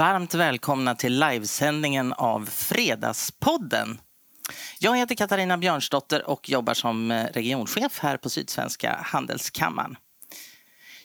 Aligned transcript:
Varmt 0.00 0.34
välkomna 0.34 0.94
till 0.94 1.20
livesändningen 1.20 2.12
av 2.12 2.46
Fredagspodden. 2.46 4.00
Jag 4.78 4.96
heter 4.96 5.14
Katarina 5.14 5.58
Björnsdotter 5.58 6.30
och 6.30 6.48
jobbar 6.48 6.74
som 6.74 7.10
eh, 7.10 7.24
regionchef 7.24 7.98
här 7.98 8.16
på 8.16 8.30
Sydsvenska 8.30 8.98
Handelskammaren. 9.04 9.96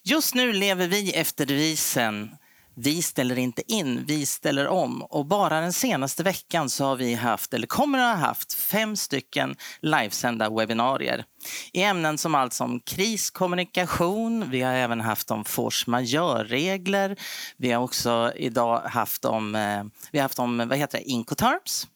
Just 0.03 0.36
nu 0.36 0.53
lever 0.53 0.88
vi 0.88 1.13
efter 1.13 1.45
devisen 1.45 2.36
vi 2.76 3.02
ställer 3.02 3.38
inte 3.38 3.74
in, 3.74 4.06
vi 4.06 4.26
ställer 4.26 4.68
om. 4.68 5.02
Och 5.02 5.26
bara 5.26 5.62
den 5.62 5.74
senaste 5.74 6.24
veckan 6.24 6.70
så 6.70 6.86
har 6.86 6.96
vi 6.96 7.14
haft, 7.14 7.54
eller 7.54 7.68
kommer 7.68 8.00
att 8.00 8.18
ha 8.18 8.28
haft, 8.28 8.54
fem 8.54 8.96
stycken 8.96 9.56
livesända 9.82 10.50
webbinarier 10.50 11.26
i 11.74 11.84
ämnen 11.84 12.18
som 12.18 12.36
allt 12.36 12.54
som 12.54 12.80
kriskommunikation, 12.80 14.50
vi 14.50 14.62
har 14.62 14.74
även 14.74 15.02
haft 15.02 15.32
om 15.32 15.46
force 15.46 15.90
majeure-regler, 15.90 17.16
vi 17.58 17.72
har 17.72 17.84
också 17.84 18.32
idag 18.36 18.80
haft 18.80 19.26
om, 19.26 19.56
eh, 19.56 19.84
vi 20.12 20.20
har 20.20 20.23
haft 20.23 20.39
om 20.39 20.58
vad 20.58 20.78
heter 20.78 20.98
det, 20.98 21.04
Incoterms, 21.04 21.88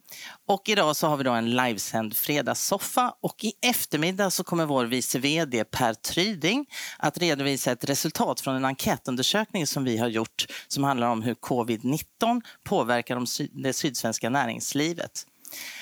och 0.47 0.69
idag 0.69 0.95
så 0.95 1.07
har 1.07 1.17
vi 1.17 1.23
då 1.23 1.31
en 1.31 1.51
livesänd 1.51 2.17
fredagssoffa 2.17 3.13
och 3.21 3.43
i 3.43 3.53
eftermiddag 3.61 4.29
så 4.29 4.43
kommer 4.43 4.65
vår 4.65 4.85
vice 4.85 5.19
vd 5.19 5.63
Per 5.63 5.93
Tryding 5.93 6.65
att 6.97 7.17
redovisa 7.17 7.71
ett 7.71 7.89
resultat 7.89 8.41
från 8.41 8.55
en 8.55 8.65
enkätundersökning 8.65 9.67
som 9.67 9.83
vi 9.83 9.97
har 9.97 10.07
gjort 10.07 10.45
som 10.67 10.83
handlar 10.83 11.07
om 11.07 11.21
hur 11.21 11.33
covid-19 11.33 12.41
påverkar 12.63 13.21
det 13.63 13.73
sydsvenska 13.73 14.29
näringslivet. 14.29 15.25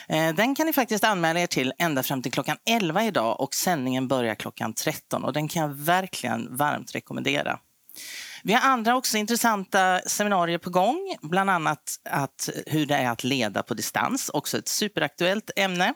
Eh, 0.08 0.36
den 0.36 0.56
kan 0.56 0.66
ni 0.66 0.74
faktiskt 0.74 1.04
anmäla 1.04 1.40
er 1.40 1.48
till 1.48 1.74
ända 1.78 2.04
fram 2.04 2.22
till 2.22 2.32
klockan 2.32 2.58
11 2.70 3.04
idag 3.04 3.42
och 3.42 3.56
sändningen 3.56 4.08
börjar 4.08 4.36
klockan 4.36 4.74
13 4.74 5.24
och 5.24 5.34
den 5.34 5.48
kan 5.48 5.62
jag 5.62 5.70
verkligen 5.70 6.58
varmt 6.58 6.96
rekommendera. 6.96 7.60
Vi 8.44 8.54
har 8.54 8.70
andra 8.70 8.96
också 8.96 9.18
intressanta 9.18 10.02
seminarier 10.06 10.58
på 10.58 10.70
gång, 10.70 11.16
bland 11.22 11.50
annat 11.50 12.00
att 12.10 12.50
hur 12.66 12.86
det 12.86 12.96
är 12.96 13.10
att 13.10 13.24
leda 13.24 13.64
på 13.64 13.74
distans, 13.74 14.30
också 14.34 14.58
ett 14.58 14.68
superaktuellt 14.68 15.52
ämne. 15.56 15.94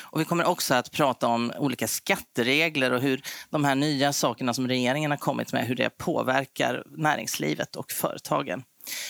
Och 0.00 0.20
vi 0.20 0.24
kommer 0.24 0.44
också 0.44 0.74
att 0.74 0.90
prata 0.90 1.26
om 1.26 1.52
olika 1.58 1.88
skatteregler 1.88 2.90
och 2.90 3.00
hur 3.00 3.22
de 3.50 3.64
här 3.64 3.74
nya 3.74 4.12
sakerna 4.12 4.54
som 4.54 4.68
regeringen 4.68 5.10
har 5.10 5.18
kommit 5.18 5.52
med, 5.52 5.66
hur 5.66 5.74
det 5.74 5.90
påverkar 5.90 6.84
näringslivet 6.96 7.76
och 7.76 7.92
företagen. 7.92 8.62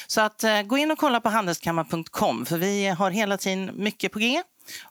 Så 0.07 0.21
att 0.21 0.45
eh, 0.45 0.63
gå 0.63 0.79
in 0.79 0.91
och 0.91 0.99
kolla 0.99 1.21
på 1.21 1.29
handelskammaren.com 1.29 2.47
för 2.47 2.59
vi 2.59 2.87
har 2.87 3.11
hela 3.11 3.37
tiden 3.37 3.71
mycket 3.75 4.13
på 4.13 4.19
G 4.19 4.43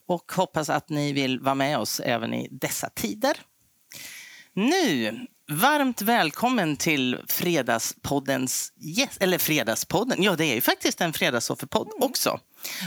och 0.07 0.31
hoppas 0.31 0.69
att 0.69 0.89
ni 0.89 1.13
vill 1.13 1.39
vara 1.39 1.55
med 1.55 1.79
oss 1.79 1.99
även 1.99 2.33
i 2.33 2.47
dessa 2.51 2.89
tider. 2.89 3.37
Nu 4.53 5.19
Varmt 5.51 6.01
välkommen 6.01 6.77
till 6.77 7.19
Fredagspoddens 7.27 8.73
yes, 8.81 9.17
eller 9.19 9.37
Fredagspodden. 9.37 10.23
Ja, 10.23 10.35
det 10.35 10.45
är 10.45 10.55
ju 10.55 10.61
faktiskt 10.61 11.01
en 11.01 11.13
fredagssoffepodd 11.13 11.87
mm. 11.87 12.09
också. 12.09 12.39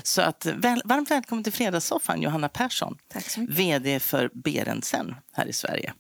Så 0.03 0.23
att, 0.23 0.47
väl, 0.47 0.83
varmt 0.85 1.11
välkommen 1.11 1.45
till 1.45 1.53
Fredagssoffan, 1.53 2.23
Johanna 2.23 2.49
Persson. 2.49 2.99
Tack 3.09 3.31
så 3.31 3.41
mycket. 3.41 3.57
VD 3.57 4.01
för 4.01 4.31
Berendsen 4.35 5.15
här 5.33 5.47
i 5.47 5.53
Sverige. 5.53 5.93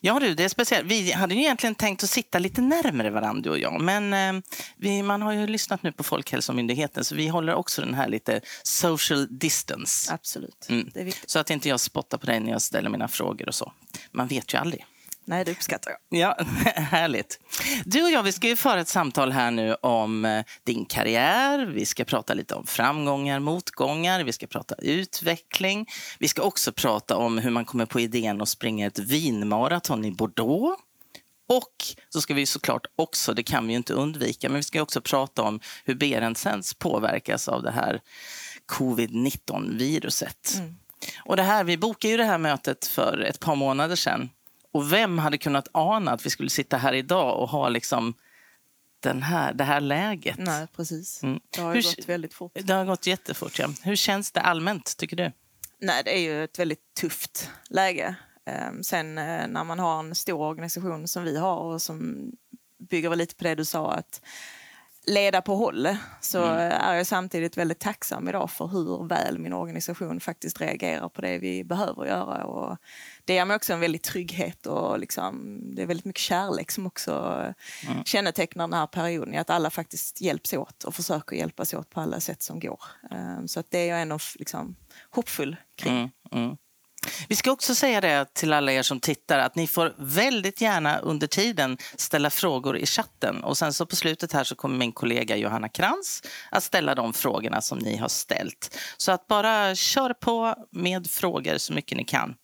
Ja 0.00 0.20
du, 0.20 0.34
det 0.34 0.44
är 0.44 0.48
speciellt. 0.48 0.86
Vi 0.86 1.12
hade 1.12 1.34
ju 1.34 1.40
egentligen 1.40 1.74
tänkt 1.74 2.04
att 2.04 2.10
sitta 2.10 2.38
lite 2.38 2.60
närmare 2.60 3.10
varandra 3.10 3.42
du 3.42 3.50
och 3.50 3.58
jag. 3.58 3.80
Men 3.80 4.12
eh, 4.12 4.42
vi, 4.76 5.02
man 5.02 5.22
har 5.22 5.32
ju 5.32 5.46
lyssnat 5.46 5.82
nu 5.82 5.92
på 5.92 6.02
Folkhälsomyndigheten 6.02 7.04
så 7.04 7.14
vi 7.14 7.28
håller 7.28 7.54
också 7.54 7.82
den 7.82 7.94
här 7.94 8.08
lite 8.08 8.40
social 8.62 9.38
distance. 9.38 10.14
Absolut, 10.14 10.66
mm. 10.68 10.90
det 10.94 11.00
är 11.00 11.04
viktigt. 11.04 11.30
Så 11.30 11.38
att 11.38 11.50
inte 11.50 11.68
jag 11.68 11.80
spottar 11.80 12.18
på 12.18 12.26
dig 12.26 12.40
när 12.40 12.52
jag 12.52 12.62
ställer 12.62 12.90
mina 12.90 13.08
frågor 13.08 13.48
och 13.48 13.54
så. 13.54 13.72
Man 14.12 14.28
vet 14.28 14.54
ju 14.54 14.58
aldrig. 14.58 14.86
Nej, 15.24 15.44
det 15.44 15.50
uppskattar 15.50 15.90
jag. 15.90 16.20
Ja, 16.20 16.36
härligt. 16.76 17.40
Du 17.84 18.02
och 18.02 18.10
jag 18.10 18.22
vi 18.22 18.32
ska 18.32 18.48
ju 18.48 18.56
föra 18.56 18.80
ett 18.80 18.88
samtal 18.88 19.32
här 19.32 19.50
nu 19.50 19.74
om 19.74 20.24
eh, 20.24 20.44
din 20.64 20.84
karriär. 20.84 21.66
Vi 21.66 21.86
ska 21.86 22.04
prata 22.04 22.34
lite 22.34 22.54
om 22.54 22.66
framgångar, 22.66 23.40
motgångar. 23.40 24.24
Vi 24.24 24.32
ska 24.32 24.46
prata 24.46 24.74
utveckling. 24.74 25.86
Vi 26.18 26.28
ska 26.28 26.42
också 26.42 26.72
prata 26.72 27.16
om 27.16 27.38
hur 27.38 27.50
man 27.50 27.64
kommer 27.64 27.86
på 27.86 28.00
idén 28.00 28.40
att 28.40 28.48
springa 28.48 28.86
ett 28.86 28.98
vinmaraton 28.98 30.04
i 30.04 30.10
Bordeaux. 30.10 30.82
Och 31.48 31.84
så 32.08 32.20
ska 32.20 32.34
vi 32.34 32.46
såklart 32.46 32.86
också, 32.96 33.34
det 33.34 33.42
kan 33.42 33.66
vi 33.66 33.72
ju 33.72 33.76
inte 33.76 33.94
undvika, 33.94 34.48
men 34.48 34.56
vi 34.56 34.62
ska 34.62 34.82
också 34.82 35.00
prata 35.00 35.42
om 35.42 35.60
hur 35.84 35.94
Berentsens 35.94 36.74
påverkas 36.74 37.48
av 37.48 37.62
det 37.62 37.70
här 37.70 38.00
covid-19-viruset. 38.66 40.54
Mm. 40.54 40.74
Och 41.24 41.36
det 41.36 41.42
här, 41.42 41.64
vi 41.64 41.76
bokade 41.76 42.10
ju 42.12 42.16
det 42.16 42.24
här 42.24 42.38
mötet 42.38 42.86
för 42.86 43.20
ett 43.20 43.40
par 43.40 43.54
månader 43.54 43.96
sedan. 43.96 44.30
Och 44.74 44.92
vem 44.92 45.18
hade 45.18 45.38
kunnat 45.38 45.68
ana 45.72 46.12
att 46.12 46.26
vi 46.26 46.30
skulle 46.30 46.50
sitta 46.50 46.76
här 46.76 46.92
idag 46.92 47.40
och 47.40 47.48
ha 47.48 47.68
liksom 47.68 48.14
den 49.00 49.22
här, 49.22 49.54
det 49.54 49.64
här 49.64 49.80
läget? 49.80 50.38
Nej, 50.38 50.66
precis. 50.76 51.22
Mm. 51.22 51.40
Det 51.50 51.60
har 51.60 51.74
Hur, 51.74 51.82
gått 51.82 52.08
väldigt 52.08 52.34
fort. 52.34 52.52
Det 52.54 52.72
har 52.72 52.84
gått 52.84 53.06
jättefort, 53.06 53.58
ja. 53.58 53.68
Hur 53.82 53.96
känns 53.96 54.32
det 54.32 54.40
allmänt, 54.40 54.96
tycker 54.96 55.16
du? 55.16 55.32
Nej, 55.78 56.02
det 56.04 56.16
är 56.16 56.20
ju 56.20 56.44
ett 56.44 56.58
väldigt 56.58 56.94
tufft 57.00 57.50
läge. 57.68 58.14
Ehm, 58.46 58.82
sen 58.82 59.18
eh, 59.18 59.48
när 59.48 59.64
man 59.64 59.78
har 59.78 60.00
en 60.00 60.14
stor 60.14 60.40
organisation 60.40 61.08
som 61.08 61.24
vi 61.24 61.38
har 61.38 61.56
och 61.56 61.82
som 61.82 62.30
bygger 62.90 63.16
lite 63.16 63.34
på 63.34 63.44
det 63.44 63.54
du 63.54 63.64
sa 63.64 63.92
att 63.92 64.20
leda 65.06 65.42
på 65.42 65.54
håll 65.54 65.96
så 66.20 66.44
mm. 66.44 66.72
är 66.72 66.94
jag 66.94 67.06
samtidigt 67.06 67.56
väldigt 67.56 67.78
tacksam 67.78 68.28
idag 68.28 68.50
för 68.50 68.66
hur 68.66 69.08
väl 69.08 69.38
min 69.38 69.52
organisation 69.52 70.20
faktiskt 70.20 70.60
reagerar 70.60 71.08
på 71.08 71.20
det 71.20 71.38
vi 71.38 71.64
behöver 71.64 72.06
göra. 72.06 72.44
Och 72.44 72.76
det 73.24 73.34
ger 73.34 73.44
mig 73.44 73.56
också 73.56 73.72
en 73.72 73.80
väldigt 73.80 74.02
trygghet 74.02 74.66
och 74.66 74.98
liksom, 74.98 75.60
det 75.74 75.82
är 75.82 75.86
väldigt 75.86 76.04
mycket 76.04 76.22
kärlek 76.22 76.70
som 76.70 76.86
också 76.86 77.44
mm. 77.88 78.04
kännetecknar 78.04 78.68
den 78.68 78.78
här 78.78 78.86
perioden. 78.86 79.38
Att 79.38 79.50
alla 79.50 79.70
faktiskt 79.70 80.20
hjälps 80.20 80.52
åt 80.52 80.84
och 80.84 80.94
försöker 80.94 81.36
hjälpas 81.36 81.74
åt 81.74 81.90
på 81.90 82.00
alla 82.00 82.20
sätt 82.20 82.42
som 82.42 82.60
går. 82.60 82.80
Ehm, 83.10 83.48
så 83.48 83.60
att 83.60 83.70
det 83.70 83.78
är 83.78 83.88
jag 83.88 84.02
ändå 84.02 84.18
liksom 84.34 84.76
hoppfull 85.10 85.56
kring. 85.76 86.10
Mm. 86.32 86.56
Vi 87.28 87.36
ska 87.36 87.50
också 87.50 87.74
säga 87.74 88.00
det 88.00 88.34
till 88.34 88.52
alla 88.52 88.72
er 88.72 88.82
som 88.82 89.00
tittar 89.00 89.38
att 89.38 89.54
ni 89.54 89.66
får 89.66 89.94
väldigt 89.98 90.60
gärna 90.60 90.98
under 90.98 91.26
tiden 91.26 91.78
ställa 91.96 92.30
frågor 92.30 92.78
i 92.78 92.86
chatten. 92.86 93.44
Och 93.44 93.58
sen 93.58 93.72
så 93.72 93.86
på 93.86 93.96
slutet 93.96 94.32
här 94.32 94.44
så 94.44 94.54
kommer 94.54 94.78
min 94.78 94.92
kollega 94.92 95.36
Johanna 95.36 95.68
Krantz 95.68 96.22
att 96.50 96.64
ställa 96.64 96.94
de 96.94 97.12
frågorna 97.12 97.60
som 97.60 97.78
ni 97.78 97.96
har 97.96 98.08
ställt. 98.08 98.78
Så 98.96 99.12
att 99.12 99.26
bara 99.26 99.74
kör 99.74 100.12
på 100.12 100.54
med 100.70 101.10
frågor 101.10 101.58
så 101.58 101.72
mycket 101.72 101.98
ni 101.98 102.04
kan. 102.04 102.34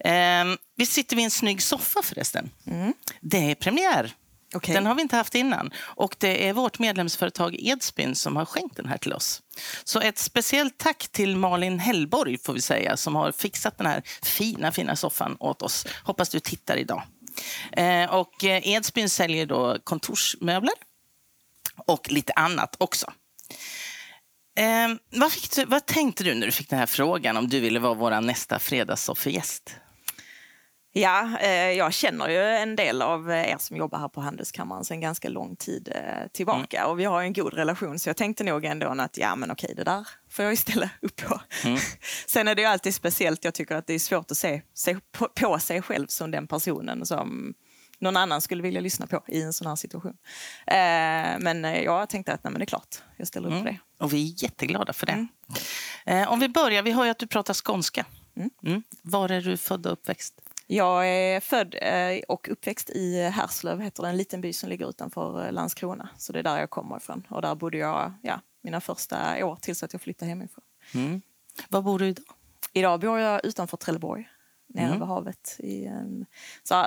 Eh, 0.00 0.44
vi 0.76 0.86
sitter 0.86 1.16
vid 1.16 1.24
en 1.24 1.30
snygg 1.30 1.62
soffa 1.62 2.02
förresten. 2.02 2.50
Mm. 2.66 2.94
Det 3.20 3.50
är 3.50 3.54
premiär 3.54 4.14
Okay. 4.54 4.74
Den 4.74 4.86
har 4.86 4.94
vi 4.94 5.02
inte 5.02 5.16
haft 5.16 5.34
innan. 5.34 5.70
Och 5.78 6.16
det 6.18 6.48
är 6.48 6.52
vårt 6.52 6.78
medlemsföretag 6.78 7.56
Edsbyn 7.58 8.14
som 8.14 8.36
har 8.36 8.44
skänkt 8.44 8.76
den 8.76 8.88
här 8.88 8.98
till 8.98 9.12
oss. 9.12 9.42
Så 9.84 10.00
ett 10.00 10.18
speciellt 10.18 10.78
tack 10.78 11.08
till 11.08 11.36
Malin 11.36 11.78
Hellborg 11.78 12.38
får 12.38 12.52
vi 12.52 12.60
säga 12.60 12.96
som 12.96 13.16
har 13.16 13.32
fixat 13.32 13.78
den 13.78 13.86
här 13.86 14.02
fina, 14.22 14.72
fina 14.72 14.96
soffan 14.96 15.36
åt 15.40 15.62
oss. 15.62 15.86
Hoppas 16.04 16.28
du 16.28 16.40
tittar 16.40 16.76
idag. 16.76 17.02
Eh, 17.72 18.14
och 18.14 18.44
eh, 18.44 18.68
Edsbyn 18.68 19.08
säljer 19.08 19.46
då 19.46 19.78
kontorsmöbler 19.84 20.74
och 21.86 22.10
lite 22.10 22.32
annat 22.32 22.76
också. 22.78 23.12
Eh, 24.58 24.88
vad, 25.10 25.32
du, 25.56 25.64
vad 25.64 25.86
tänkte 25.86 26.24
du 26.24 26.34
när 26.34 26.46
du 26.46 26.52
fick 26.52 26.70
den 26.70 26.78
här 26.78 26.86
frågan 26.86 27.36
om 27.36 27.48
du 27.48 27.60
ville 27.60 27.80
vara 27.80 27.94
vår 27.94 28.20
nästa 28.20 28.58
fredagssoffegäst? 28.58 29.76
Ja, 30.92 31.38
eh, 31.40 31.50
jag 31.50 31.92
känner 31.92 32.28
ju 32.28 32.42
en 32.42 32.76
del 32.76 33.02
av 33.02 33.30
er 33.30 33.56
som 33.58 33.76
jobbar 33.76 33.98
här 33.98 34.08
på 34.08 34.20
Handelskammaren 34.20 34.84
sedan 34.84 35.00
ganska 35.00 35.28
lång 35.28 35.56
tid 35.56 35.92
eh, 35.94 36.28
tillbaka 36.32 36.78
mm. 36.78 36.90
och 36.90 37.00
vi 37.00 37.04
har 37.04 37.22
en 37.22 37.32
god 37.32 37.54
relation 37.54 37.98
så 37.98 38.08
jag 38.08 38.16
tänkte 38.16 38.44
nog 38.44 38.64
ändå 38.64 38.88
att 38.88 39.16
ja 39.16 39.36
men 39.36 39.50
okej 39.50 39.74
det 39.76 39.84
där 39.84 40.08
får 40.30 40.42
jag 40.42 40.52
ju 40.52 40.56
ställa 40.56 40.90
upp 41.02 41.16
på. 41.16 41.40
Mm. 41.64 41.78
Sen 42.26 42.48
är 42.48 42.54
det 42.54 42.62
ju 42.62 42.68
alltid 42.68 42.94
speciellt, 42.94 43.44
jag 43.44 43.54
tycker 43.54 43.74
att 43.74 43.86
det 43.86 43.94
är 43.94 43.98
svårt 43.98 44.30
att 44.30 44.36
se, 44.36 44.62
se 44.74 44.96
på, 45.12 45.28
på, 45.28 45.58
sig 45.58 45.82
själv 45.82 46.06
som 46.06 46.30
den 46.30 46.46
personen 46.46 47.06
som 47.06 47.54
någon 47.98 48.16
annan 48.16 48.40
skulle 48.40 48.62
vilja 48.62 48.80
lyssna 48.80 49.06
på 49.06 49.24
i 49.28 49.42
en 49.42 49.52
sån 49.52 49.66
här 49.66 49.76
situation. 49.76 50.14
Eh, 50.66 51.38
men 51.38 51.64
eh, 51.64 51.82
jag 51.82 52.08
tänkte 52.08 52.32
att 52.32 52.44
nej, 52.44 52.52
men 52.52 52.58
det 52.58 52.64
är 52.64 52.66
klart, 52.66 53.02
jag 53.16 53.26
ställer 53.26 53.48
upp 53.48 53.52
mm. 53.52 53.64
på 53.64 53.70
det. 53.70 54.04
Och 54.04 54.12
vi 54.12 54.30
är 54.30 54.42
jätteglada 54.42 54.92
för 54.92 55.06
det. 55.06 55.12
Mm. 55.12 55.28
Eh, 56.06 56.32
om 56.32 56.40
vi 56.40 56.48
börjar, 56.48 56.82
vi 56.82 56.92
hör 56.92 57.04
ju 57.04 57.10
att 57.10 57.18
du 57.18 57.26
pratar 57.26 57.54
skånska. 57.54 58.06
Mm. 58.36 58.50
Mm. 58.62 58.82
Var 59.02 59.28
är 59.28 59.40
du 59.40 59.56
född 59.56 59.86
och 59.86 59.92
uppväxt? 59.92 60.40
Jag 60.72 61.08
är 61.08 61.40
född 61.40 61.74
eh, 61.82 62.22
och 62.28 62.48
uppväxt 62.48 62.90
i 62.90 63.22
Härslöv, 63.22 63.80
heter 63.80 64.02
det, 64.02 64.08
en 64.08 64.16
liten 64.16 64.40
by 64.40 64.52
som 64.52 64.68
ligger 64.68 64.88
utanför 64.88 65.46
eh, 65.46 65.52
Landskrona. 65.52 66.08
Så 66.16 66.32
det 66.32 66.38
är 66.38 66.42
där 66.42 66.58
jag 66.58 66.70
kommer 66.70 66.96
ifrån. 66.96 67.26
Och 67.30 67.42
där 67.42 67.54
bodde 67.54 67.78
jag 67.78 68.12
ja, 68.22 68.40
mina 68.62 68.80
första 68.80 69.46
år 69.46 69.56
tills 69.60 69.82
att 69.82 69.92
jag 69.92 70.02
flyttade 70.02 70.28
hemifrån. 70.28 70.64
Mm. 70.94 71.22
Var 71.68 71.82
bor 71.82 71.98
du 71.98 72.08
idag? 72.08 72.24
Idag 72.72 73.00
bor 73.00 73.18
jag 73.18 73.44
utanför 73.44 73.76
Trelleborg, 73.76 74.28
nere 74.66 74.86
mm. 74.86 74.98
vid 74.98 75.08
havet. 75.08 75.56
I 75.58 75.84
en 75.84 76.26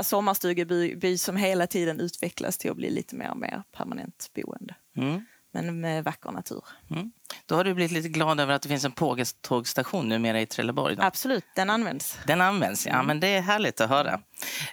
sommarstugeby 0.04 1.18
som 1.18 1.36
hela 1.36 1.68
tiden 1.68 2.00
utvecklas 2.00 2.58
till 2.58 2.72
att 2.72 2.78
bli 2.78 2.90
lite 2.90 3.16
mer 3.16 3.32
och 3.32 3.38
mer 3.38 3.64
permanent 3.72 4.32
boende. 4.34 4.76
Mm 4.96 5.22
men 5.54 5.82
med 5.82 6.04
vacker 6.04 6.32
natur. 6.32 6.64
Mm. 6.90 7.12
Då 7.46 7.56
har 7.56 7.64
du 7.64 7.74
blivit 7.74 7.92
lite 7.92 8.10
glad 8.10 8.40
över 8.40 8.54
att 8.54 8.62
det 8.62 8.70
finns 8.70 8.86
en 8.86 8.92
pågatågstation 8.92 10.10
numera 10.10 10.42
i 10.42 10.46
Trelleborg? 10.46 10.96
Då. 10.96 11.02
Absolut, 11.04 11.46
den 11.56 11.70
används. 11.70 12.18
Den 12.28 12.42
används, 12.42 12.86
ja. 12.88 12.94
Mm. 12.94 13.06
Men 13.08 13.20
det 13.20 13.28
är 13.28 13.42
härligt 13.42 13.82
att 13.82 13.90
höra. 13.90 14.20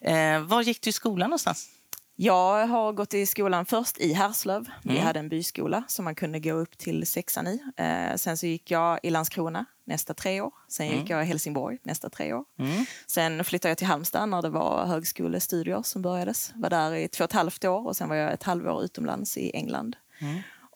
Eh, 0.00 0.40
var 0.40 0.62
gick 0.62 0.82
du 0.82 0.90
i 0.90 0.92
skolan 0.92 1.30
någonstans? 1.30 1.68
Jag 2.16 2.66
har 2.66 2.92
gått 2.92 3.14
i 3.14 3.26
skolan 3.26 3.66
först 3.66 3.98
i 3.98 4.12
Härslöv. 4.12 4.70
Vi 4.82 4.90
Mm. 4.90 5.06
hade 5.06 5.18
en 5.18 5.28
byskola 5.28 5.82
som 5.88 6.04
man 6.04 6.14
kunde 6.14 6.40
gå 6.40 6.52
upp 6.52 6.78
till 6.78 7.06
sexan 7.06 7.46
i. 7.46 7.62
Eh, 7.76 8.16
sen 8.16 8.36
så 8.36 8.46
gick 8.46 8.70
jag 8.70 9.00
i 9.02 9.10
Landskrona 9.10 9.64
nästa 9.84 10.14
tre 10.14 10.40
år. 10.40 10.52
Sen 10.68 10.86
gick 10.88 11.10
jag 11.10 11.22
i 11.22 11.26
Helsingborg 11.26 11.78
nästa 11.82 12.10
tre 12.10 12.32
år. 12.32 12.44
Mm. 12.58 12.84
Sen 13.06 13.44
flyttade 13.44 13.70
jag 13.70 13.78
till 13.78 13.86
Halmstad 13.86 14.28
när 14.28 14.42
det 14.42 14.50
var 14.50 14.86
högskolestudier 14.86 15.82
som 15.82 16.02
börjades. 16.02 16.52
Var 16.54 16.70
där 16.70 16.94
i 16.94 17.08
två 17.08 17.24
och 17.24 17.30
ett 17.30 17.34
halvt 17.36 17.64
år 17.64 17.86
och 17.86 17.96
sen 17.96 18.08
var 18.08 18.16
jag 18.16 18.32
ett 18.32 18.42
halvår 18.42 18.82
utomlands 18.84 19.36
i 19.36 19.50
England. 19.56 19.96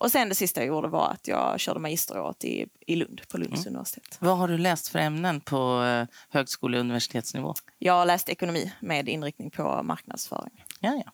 Mm. 0.00 0.04
Och 0.06 0.10
sen 0.10 0.28
det 0.28 0.34
sista 0.34 0.60
jag 0.60 0.68
gjorde 0.68 0.88
var 0.88 1.08
att 1.10 1.28
jag 1.28 1.60
körde 1.60 1.80
magisteråret 1.80 2.44
i, 2.44 2.66
i 2.86 2.96
Lund, 2.96 3.20
på 3.28 3.38
Lunds 3.38 3.60
Mm. 3.66 3.74
universitet. 3.74 4.16
Vad 4.20 4.38
har 4.38 4.48
du 4.48 4.58
läst 4.58 4.88
för 4.88 4.98
ämnen 4.98 5.40
på 5.40 5.82
eh, 5.82 6.06
högskole 6.28 6.76
och 6.76 6.80
universitetsnivå? 6.80 7.54
Jag 7.78 7.92
har 7.92 8.06
läst 8.06 8.28
ekonomi 8.28 8.72
med 8.80 9.08
inriktning 9.08 9.50
på 9.50 9.82
marknadsföring. 9.82 10.64
Ja, 10.80 11.02
ja. 11.04 11.12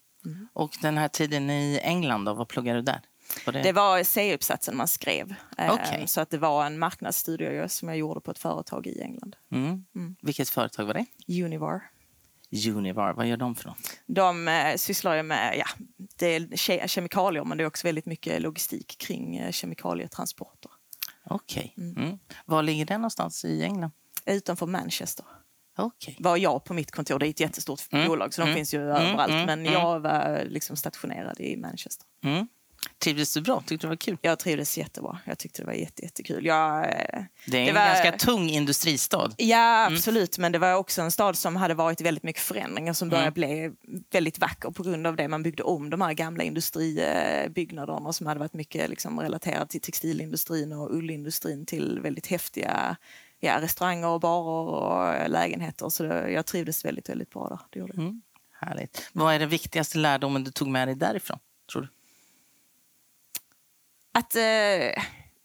Och 0.52 0.70
den 0.82 0.98
här 0.98 1.08
tiden 1.08 1.50
i 1.50 1.80
England, 1.82 2.24
då, 2.24 2.34
vad 2.34 2.48
pluggar 2.48 2.74
du 2.74 2.82
där? 2.82 3.00
Var 3.46 3.52
det... 3.52 3.62
Det 3.62 3.72
var 3.72 4.02
C-uppsatsen 4.02 4.76
man 4.76 4.88
skrev. 4.88 5.34
Eh, 5.58 5.72
Okej. 5.72 6.04
Så 6.06 6.20
att 6.20 6.30
det 6.30 6.38
var 6.38 6.66
en 6.66 6.78
marknadsstudie 6.78 7.68
som 7.68 7.88
jag 7.88 7.98
gjorde 7.98 8.20
på 8.20 8.30
ett 8.30 8.38
företag 8.38 8.86
i 8.86 9.00
England. 9.00 9.36
Mm. 9.52 9.84
Vilket 10.22 10.48
företag 10.48 10.84
var 10.84 10.94
det? 10.94 11.42
Univar. 11.44 11.82
Univar, 12.52 13.12
vad 13.14 13.26
gör 13.26 13.36
de 13.36 13.54
för 13.54 13.68
något? 13.68 13.78
De 14.06 14.48
eh, 14.48 14.76
sysslar 14.76 15.14
ju 15.16 15.22
med 15.22 15.58
ja, 15.58 15.66
det 16.16 16.26
är 16.26 16.40
ke- 16.40 16.86
kemikalier 16.86 17.44
men 17.44 17.58
det 17.58 17.64
är 17.64 17.66
också 17.68 17.86
väldigt 17.86 18.06
mycket 18.06 18.42
logistik 18.42 18.98
kring 18.98 19.36
eh, 19.36 19.50
kemikalietransporter. 19.52 20.70
Okej. 21.24 21.74
Mm. 21.78 22.18
Var 22.46 22.62
ligger 22.62 22.84
den 22.86 23.00
någonstans 23.00 23.44
i 23.44 23.62
England? 23.64 23.90
Utanför 24.26 24.66
Manchester 24.66 25.24
Okej. 25.78 26.16
var 26.18 26.36
jag 26.36 26.64
på 26.64 26.74
mitt 26.74 26.90
kontor. 26.90 27.18
Det 27.18 27.26
är 27.26 27.30
ett 27.30 27.40
jättestort 27.40 27.80
Mm. 27.92 28.08
bolag 28.08 28.34
så 28.34 28.40
de 28.40 28.44
Mm. 28.44 28.56
finns 28.56 28.74
ju 28.74 28.78
Mm, 28.90 28.96
överallt. 28.96 29.32
mm, 29.32 29.46
Men 29.46 29.60
mm. 29.60 29.72
jag 29.72 30.00
var 30.00 30.44
liksom 30.44 30.76
stationerad 30.76 31.40
i 31.40 31.56
Manchester. 31.56 32.06
Mm. 32.86 32.94
Trivdes 32.98 33.34
du 33.34 33.40
bra? 33.40 33.60
Tyckte 33.66 33.74
du 33.74 33.78
det 33.78 33.86
var 33.88 33.96
kul? 33.96 34.16
Jag 34.22 34.38
trivdes 34.38 34.78
jättebra. 34.78 35.18
Jag 35.24 35.38
tyckte 35.38 35.62
det 35.62 35.66
var 35.66 35.72
jätte, 35.72 36.02
jättekul. 36.02 36.44
Jag, 36.46 36.82
Det 37.46 37.56
är 37.56 37.60
en 37.60 37.66
Det 37.66 37.72
var- 37.72 37.86
ganska 37.86 38.12
tung 38.12 38.48
industristad. 38.50 39.30
Ja, 39.36 39.80
Mm. 39.86 39.94
absolut. 39.96 40.38
Men 40.38 40.52
det 40.52 40.58
var 40.58 40.74
också 40.74 41.02
en 41.02 41.10
stad 41.10 41.38
som 41.38 41.56
hade 41.56 41.74
varit 41.74 42.00
väldigt 42.00 42.22
mycket 42.24 42.42
förändringar 42.42 42.92
som 42.92 43.08
började 43.08 43.30
bli 43.30 43.70
väldigt 44.10 44.38
vacker 44.38 44.70
på 44.70 44.82
grund 44.82 45.06
av 45.06 45.16
det. 45.16 45.28
Man 45.28 45.42
byggde 45.42 45.62
om 45.62 45.90
de 45.90 46.00
här 46.00 46.12
gamla 46.12 46.44
industribyggnaderna 46.44 48.12
som 48.12 48.26
hade 48.26 48.40
varit 48.40 48.54
mycket 48.54 48.90
liksom, 48.90 49.20
relaterade 49.20 49.66
till 49.66 49.80
textilindustrin 49.80 50.72
och 50.72 50.94
ullindustrin 50.96 51.66
till 51.66 52.00
väldigt 52.02 52.26
häftiga 52.26 52.96
ja, 53.40 53.60
restauranger 53.60 54.08
och 54.08 54.20
barer 54.20 54.68
och 55.24 55.30
lägenheter. 55.30 55.88
Så 55.88 56.02
det, 56.02 56.30
jag 56.30 56.46
trivdes 56.46 56.84
väldigt, 56.84 57.08
väldigt 57.08 57.30
bra 57.30 57.48
där. 57.48 57.58
Det 57.70 57.78
gjorde. 57.78 57.92
Mm. 57.92 58.22
Härligt. 58.60 59.08
Vad 59.12 59.34
är 59.34 59.38
den 59.38 59.48
viktigaste 59.48 59.98
lärdomen 59.98 60.44
du 60.44 60.50
tog 60.50 60.68
med 60.68 60.88
dig 60.88 60.94
därifrån? 60.94 61.38
Tror 61.72 61.82
du? 61.82 61.88
Att, 64.12 64.34
eh, 64.36 65.02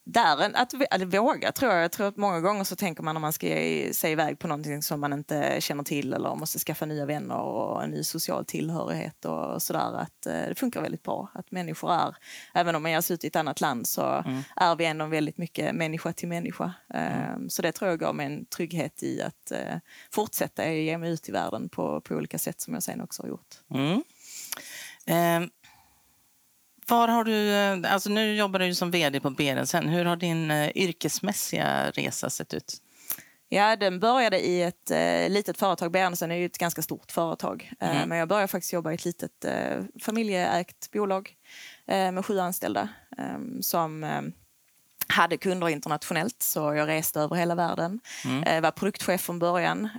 där, 0.08 0.52
att, 0.56 0.74
att 0.92 1.02
våga 1.02 1.52
tror 1.52 1.72
jag. 1.72 1.84
Jag 1.84 1.92
tror 1.92 2.08
att 2.08 2.18
många 2.18 2.40
gånger 2.42 2.64
så 2.64 2.76
tänker 2.76 3.04
man 3.04 3.16
när 3.16 3.20
man 3.22 3.34
ska 3.34 3.48
ge 3.48 3.94
sig 3.94 4.12
iväg 4.12 4.40
på 4.40 4.48
någonting 4.48 4.82
som 4.82 5.00
man 5.00 5.14
inte 5.14 5.58
känner 5.62 5.84
till 5.84 6.14
eller 6.14 6.36
måste 6.36 6.60
skaffa 6.60 6.86
nya 6.86 7.06
vänner 7.06 7.38
och 7.38 7.84
en 7.84 7.90
ny 7.90 8.04
social 8.04 8.46
tillhörighet 8.46 9.26
och 9.26 9.62
sådär 9.62 9.94
att 9.94 10.26
eh, 10.26 10.48
det 10.48 10.56
funkar 10.60 10.82
väldigt 10.82 11.04
bra. 11.04 11.32
Att 11.34 11.52
människor 11.52 11.94
är, 11.94 12.16
även 12.54 12.76
om 12.76 12.82
man 12.84 12.92
ger 12.92 13.02
sig 13.02 13.14
ut 13.14 13.24
i 13.24 13.28
ett 13.28 13.36
annat 13.36 13.62
land 13.62 13.88
så 13.88 14.24
är 14.56 14.76
vi 14.76 14.86
ändå 14.86 15.06
väldigt 15.06 15.38
mycket 15.38 15.76
människa 15.76 16.14
till 16.14 16.28
människa. 16.28 16.74
Eh, 16.94 17.38
Så 17.50 17.62
det 17.62 17.72
tror 17.72 17.90
jag 17.90 18.00
gav 18.00 18.16
mig 18.16 18.26
en 18.26 18.46
trygghet 18.46 19.04
i 19.04 19.22
att 19.22 19.52
eh, 19.52 19.78
fortsätta 20.12 20.72
ge 20.72 20.98
mig 20.98 21.12
ut 21.12 21.30
i 21.30 21.32
världen 21.32 21.70
på, 21.70 22.02
på 22.02 22.16
olika 22.16 22.38
sätt 22.38 22.62
som 22.62 22.74
jag 22.74 22.84
sen 22.84 23.02
också 23.02 23.24
har 23.24 23.30
gjort. 23.30 23.56
Mm. 23.74 24.04
Var 26.88 27.08
har 27.08 27.24
du, 27.24 27.52
eh, 27.52 27.94
alltså 27.94 28.10
nu 28.10 28.36
jobbar 28.36 28.60
du 28.60 28.76
som 28.76 28.92
vd 28.92 29.20
på 29.20 29.30
Berensen. 29.30 29.88
Hur 29.90 30.06
har 30.06 30.16
din 30.16 30.52
eh, 30.52 30.72
yrkesmässiga 30.76 31.92
resa 31.92 32.30
sett 32.30 32.54
ut? 32.54 32.78
Ja, 33.50 33.76
den 33.76 34.00
började 34.00 34.46
i 34.46 34.62
ett 34.62 34.92
eh, 34.92 35.30
litet 35.30 35.58
företag. 35.58 35.92
Berensen 35.92 36.32
är 36.32 36.36
ju 36.36 36.46
ett 36.46 36.58
ganska 36.58 36.82
stort 36.82 37.12
företag. 37.12 37.72
Eh, 37.80 37.96
Mm. 37.96 38.10
Men 38.10 38.18
jag 38.18 38.28
började 38.28 38.48
faktiskt 38.48 38.74
jobba 38.74 38.92
i 38.92 38.96
ett 38.96 39.06
litet 39.06 39.46
eh, 39.46 39.84
familjeägt 40.02 40.92
bolag 40.92 41.30
med 41.88 42.26
sju 42.26 42.40
anställda 42.40 42.90
eh, 43.18 43.38
som 43.62 44.06
hade 45.08 45.38
kunder 45.38 45.70
internationellt, 45.70 46.42
så 46.42 46.60
jag 46.60 46.88
reste 46.88 47.20
över 47.20 47.36
hela 47.36 47.56
världen. 47.56 48.00
Mm. 48.26 48.62
Var 48.62 48.72
produktchef 48.72 49.22
från 49.22 49.40
början. 49.40 49.90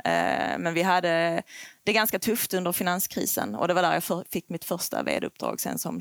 Men 0.59 0.75
vi 0.75 0.83
hade 0.83 1.43
det 1.85 1.93
ganska 1.93 2.19
tufft 2.19 2.55
under 2.55 2.73
finanskrisen 2.73 3.55
och 3.55 3.69
det 3.69 3.75
var 3.75 3.83
där 3.83 3.93
jag 3.95 4.05
för, 4.05 4.25
fick 4.31 4.49
mitt 4.49 4.65
första 4.65 5.03
vd-uppdrag 5.03 5.61
sen 5.61 5.79
som 5.79 6.01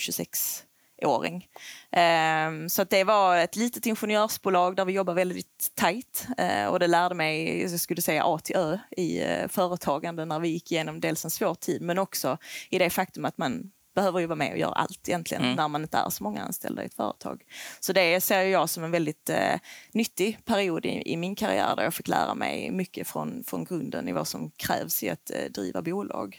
26-åring. 1.01 1.47
Eh, 1.91 2.67
så 2.67 2.83
det 2.83 3.03
var 3.03 3.37
ett 3.37 3.55
litet 3.55 3.85
ingenjörsbolag 3.85 4.75
där 4.75 4.85
vi 4.85 4.93
jobbar 4.93 5.13
väldigt 5.13 5.71
tajt 5.75 6.27
eh, 6.37 6.65
och 6.65 6.79
det 6.79 6.87
lärde 6.87 7.15
mig, 7.15 7.61
jag 7.61 7.79
skulle 7.79 8.01
säga 8.01 8.23
A 8.25 8.39
till 8.43 8.55
Ö 8.55 8.77
i 8.97 9.23
eh, 9.23 9.47
företagande 9.47 10.25
när 10.25 10.39
vi 10.39 10.47
gick 10.49 10.71
igenom 10.71 10.99
dels 10.99 11.25
en 11.25 11.31
svår 11.31 11.55
tid 11.55 11.81
men 11.81 11.99
också 11.99 12.37
i 12.69 12.79
det 12.79 12.89
faktum 12.89 13.25
att 13.25 13.37
man 13.37 13.71
behöver 13.95 14.19
ju 14.19 14.25
vara 14.25 14.35
med 14.35 14.51
och 14.51 14.57
göra 14.57 14.71
allt 14.73 15.09
egentligen 15.09 15.43
Mm. 15.43 15.55
när 15.55 15.67
man 15.67 15.81
inte 15.81 15.97
är 15.97 16.09
så 16.09 16.23
många 16.23 16.41
anställda 16.41 16.83
i 16.83 16.85
ett 16.85 16.93
företag. 16.93 17.43
Så 17.79 17.93
det 17.93 18.21
ser 18.21 18.41
jag 18.41 18.69
som 18.69 18.83
en 18.83 18.91
väldigt 18.91 19.29
eh, 19.29 19.59
nyttig 19.91 20.45
period 20.45 20.85
i, 20.85 21.01
i 21.05 21.17
min 21.17 21.35
karriär 21.35 21.75
där 21.75 21.83
jag 21.83 21.93
fick 21.93 22.07
lära 22.07 22.35
mig 22.35 22.71
mycket 22.71 23.07
från, 23.07 23.43
från 23.47 23.63
grunden 23.65 24.07
i 24.07 24.11
vad 24.11 24.27
som 24.27 24.51
krävs 24.51 25.03
i 25.03 25.09
att 25.09 25.31
driva 25.49 25.81
bolag. 25.81 26.37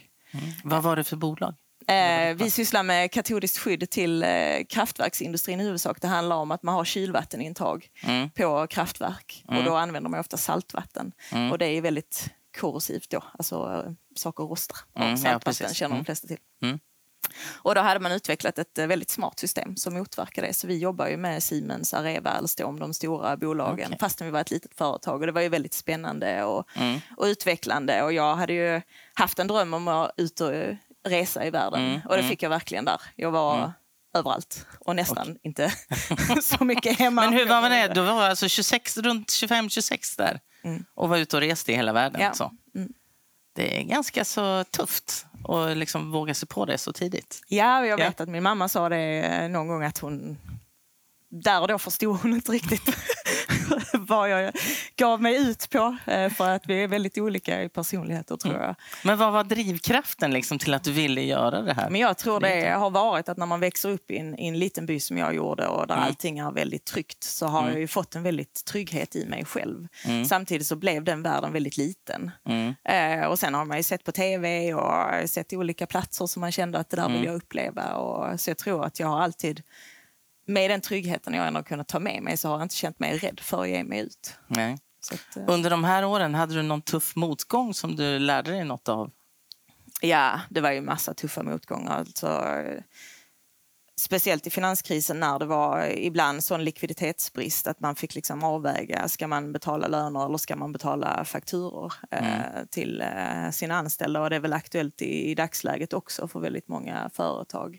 Vad 0.65 0.83
var 0.83 0.97
det 0.97 1.05
för 1.05 1.17
bolag? 1.17 1.55
Eh, 1.89 2.35
vi 2.37 2.51
sysslar 2.51 2.83
med 2.83 3.11
katodiskt 3.13 3.59
skydd 3.59 3.91
till 3.91 4.23
eh, 4.23 4.29
kraftverksindustrin 4.69 5.61
i 5.61 5.65
huvudsak. 5.65 6.01
Det 6.01 6.09
handlar 6.09 6.37
om 6.37 6.51
att 6.51 6.63
man 6.63 6.75
har 6.75 6.85
kylvattenintag 6.85 7.89
Mm. 8.03 8.31
på 8.31 8.67
kraftverk 8.67 9.45
och 9.49 9.65
då 9.65 9.75
använder 9.77 10.11
man 10.11 10.21
ofta 10.21 10.37
saltvatten. 10.37 11.13
Mm. 11.33 11.53
Och 11.53 11.59
det 11.59 11.67
är 11.67 11.81
väldigt 11.81 12.29
korrosivt 12.61 13.11
då, 13.11 13.25
alltså 13.39 13.83
eh, 13.87 13.93
saker 14.17 14.45
rostar 14.45 14.79
av 14.95 15.03
Mm, 15.03 15.11
ja, 15.11 15.17
saltvatten 15.17 15.41
precis. 15.65 15.77
känner 15.77 15.95
Mm. 15.95 16.03
de 16.03 16.05
flesta 16.05 16.29
till. 16.29 16.39
Mm. 16.63 16.79
Och 17.63 17.75
då 17.75 17.81
hade 17.81 18.01
man 18.01 18.13
utvecklat 18.13 18.59
ett 18.59 18.79
eh, 18.79 18.87
väldigt 18.87 19.11
smart 19.11 19.39
system 19.39 19.77
som 19.77 19.95
motverkar 19.95 20.43
det. 20.43 20.53
Så 20.53 20.67
vi 20.67 20.79
jobbar 20.79 21.07
ju 21.09 21.17
med 21.17 21.43
Siemens, 21.43 21.95
Areva, 21.95 22.31
Alstom, 22.31 22.79
de 22.79 22.95
stora 22.95 23.37
bolagen, 23.37 23.87
Okej. 23.87 23.99
fastän 24.01 24.27
vi 24.27 24.31
var 24.31 24.41
ett 24.41 24.51
litet 24.51 24.75
företag. 24.75 25.21
Och 25.21 25.27
det 25.27 25.33
var 25.33 25.41
ju 25.41 25.49
väldigt 25.49 25.75
spännande 25.75 26.45
och, 26.45 26.69
Mm. 26.77 27.01
och 27.17 27.25
utvecklande. 27.25 28.03
Och 28.03 28.13
jag 28.13 28.37
hade 28.37 28.53
ju 28.53 28.81
haft 29.15 29.39
en 29.39 29.47
dröm 29.47 29.75
om 29.75 29.89
att 29.89 30.11
ut 30.17 30.41
och 30.41 30.53
resa 31.07 31.47
i 31.47 31.51
världen. 31.51 31.81
Mm, 31.81 32.01
Och 32.05 32.13
det 32.15 32.19
mm. 32.19 32.31
fick 32.31 32.43
jag 32.43 32.51
verkligen 32.51 32.85
där. 32.85 33.01
Jag 33.17 33.31
var 33.31 33.73
överallt 34.15 34.67
och 34.81 34.97
nästan 34.97 35.39
inte 35.43 35.73
så 36.43 36.65
mycket 36.65 36.99
hemma. 36.99 37.23
Men 37.23 37.33
hur 37.33 37.47
var 37.47 37.61
man 37.61 37.71
det? 37.71 37.89
Du 37.95 38.01
var 38.01 38.23
alltså 38.23 38.49
26, 38.49 38.97
runt 38.99 39.29
25-26 39.29 40.17
där 40.19 40.41
Mm. 40.65 40.85
och 40.95 41.09
var 41.09 41.17
ute 41.17 41.37
och 41.37 41.43
reste 41.43 41.73
i 41.73 41.77
hela 41.77 41.93
världen. 41.93 42.21
Ja. 42.21 42.33
Så. 42.35 42.53
Mm. 42.75 42.93
Det 43.55 43.81
är 43.81 43.83
ganska 43.83 44.25
så 44.25 44.65
tufft 44.65 45.27
att 45.49 45.77
liksom 45.77 46.11
våga 46.13 46.35
sig 46.35 46.49
på 46.49 46.65
det 46.65 46.79
så 46.79 46.93
tidigt. 46.93 47.41
Ja, 47.49 47.87
jag 47.87 48.01
Ja. 48.01 48.05
vet 48.09 48.21
att 48.21 48.29
min 48.29 48.43
mamma 48.43 48.69
sa 48.69 48.89
det 48.89 49.49
någon 49.49 49.69
gång 49.69 49.83
att 49.85 49.99
hon... 49.99 50.39
Där 51.31 51.61
och 51.61 51.69
då 51.69 51.79
förstod 51.79 52.17
hon 52.21 52.33
inte 52.35 52.53
riktigt 52.53 52.83
vad 53.93 54.31
jag 54.31 54.53
gav 54.97 55.23
mig 55.23 55.37
ut 55.51 55.71
på. 55.71 55.97
eh, 56.07 56.31
För 56.31 56.49
att 56.51 56.67
vi 56.67 56.83
är 56.83 56.89
väldigt 56.89 57.19
olika 57.19 57.63
i 57.63 57.69
personligheter 57.69 58.37
tror 58.37 58.55
jag. 58.55 58.75
Men 59.05 59.19
vad 59.19 59.33
var 59.33 59.45
drivkraften 59.45 60.31
liksom 60.33 60.59
till 60.59 60.75
att 60.75 60.85
du 60.85 60.93
ville 60.93 61.21
göra 61.23 61.63
det 61.63 61.75
här? 61.75 61.91
Men 61.91 62.01
jag 62.01 62.19
tror 62.19 62.41
det 62.41 62.71
har 62.71 62.91
varit 62.91 63.29
att 63.29 63.37
när 63.37 63.47
man 63.47 63.61
växer 63.61 63.89
upp 63.91 64.11
i 64.11 64.19
en, 64.19 64.39
i 64.39 64.49
en 64.49 64.59
liten 64.59 64.87
by 64.87 65.01
som 65.01 65.19
jag 65.19 65.35
gjorde 65.35 65.67
och 65.67 65.87
där 65.87 65.95
Mm. 65.97 66.07
allting 66.07 66.39
är 66.39 66.51
väldigt 66.53 66.85
tryggt 66.85 67.23
så 67.25 67.47
har 67.47 67.69
jag 67.71 67.79
ju 67.79 67.89
fått 67.89 68.15
en 68.15 68.23
väldigt 68.23 68.65
trygghet 68.65 69.17
i 69.17 69.27
mig 69.27 69.45
själv. 69.45 69.89
Mm. 70.05 70.25
Samtidigt 70.25 70.67
så 70.67 70.77
blev 70.77 71.05
den 71.05 71.23
världen 71.23 71.53
väldigt 71.53 71.77
liten. 71.77 72.31
Mm. 72.49 72.75
Eh, 72.85 73.27
och 73.29 73.39
sen 73.39 73.55
har 73.55 73.65
man 73.65 73.77
ju 73.77 73.83
sett 73.83 74.05
på 74.05 74.13
tv 74.13 74.75
och 74.75 75.29
sett 75.31 75.53
olika 75.53 75.87
platser 75.87 76.27
som 76.27 76.41
man 76.41 76.53
kände 76.53 76.79
att 76.79 76.91
det 76.91 76.97
där 76.97 77.07
vill 77.09 77.17
Mm. 77.17 77.27
jag 77.27 77.35
uppleva. 77.35 77.95
Och, 77.95 78.41
så 78.41 78.51
jag 78.51 78.59
tror 78.59 78.85
att 78.85 79.01
jag 79.01 79.07
har 79.07 79.21
alltid, 79.21 79.63
med 80.47 80.71
den 80.71 80.81
tryggheten 80.81 81.35
jag 81.35 81.47
ändå 81.47 81.63
kunnat 81.63 81.89
ta 81.89 81.99
med 81.99 82.23
mig 82.23 82.37
så 82.37 82.49
har 82.49 82.55
jag 82.55 82.65
inte 82.65 82.75
känt 82.75 82.99
mig 82.99 83.19
rädd 83.19 83.41
för 83.41 83.63
att 83.63 83.69
ge 83.69 83.85
mig 83.85 84.01
ut. 84.01 84.35
Nej. 84.47 84.79
Att, 85.13 85.37
eh, 85.37 85.45
Under 85.47 85.71
de 85.71 85.85
här 85.85 86.05
åren, 86.05 86.35
hade 86.35 86.55
du 86.55 86.63
någon 86.63 86.83
tuff 86.83 87.17
motgång 87.17 87.75
som 87.75 87.97
du 87.97 88.19
lärde 88.19 88.51
dig 88.51 88.65
något 88.65 88.89
av? 88.89 89.11
Ja, 90.01 90.41
det 90.51 90.61
var 90.61 90.71
ju 90.71 90.81
massa 90.81 91.15
tuffa 91.15 91.43
motgångar. 91.43 91.99
Alltså, 91.99 92.55
speciellt 94.01 94.47
i 94.47 94.51
finanskrisen 94.51 95.21
när 95.21 95.39
det 95.39 95.47
var 95.47 95.87
ibland 95.87 96.45
sån 96.45 96.65
likviditetsbrist 96.65 97.67
att 97.67 97.81
man 97.81 97.97
fick 97.97 98.15
liksom 98.15 98.45
avväga, 98.45 99.09
ska 99.09 99.29
man 99.29 99.53
betala 99.53 99.89
löner 99.89 100.27
eller 100.27 100.39
ska 100.39 100.57
man 100.57 100.73
betala 100.73 101.25
fakturor 101.25 101.93
eh, 102.11 102.65
till 102.71 103.01
eh, 103.01 103.51
sina 103.51 103.77
anställda? 103.77 104.21
Och 104.23 104.31
det 104.31 104.37
är 104.37 104.41
väl 104.41 104.53
aktuellt 104.53 105.03
i, 105.03 105.31
i 105.31 105.35
dagsläget 105.35 105.93
också 105.93 106.29
för 106.29 106.41
väldigt 106.41 106.69
många 106.69 107.11
företag. 107.15 107.79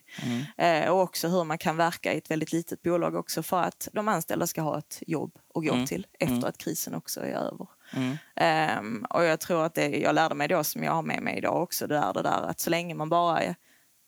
Eh, 0.57 0.89
och 0.89 1.01
också 1.01 1.27
hur 1.27 1.43
man 1.43 1.57
kan 1.57 1.77
verka 1.77 2.13
i 2.13 2.17
ett 2.17 2.31
väldigt 2.31 2.51
litet 2.51 2.81
bolag 2.81 3.15
också 3.15 3.43
för 3.43 3.61
att 3.61 3.87
de 3.93 4.07
anställda 4.07 4.47
ska 4.47 4.61
ha 4.61 4.77
ett 4.79 5.03
jobb 5.07 5.31
att 5.55 5.65
gå 5.67 5.73
Mm. 5.73 5.85
till 5.85 6.07
efter 6.19 6.47
att 6.47 6.57
krisen 6.57 6.95
också 6.95 7.19
är 7.21 7.33
över. 7.33 7.67
Mm. 7.95 8.17
Ehm, 8.35 9.05
och 9.09 9.23
jag 9.23 9.39
tror 9.39 9.65
att 9.65 9.73
det 9.73 9.87
jag 9.87 10.15
lärde 10.15 10.35
mig 10.35 10.47
då 10.47 10.63
som 10.63 10.83
jag 10.83 10.91
har 10.91 11.01
med 11.03 11.21
mig 11.21 11.37
idag 11.37 11.63
också, 11.63 11.87
det 11.87 11.97
är 11.97 12.13
det 12.13 12.21
där 12.21 12.41
att 12.49 12.59
så 12.59 12.69
länge 12.69 12.95
man 12.95 13.09
bara 13.09 13.55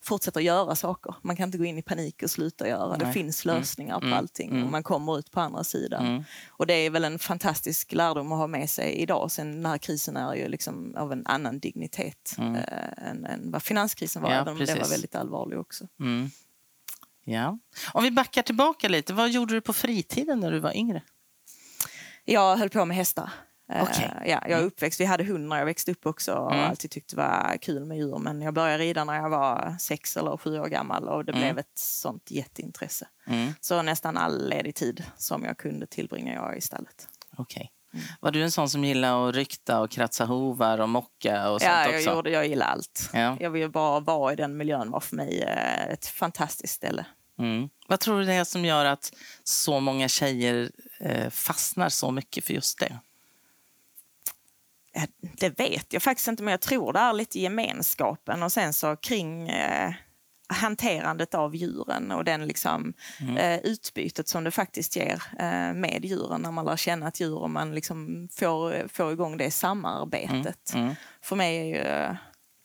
fortsätter 0.03 0.41
göra 0.41 0.75
saker. 0.75 1.15
Man 1.21 1.35
kan 1.35 1.45
inte 1.47 1.57
gå 1.57 1.65
in 1.65 1.77
i 1.77 1.81
panik 1.81 2.23
och 2.23 2.31
sluta 2.31 2.67
göra. 2.67 2.97
Nej. 2.97 3.07
Det 3.07 3.13
finns 3.13 3.45
Mm. 3.45 3.57
lösningar 3.57 3.99
på 3.99 4.05
Mm. 4.05 4.17
allting 4.17 4.49
Mm. 4.49 4.63
och 4.65 4.71
man 4.71 4.83
kommer 4.83 5.19
ut 5.19 5.31
på 5.31 5.39
andra 5.39 5.63
sidan. 5.63 6.05
Mm. 6.07 6.23
Och 6.49 6.67
det 6.67 6.73
är 6.73 6.89
väl 6.89 7.03
en 7.03 7.19
fantastisk 7.19 7.91
lärdom 7.93 8.31
att 8.31 8.37
ha 8.37 8.47
med 8.47 8.69
sig 8.69 8.93
idag. 8.93 9.31
Sen 9.31 9.51
den 9.51 9.65
här 9.65 9.77
krisen 9.77 10.17
är 10.17 10.33
ju 10.35 10.47
liksom 10.47 10.95
av 10.95 11.11
en 11.11 11.27
annan 11.27 11.59
dignitet 11.59 12.35
eh, 12.37 13.09
än, 13.09 13.25
än 13.25 13.51
vad 13.51 13.63
finanskrisen 13.63 14.21
var, 14.21 14.29
Ja, 14.29 14.35
även 14.35 14.47
om 14.53 14.57
den 14.59 14.67
var 14.67 14.75
precis. 14.75 14.93
väldigt 14.93 15.15
allvarlig 15.15 15.59
också. 15.59 15.87
Mm. 15.99 16.29
Ja. 17.25 17.57
Om 17.93 18.03
vi 18.03 18.11
backar 18.11 18.41
tillbaka 18.41 18.89
lite, 18.89 19.13
vad 19.13 19.29
gjorde 19.29 19.53
du 19.53 19.61
på 19.61 19.73
fritiden 19.73 20.39
när 20.39 20.51
du 20.51 20.59
var 20.59 20.77
yngre? 20.77 21.01
Jag 22.25 22.57
höll 22.57 22.69
på 22.69 22.85
med 22.85 22.97
hästar. 22.97 23.29
Eh, 23.69 23.83
Okej. 23.83 24.11
Ja, 24.19 24.25
jag 24.25 24.51
är 24.51 24.55
Mm. 24.55 24.65
uppväxt, 24.67 24.99
vi 24.99 25.05
hade 25.05 25.23
hund 25.23 25.47
när 25.47 25.57
jag 25.57 25.65
växte 25.65 25.91
upp 25.91 26.05
också 26.05 26.33
och 26.33 26.53
Mm. 26.53 26.65
alltid 26.69 26.91
tyckt 26.91 27.09
det 27.09 27.17
var 27.17 27.57
kul 27.61 27.85
med 27.85 27.97
djur. 27.97 28.17
Men 28.17 28.41
jag 28.41 28.53
började 28.53 28.83
rida 28.83 29.03
när 29.03 29.15
jag 29.15 29.29
var 29.29 29.75
sex 29.79 30.17
eller 30.17 30.37
sju 30.37 30.59
år 30.59 30.67
gammal 30.67 31.07
och 31.07 31.25
det 31.25 31.31
Mm. 31.31 31.41
blev 31.43 31.57
ett 31.59 31.77
sånt 31.79 32.31
jätteintresse. 32.31 33.07
Mm. 33.27 33.53
Så 33.61 33.81
nästan 33.81 34.17
all 34.17 34.49
ledig 34.49 34.75
tid 34.75 35.03
som 35.17 35.43
jag 35.43 35.57
kunde 35.57 35.87
tillbringa 35.87 36.33
jag 36.33 36.57
i 36.57 36.61
stallet. 36.61 37.07
Okej. 37.37 37.71
Mm. 37.93 38.05
Var 38.19 38.31
du 38.31 38.43
en 38.43 38.51
sån 38.51 38.69
som 38.69 38.83
gillade 38.85 39.29
att 39.29 39.35
rykta 39.35 39.79
och 39.81 39.91
kratsa 39.91 40.25
hovar 40.25 40.79
och 40.79 40.89
mocka 40.89 41.49
och 41.49 41.61
sånt 41.61 41.71
Ja, 41.73 41.85
jag, 41.85 41.95
också? 41.95 42.09
gjorde, 42.15 42.29
jag 42.29 42.47
gillar 42.47 42.65
allt. 42.67 43.09
Ja. 43.13 43.37
Jag 43.39 43.49
vill 43.49 43.69
bara 43.71 43.99
vara 43.99 44.33
i 44.33 44.35
den 44.35 44.57
miljön 44.57 44.91
var 44.91 44.99
för 44.99 45.15
mig 45.15 45.41
eh, 45.41 45.87
ett 45.87 46.05
fantastiskt 46.05 46.73
ställe. 46.73 47.05
Mm. 47.39 47.69
Vad 47.87 47.99
tror 47.99 48.19
du 48.19 48.25
det 48.25 48.33
är 48.33 48.43
som 48.43 48.65
gör 48.65 48.85
att 48.85 49.13
så 49.43 49.79
många 49.79 50.07
tjejer 50.07 50.71
eh, 50.99 51.29
fastnar 51.29 51.89
så 51.89 52.11
mycket 52.11 52.45
för 52.45 52.53
just 52.53 52.79
det? 52.79 52.99
Det 55.39 55.59
vet 55.59 55.93
jag 55.93 56.01
faktiskt 56.03 56.27
inte, 56.27 56.43
men 56.43 56.51
jag 56.51 56.61
tror 56.61 56.93
det 56.93 56.99
är 56.99 57.13
lite 57.13 57.39
gemenskapen 57.39 58.43
och 58.43 58.51
sen 58.51 58.73
så 58.73 58.95
kring 58.95 59.49
eh, 59.49 59.93
hanterandet 60.53 61.33
av 61.35 61.55
djuren 61.55 62.11
och 62.11 62.23
den 62.25 62.47
liksom, 62.47 62.93
Mm. 63.21 63.37
eh, 63.37 63.59
utbytet 63.59 64.27
som 64.27 64.43
det 64.43 64.51
faktiskt 64.51 64.95
ger 64.95 65.23
eh, 65.39 65.73
med 65.73 65.99
djuren 66.05 66.41
när 66.41 66.51
man 66.51 66.65
lär 66.65 66.75
känna 66.77 67.07
ett 67.07 67.19
djur 67.19 67.37
och 67.37 67.49
man 67.49 67.75
liksom 67.75 68.27
får, 68.31 68.87
får 68.87 69.11
igång 69.11 69.37
det 69.37 69.51
samarbetet. 69.51 70.73
Mm. 70.73 70.95
För 71.21 71.35
mig 71.35 71.57
är 71.57 71.63
ju 71.65 72.15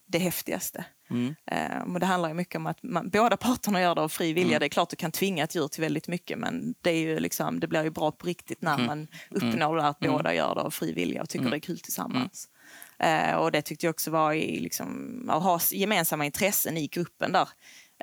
det 0.06 0.18
häftigaste. 0.18 0.84
Mm. 1.10 1.34
Eh, 1.46 1.98
det 2.00 2.06
handlar 2.06 2.28
ju 2.28 2.34
mycket 2.34 2.56
om 2.56 2.66
att 2.66 2.82
man, 2.82 3.08
båda 3.10 3.36
parterna 3.36 3.80
gör 3.80 3.94
det 3.94 4.00
av 4.00 4.08
fri 4.08 4.32
vilja. 4.32 4.48
Mm. 4.48 4.60
Det 4.60 4.66
är 4.66 4.68
klart 4.68 4.90
du 4.90 4.96
kan 4.96 5.12
tvinga 5.12 5.44
ett 5.44 5.54
djur 5.54 5.68
till 5.68 5.80
väldigt 5.80 6.08
mycket 6.08 6.38
men 6.38 6.74
det, 6.80 6.90
är 6.90 6.98
ju 6.98 7.18
liksom, 7.20 7.60
det 7.60 7.66
blir 7.66 7.82
ju 7.82 7.90
bra 7.90 8.12
på 8.12 8.26
riktigt 8.26 8.62
när 8.62 8.78
man 8.86 9.08
uppnår 9.30 9.76
det 9.76 9.86
att 9.86 10.02
Mm. 10.04 10.16
båda 10.16 10.34
gör 10.34 10.54
det 10.54 10.60
av 10.60 10.70
fri 10.70 10.92
vilja 10.92 11.22
och 11.22 11.28
tycker 11.28 11.42
Mm. 11.42 11.50
det 11.50 11.56
är 11.56 11.60
kul 11.60 11.78
tillsammans. 11.78 12.48
Eh, 12.98 13.34
och 13.34 13.52
det 13.52 13.62
tyckte 13.62 13.86
jag 13.86 13.90
också 13.90 14.10
var 14.10 14.32
i, 14.32 14.60
liksom, 14.60 15.30
att 15.30 15.42
ha 15.42 15.60
gemensamma 15.70 16.26
intressen 16.26 16.76
i 16.76 16.86
gruppen 16.86 17.32
där. 17.32 17.48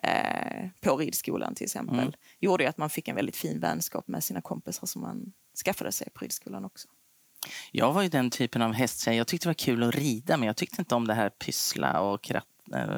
Eh, 0.04 0.68
på 0.82 0.98
ridskolan 0.98 1.56
till 1.56 1.64
exempel. 1.66 2.00
Mm. 2.00 2.12
Gjorde 2.40 2.64
ju 2.64 2.70
att 2.70 2.78
man 2.78 2.90
fick 2.90 3.08
en 3.08 3.16
väldigt 3.16 3.36
fin 3.36 3.60
vänskap 3.60 4.08
med 4.08 4.24
sina 4.24 4.42
kompisar 4.42 4.88
som 4.88 5.02
man 5.02 5.34
skaffade 5.66 5.92
sig 5.92 6.08
på 6.14 6.26
ridskolan 6.26 6.66
också. 6.66 6.88
Jag 7.72 7.94
var 7.94 8.02
ju 8.02 8.10
den 8.10 8.30
typen 8.30 8.62
av 8.62 8.74
hästtjej. 8.74 9.16
Jag 9.18 9.28
tyckte 9.28 9.46
det 9.46 9.50
var 9.50 9.54
kul 9.54 9.84
att 9.84 9.96
rida, 9.96 10.38
men 10.38 10.48
jag 10.48 10.58
tyckte 10.58 10.82
inte 10.82 10.96
om 10.96 11.08
det 11.08 11.14
här 11.14 11.30
pyssla 11.30 12.02
och 12.02 12.24
kratt... 12.24 12.46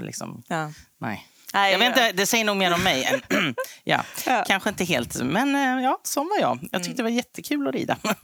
Liksom. 0.02 0.44
Ja. 0.48 0.72
Nej. 1.02 1.28
Nej, 1.54 1.72
Jag 1.72 1.80
vet 1.80 1.88
inte, 1.88 2.12
det 2.12 2.26
säger 2.26 2.46
nog 2.46 2.58
mer 2.58 2.74
om 2.74 2.84
mig. 2.84 3.04
Än, 3.30 3.56
ja, 3.84 4.04
Ja. 4.26 4.44
Kanske 4.48 4.70
inte 4.70 4.84
helt, 4.84 5.22
men 5.24 5.56
eh, 5.56 5.84
ja, 5.84 6.00
sån 6.04 6.28
var 6.28 6.40
jag. 6.40 6.68
Jag 6.72 6.84
tyckte 6.84 6.98
det 6.98 7.04
var 7.04 7.10
jättekul 7.10 7.68
att 7.68 7.74
rida. 7.76 7.98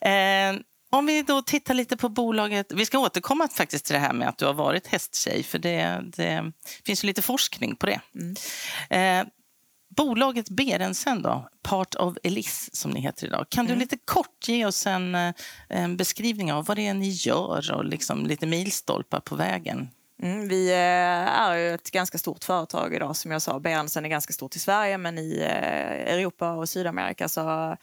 eh, 0.00 0.60
om 0.92 1.06
vi 1.06 1.22
då 1.22 1.42
tittar 1.42 1.74
lite 1.74 1.96
på 1.96 2.08
bolaget. 2.08 2.72
Vi 2.72 2.86
ska 2.86 2.98
återkomma 2.98 3.48
faktiskt 3.48 3.84
till 3.84 3.94
det 3.94 4.00
här 4.00 4.12
med 4.12 4.28
att 4.28 4.38
du 4.38 4.46
har 4.46 4.54
varit 4.54 4.86
hästtjej, 4.86 5.42
för 5.42 5.58
det, 5.58 6.00
det 6.16 6.52
finns 6.86 7.04
ju 7.04 7.06
lite 7.06 7.22
forskning 7.22 7.76
på 7.76 7.86
det. 7.86 8.00
Mm. 8.14 8.36
Eh, 8.90 9.32
bolaget 9.96 10.48
Berensen 10.50 11.22
då, 11.22 11.48
Part 11.62 11.94
of 11.94 12.16
Elise 12.22 12.70
som 12.72 12.90
ni 12.90 13.00
heter 13.00 13.26
idag. 13.26 13.46
Kan 13.50 13.64
du 13.66 13.70
Mm. 13.72 13.80
lite 13.80 13.96
kort 14.04 14.48
ge 14.48 14.66
oss 14.66 14.86
en, 14.86 15.14
eh, 15.14 15.34
en 15.68 15.96
beskrivning 15.96 16.52
av 16.52 16.64
vad 16.64 16.76
det 16.76 16.86
är 16.86 16.94
ni 16.94 17.08
gör 17.08 17.72
och 17.72 17.84
liksom 17.84 18.26
lite 18.26 18.46
milstolpar 18.46 19.20
på 19.20 19.36
vägen? 19.36 19.88
Mm, 20.22 20.48
vi 20.48 20.70
eh, 20.70 21.40
är 21.40 21.56
ju 21.56 21.74
ett 21.74 21.90
ganska 21.90 22.18
stort 22.18 22.44
företag 22.44 22.94
idag. 22.94 23.16
Som 23.16 23.30
jag 23.30 23.42
sa, 23.42 23.60
Berensen 23.60 24.04
är 24.04 24.08
ganska 24.08 24.32
stort 24.32 24.56
i 24.56 24.58
Sverige 24.58 24.98
men 24.98 25.18
i 25.18 25.38
eh, 25.40 26.14
Europa 26.14 26.52
och 26.52 26.68
Sydamerika 26.68 27.28
så 27.28 27.76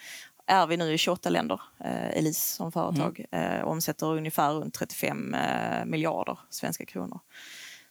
är 0.47 0.67
vi 0.67 0.77
nu 0.77 0.93
i 0.93 0.97
28 0.97 1.29
länder, 1.29 1.61
eh, 1.83 2.17
Elise 2.17 2.55
som 2.55 2.71
företag. 2.71 3.25
Eh, 3.31 3.63
omsätter 3.63 4.07
ungefär 4.07 4.51
runt 4.53 4.73
35 4.73 5.33
eh, 5.33 5.85
miljarder 5.85 6.39
svenska 6.49 6.85
kronor. 6.85 7.19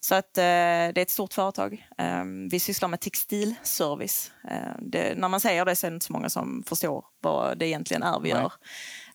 Så 0.01 0.15
att, 0.15 0.39
eh, 0.39 0.43
det 0.43 0.97
är 0.97 0.99
ett 0.99 1.11
stort 1.11 1.33
företag. 1.33 1.87
Eh, 1.99 2.25
vi 2.51 2.61
sysslar 2.61 2.89
med 2.89 3.01
textilservice. 3.01 4.33
Eh, 4.51 4.77
det, 4.79 5.19
när 5.19 5.29
man 5.29 5.41
säger 5.41 5.65
det 5.65 5.77
så 5.77 5.87
är 5.87 5.91
det 5.91 5.95
inte 5.95 6.07
så 6.07 6.13
många 6.13 6.29
som 6.29 6.65
förstår 6.67 7.05
vad 7.21 7.59
det 7.59 7.67
egentligen 7.67 8.03
är 8.03 8.21
vi 8.21 8.33
Nej. 8.33 8.43
gör. 8.43 8.53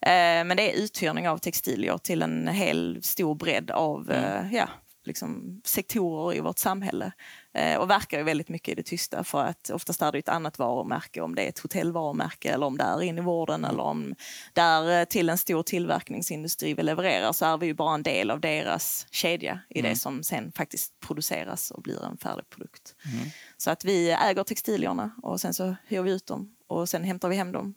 Eh, 0.01 0.45
men 0.45 0.57
det 0.57 0.71
är 0.71 0.83
uthyrning 0.83 1.29
av 1.29 1.37
textilier 1.37 1.97
till 1.97 2.21
en 2.21 2.47
hel 2.47 3.03
stor 3.03 3.35
bredd 3.35 3.71
av 3.71 4.11
eh, 4.11 4.53
ja, 4.55 4.69
liksom 5.03 5.61
sektorer 5.65 6.35
i 6.37 6.39
vårt 6.39 6.57
samhälle. 6.57 7.11
Eh, 7.53 7.77
och 7.77 7.89
verkar 7.89 8.17
ju 8.17 8.23
väldigt 8.23 8.49
mycket 8.49 8.71
i 8.71 8.75
det 8.75 8.83
tysta 8.83 9.23
för 9.23 9.43
att 9.43 9.69
oftast 9.69 10.01
är 10.01 10.11
det 10.11 10.19
ett 10.19 10.29
annat 10.29 10.59
varumärke 10.59 11.21
om 11.21 11.35
det 11.35 11.45
är 11.45 11.49
ett 11.49 11.59
hotellvarumärke 11.59 12.49
eller 12.49 12.65
om 12.65 12.77
det 12.77 12.83
är 12.83 13.01
in 13.01 13.17
i 13.17 13.21
vården 13.21 13.65
eller 13.65 13.83
om 13.83 14.15
det 14.53 14.61
är 14.61 14.99
eh, 14.99 15.05
till 15.05 15.29
en 15.29 15.37
stor 15.37 15.63
tillverkningsindustri 15.63 16.73
vi 16.73 16.83
levererar 16.83 17.31
så 17.31 17.45
är 17.45 17.57
vi 17.57 17.65
ju 17.65 17.73
bara 17.73 17.93
en 17.93 18.03
del 18.03 18.31
av 18.31 18.39
deras 18.39 19.07
kedja 19.11 19.59
i 19.69 19.79
Mm. 19.79 19.91
det 19.91 19.95
som 19.99 20.23
sen 20.23 20.51
faktiskt 20.51 20.99
produceras 20.99 21.71
och 21.71 21.81
blir 21.81 22.05
en 22.05 22.17
färdig 22.17 22.49
produkt. 22.49 22.95
Mm. 23.13 23.29
Så 23.57 23.71
att 23.71 23.85
vi 23.85 24.11
äger 24.11 24.43
textilierna 24.43 25.11
och 25.23 25.41
sen 25.41 25.53
så 25.53 25.75
hyr 25.87 26.01
vi 26.01 26.11
ut 26.11 26.25
dem 26.27 26.55
och 26.67 26.89
sen 26.89 27.03
hämtar 27.03 27.29
vi 27.29 27.35
hem 27.35 27.51
dem. 27.51 27.75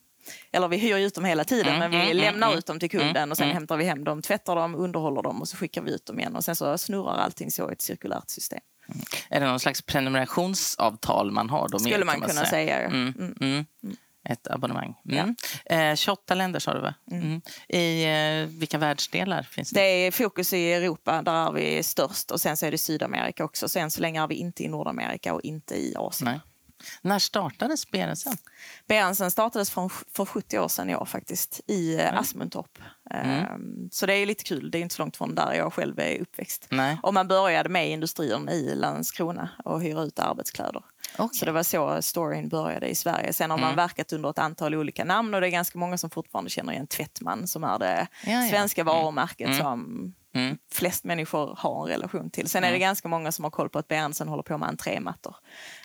Eller 0.52 0.68
vi 0.68 0.76
hyr 0.76 0.96
ut 0.96 1.14
dem 1.14 1.24
hela 1.24 1.44
tiden 1.44 1.68
Mm, 1.74 1.78
men 1.78 1.90
vi 1.90 1.96
mm, 1.96 2.08
mm, 2.10 2.16
lämnar 2.24 2.46
mm. 2.46 2.58
ut 2.58 2.66
dem 2.66 2.80
till 2.80 2.90
kunden 2.90 3.30
och 3.30 3.36
sen 3.36 3.44
Mm. 3.44 3.54
hämtar 3.54 3.76
vi 3.76 3.84
hem 3.84 4.04
dem, 4.04 4.22
tvättar 4.22 4.56
dem, 4.56 4.74
underhåller 4.74 5.22
dem 5.22 5.40
och 5.40 5.48
så 5.48 5.56
skickar 5.56 5.82
vi 5.82 5.90
ut 5.94 6.06
dem 6.06 6.18
igen 6.20 6.36
och 6.36 6.44
sen 6.44 6.56
så 6.56 6.78
snurrar 6.78 7.16
allting 7.18 7.50
så 7.50 7.70
i 7.70 7.72
ett 7.72 7.82
cirkulärt 7.82 8.30
system. 8.30 8.60
Är 9.30 9.40
det 9.40 9.46
någon 9.46 9.60
slags 9.60 9.82
prenumerationsavtal 9.82 11.30
man 11.30 11.50
har? 11.50 11.68
Då 11.68 11.78
Skulle 11.78 12.04
man 12.04 12.20
kan 12.20 12.28
kunna 12.28 12.44
säga. 12.44 12.82
ja. 12.82 12.86
Mm, 12.88 13.14
Mm. 13.18 13.34
mm. 13.40 13.66
Ett 14.28 14.46
abonnemang. 14.50 14.94
Mm. 15.10 15.36
Eh, 15.66 15.96
28 15.96 16.34
länder 16.34 16.60
sa 16.60 16.74
du, 16.74 16.80
va? 16.80 16.94
Mm. 17.10 17.40
I 17.68 18.04
eh, 18.04 18.58
vilka 18.58 18.78
världsdelar 18.78 19.42
finns 19.42 19.70
det? 19.70 19.80
Det 19.80 19.86
är 19.86 20.10
fokus 20.10 20.52
i 20.52 20.72
Europa, 20.72 21.22
där 21.22 21.48
är 21.48 21.52
vi 21.52 21.82
störst 21.82 22.30
och 22.30 22.40
sen 22.40 22.56
så 22.56 22.66
är 22.66 22.70
det 22.70 22.78
Sydamerika 22.78 23.44
också. 23.44 23.68
Så 23.68 23.78
än 23.78 23.90
så 23.90 24.00
länge 24.00 24.22
är 24.22 24.26
vi 24.26 24.34
inte 24.34 24.64
i 24.64 24.68
Nordamerika 24.68 25.34
och 25.34 25.40
inte 25.42 25.74
i 25.74 25.94
Asien. 25.96 26.30
Nej. 26.30 26.40
När 27.02 27.18
startades 27.18 27.90
Berensen? 27.90 28.36
Berensen 28.86 29.30
startades 29.30 29.70
från, 29.70 29.90
för 29.90 30.24
70 30.24 30.58
år 30.58 30.68
sedan 30.68 30.90
i 30.90 30.96
år 30.96 31.04
faktiskt, 31.04 31.60
i 31.66 31.94
eh, 32.00 32.18
Asmuntorp. 32.18 32.78
Mm. 33.10 33.30
Ehm, 33.44 33.88
Så 33.92 34.06
det 34.06 34.14
är 34.14 34.26
lite 34.26 34.44
kul, 34.44 34.70
det 34.70 34.78
är 34.78 34.82
inte 34.82 34.94
så 34.94 35.02
långt 35.02 35.16
från 35.16 35.34
där 35.34 35.52
jag 35.54 35.72
själv 35.72 35.98
är 36.00 36.20
uppväxt. 36.20 36.66
Nej. 36.70 36.98
Och 37.02 37.14
man 37.14 37.28
började 37.28 37.68
med 37.68 37.90
industrierna 37.90 38.52
i 38.52 38.74
Landskrona 38.74 39.48
och 39.64 39.82
hyra 39.82 40.02
ut 40.02 40.18
arbetskläder. 40.18 40.82
Okej. 41.18 41.38
Så 41.38 41.44
det 41.44 41.52
var 41.52 41.62
så 41.62 42.02
storyn 42.02 42.48
började 42.48 42.86
i 42.88 42.94
Sverige. 42.94 43.32
Sen 43.32 43.50
har 43.50 43.58
man 43.58 43.64
Mm. 43.72 43.76
verkat 43.76 44.12
under 44.12 44.30
ett 44.30 44.38
antal 44.38 44.74
olika 44.74 45.04
namn 45.04 45.34
och 45.34 45.40
det 45.40 45.46
är 45.46 45.50
ganska 45.50 45.78
många 45.78 45.98
som 45.98 46.10
fortfarande 46.10 46.50
känner 46.50 46.72
igen 46.72 46.86
Tvättman 46.86 47.46
som 47.46 47.64
är 47.64 47.78
det 47.78 48.06
Ja, 48.26 48.32
ja. 48.32 48.48
svenska 48.50 48.84
varumärket 48.84 49.46
Mm. 49.48 49.58
som 49.58 50.14
Mm. 50.34 50.58
flest 50.72 51.04
människor 51.04 51.54
har 51.58 51.82
en 51.82 51.88
relation 51.88 52.30
till. 52.30 52.48
Sen 52.48 52.64
är 52.64 52.68
det 52.68 52.76
Mm. 52.76 52.80
ganska 52.80 53.08
många 53.08 53.32
som 53.32 53.44
har 53.44 53.50
koll 53.50 53.68
på 53.68 53.78
att 53.78 53.88
Berensen 53.88 54.28
håller 54.28 54.42
på 54.42 54.58
med 54.58 54.68
entrémattor. 54.68 55.36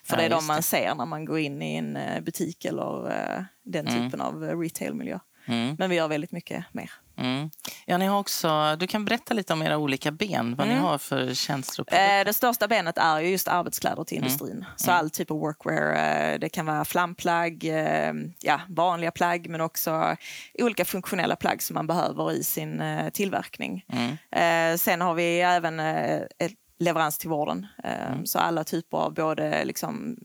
För 0.04 0.14
Ja, 0.16 0.18
det 0.22 0.26
är 0.26 0.30
de 0.30 0.48
man 0.48 0.56
det. 0.58 0.62
ser 0.64 0.96
när 0.96 1.06
man 1.06 1.26
går 1.26 1.40
in 1.40 1.62
i 1.62 1.76
en 1.76 1.96
eh, 1.98 2.22
butik 2.22 2.66
eller 2.66 3.12
eh, 3.12 3.44
den 3.64 3.88
Mm. 3.88 4.04
typen 4.04 4.22
av 4.22 4.46
eh, 4.46 4.60
retailmiljö. 4.60 5.20
Mm. 5.50 5.76
Men 5.80 5.90
vi 5.90 5.96
gör 5.96 6.08
väldigt 6.08 6.32
mycket 6.32 6.66
mer. 6.72 6.92
Mm. 7.18 7.50
Ja, 7.86 7.98
ni 7.98 8.06
har 8.06 8.20
också, 8.20 8.76
du 8.80 8.88
kan 8.88 9.06
berätta 9.06 9.34
lite 9.34 9.54
om 9.54 9.62
era 9.62 9.78
olika 9.78 10.12
ben, 10.12 10.56
vad 10.56 10.68
ni 10.68 10.74
Mm. 10.74 10.86
har 10.86 10.98
för 10.98 11.34
tjänster 11.34 11.82
och 11.82 11.88
produkter. 11.88 12.20
Eh, 12.20 12.26
det 12.26 12.34
största 12.34 12.68
benet 12.68 12.98
är 12.98 13.20
ju 13.20 13.30
just 13.30 13.48
arbetskläder 13.48 14.04
till 14.04 14.18
Mm. 14.18 14.28
industrin. 14.28 14.66
Så 14.76 14.92
all 14.92 15.10
typ 15.10 15.32
av 15.32 15.38
workwear. 15.40 15.94
Eh, 16.34 16.40
det 16.40 16.50
kan 16.50 16.66
vara 16.66 16.86
flamplagg, 16.86 17.64
eh, 17.64 18.14
ja, 18.42 18.62
vanliga 18.68 19.12
plagg 19.12 19.50
men 19.50 19.62
också 19.62 20.16
olika 20.60 20.86
funktionella 20.86 21.36
plagg 21.36 21.62
som 21.62 21.74
man 21.74 21.88
behöver 21.88 22.32
i 22.32 22.44
sin 22.44 22.82
eh, 22.82 23.10
tillverkning. 23.10 23.86
Mm. 23.94 24.74
Eh, 24.74 24.78
sen 24.78 25.02
har 25.02 25.14
vi 25.14 25.42
även 25.42 25.80
ett 25.80 26.52
leverans 26.80 27.18
till 27.18 27.30
vården. 27.30 27.68
Mm. 27.84 28.26
Så 28.26 28.40
alla 28.40 28.64
typer 28.64 28.98
av 28.98 29.14
både 29.14 29.66
liksom, 29.66 30.18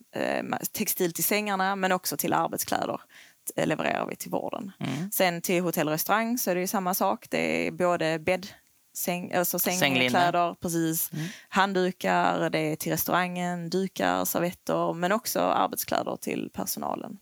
textil 0.73 1.13
till 1.13 1.25
sängarna 1.25 1.77
men 1.77 1.93
också 1.93 2.17
till 2.17 2.33
arbetskläder 2.33 3.01
levererar 3.57 4.07
vi 4.07 4.17
till 4.17 4.31
vården. 4.31 4.73
Mm. 4.81 5.11
Sen 5.11 5.41
till 5.41 5.63
hotell 5.63 5.89
och 5.89 5.93
restaurang 5.93 6.39
så 6.39 6.51
är 6.51 6.55
det 6.55 6.67
samma 6.67 6.95
sak. 6.95 7.27
Det 7.31 7.67
är 7.67 7.71
både 7.71 8.19
bädd, 8.19 8.47
säng, 8.97 9.33
alltså 9.33 9.59
sängkläder, 9.59 10.55
precis. 10.61 11.13
Mm. 11.13 11.27
handdukar, 11.49 12.51
det 12.51 12.59
är 12.59 12.77
till 12.77 12.93
restaurangen, 12.93 13.71
dukar, 13.71 14.25
servetter 14.25 14.93
men 14.93 15.13
också 15.13 15.41
arbetskläder 15.41 16.17
till 16.17 16.51
personalen. 16.53 17.19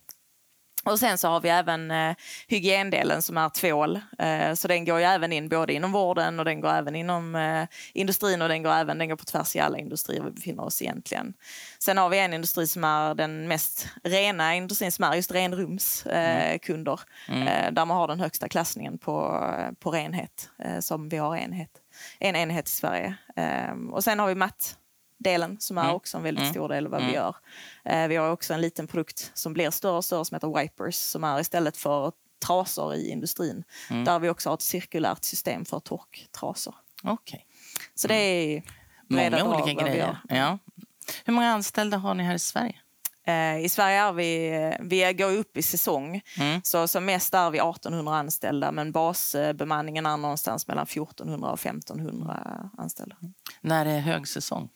Och 0.85 0.99
sen 0.99 1.19
så 1.19 1.29
har 1.29 1.41
vi 1.41 1.49
även 1.49 1.91
eh, 1.91 2.15
hygiendelen 2.49 3.23
som 3.23 3.37
är 3.37 3.49
tvål. 3.49 4.01
Eh, 4.19 4.55
så 4.55 4.69
den 4.69 4.85
går 4.85 4.99
ju 4.99 5.05
även 5.05 5.33
in 5.33 5.49
både 5.49 5.73
inom 5.73 5.93
vården 5.93 6.39
och 6.39 6.45
den 6.45 6.61
går 6.61 6.71
även 6.71 6.97
inom 6.97 7.35
eh, 7.35 7.67
industrin 7.95 8.43
och 8.43 8.49
den 8.49 8.63
går 8.63 8.73
även 8.73 8.99
den 8.99 9.09
går 9.09 9.17
på 9.17 9.25
tvärs 9.25 9.57
i 9.57 9.61
alla 9.61 9.79
industrier 9.79 10.23
vi 10.23 10.31
befinner 10.31 10.65
oss 10.65 10.83
egentligen. 10.83 11.35
Sen 11.79 11.99
har 11.99 12.09
vi 12.09 12.19
en 12.19 12.35
industri 12.35 12.67
som 12.67 12.85
är 12.85 13.15
den 13.15 13.49
mest 13.49 13.89
rena 14.03 14.55
industrin 14.55 14.93
som 14.93 15.05
är 15.05 15.15
just 15.15 15.31
renrumskunder. 15.31 17.01
Mm. 17.29 17.43
mm. 17.43 17.75
där 17.75 17.85
man 17.85 17.97
har 17.97 18.09
den 18.09 18.21
högsta 18.21 18.49
klassningen 18.49 18.99
på, 18.99 19.47
på 19.79 19.91
renhet 19.91 20.51
som 20.81 21.09
vi 21.09 21.17
har 21.17 21.37
enhet. 21.37 21.71
En 22.19 22.37
enhet 22.37 22.69
i 22.69 22.71
Sverige. 22.71 23.15
och 23.93 24.05
sen 24.05 24.19
har 24.19 24.29
vi 24.29 24.35
matt 24.35 24.77
delen 25.23 25.57
som 25.61 25.79
är 25.79 25.85
mm. 25.85 25.95
också 25.95 26.17
en 26.17 26.23
väldigt 26.23 26.43
mm. 26.43 26.55
stor 26.55 26.69
del 26.69 26.85
av 26.85 26.91
vad 26.91 27.01
vi 27.01 27.15
mm. 27.15 27.15
gör. 27.15 27.37
Eh, 27.85 28.09
vi 28.09 28.17
har 28.17 28.31
också 28.31 28.55
en 28.55 28.61
liten 28.61 28.87
produkt 28.87 29.31
som 29.35 29.53
blir 29.53 29.71
större 29.71 29.97
och 29.97 30.05
större 30.05 30.25
som 30.25 30.35
heter 30.35 30.61
Wipers 30.61 30.95
som 30.95 31.25
är 31.25 31.41
istället 31.41 31.77
för 31.77 32.13
trasor 32.47 32.95
i 32.95 33.11
industrin. 33.11 33.65
Där 33.89 34.19
vi 34.19 34.29
också 34.29 34.49
har 34.51 34.55
ett 34.55 34.63
cirkulärt 34.63 35.25
system 35.25 35.65
för 35.65 35.81
torktrasor. 35.81 36.75
Okay. 37.03 37.41
Så 37.95 38.09
det 38.09 38.15
är 38.15 38.63
breda 39.09 39.45
Många 39.45 39.63
olika 39.63 39.83
grejer. 39.83 40.19
Ja. 40.29 40.59
Hur 41.25 41.33
många 41.33 41.53
anställda 41.53 41.97
har 41.97 42.15
ni 42.15 42.23
här 42.23 42.35
i 42.35 42.39
Sverige? 42.39 42.77
Eh, 43.27 43.59
I 43.59 43.69
Sverige 43.69 44.01
är 44.01 44.13
vi, 44.13 44.77
vi 44.81 45.13
går 45.13 45.33
upp 45.33 45.57
i 45.57 45.63
säsong. 45.63 46.23
Mm. 46.39 46.61
Så 46.65 46.89
som 46.89 47.05
mest 47.05 47.35
är 47.35 47.51
vi 47.51 47.59
1800 47.59 48.17
anställda 48.17 48.73
men 48.73 48.93
basbemanningen 48.93 50.07
är 50.07 50.17
någonstans 50.17 50.69
mellan 50.69 50.85
1400 50.85 51.49
och 51.49 51.61
1500 51.61 52.71
anställda. 52.79 53.17
När 53.61 53.87
är 53.87 54.01
högsäsong? 54.01 54.69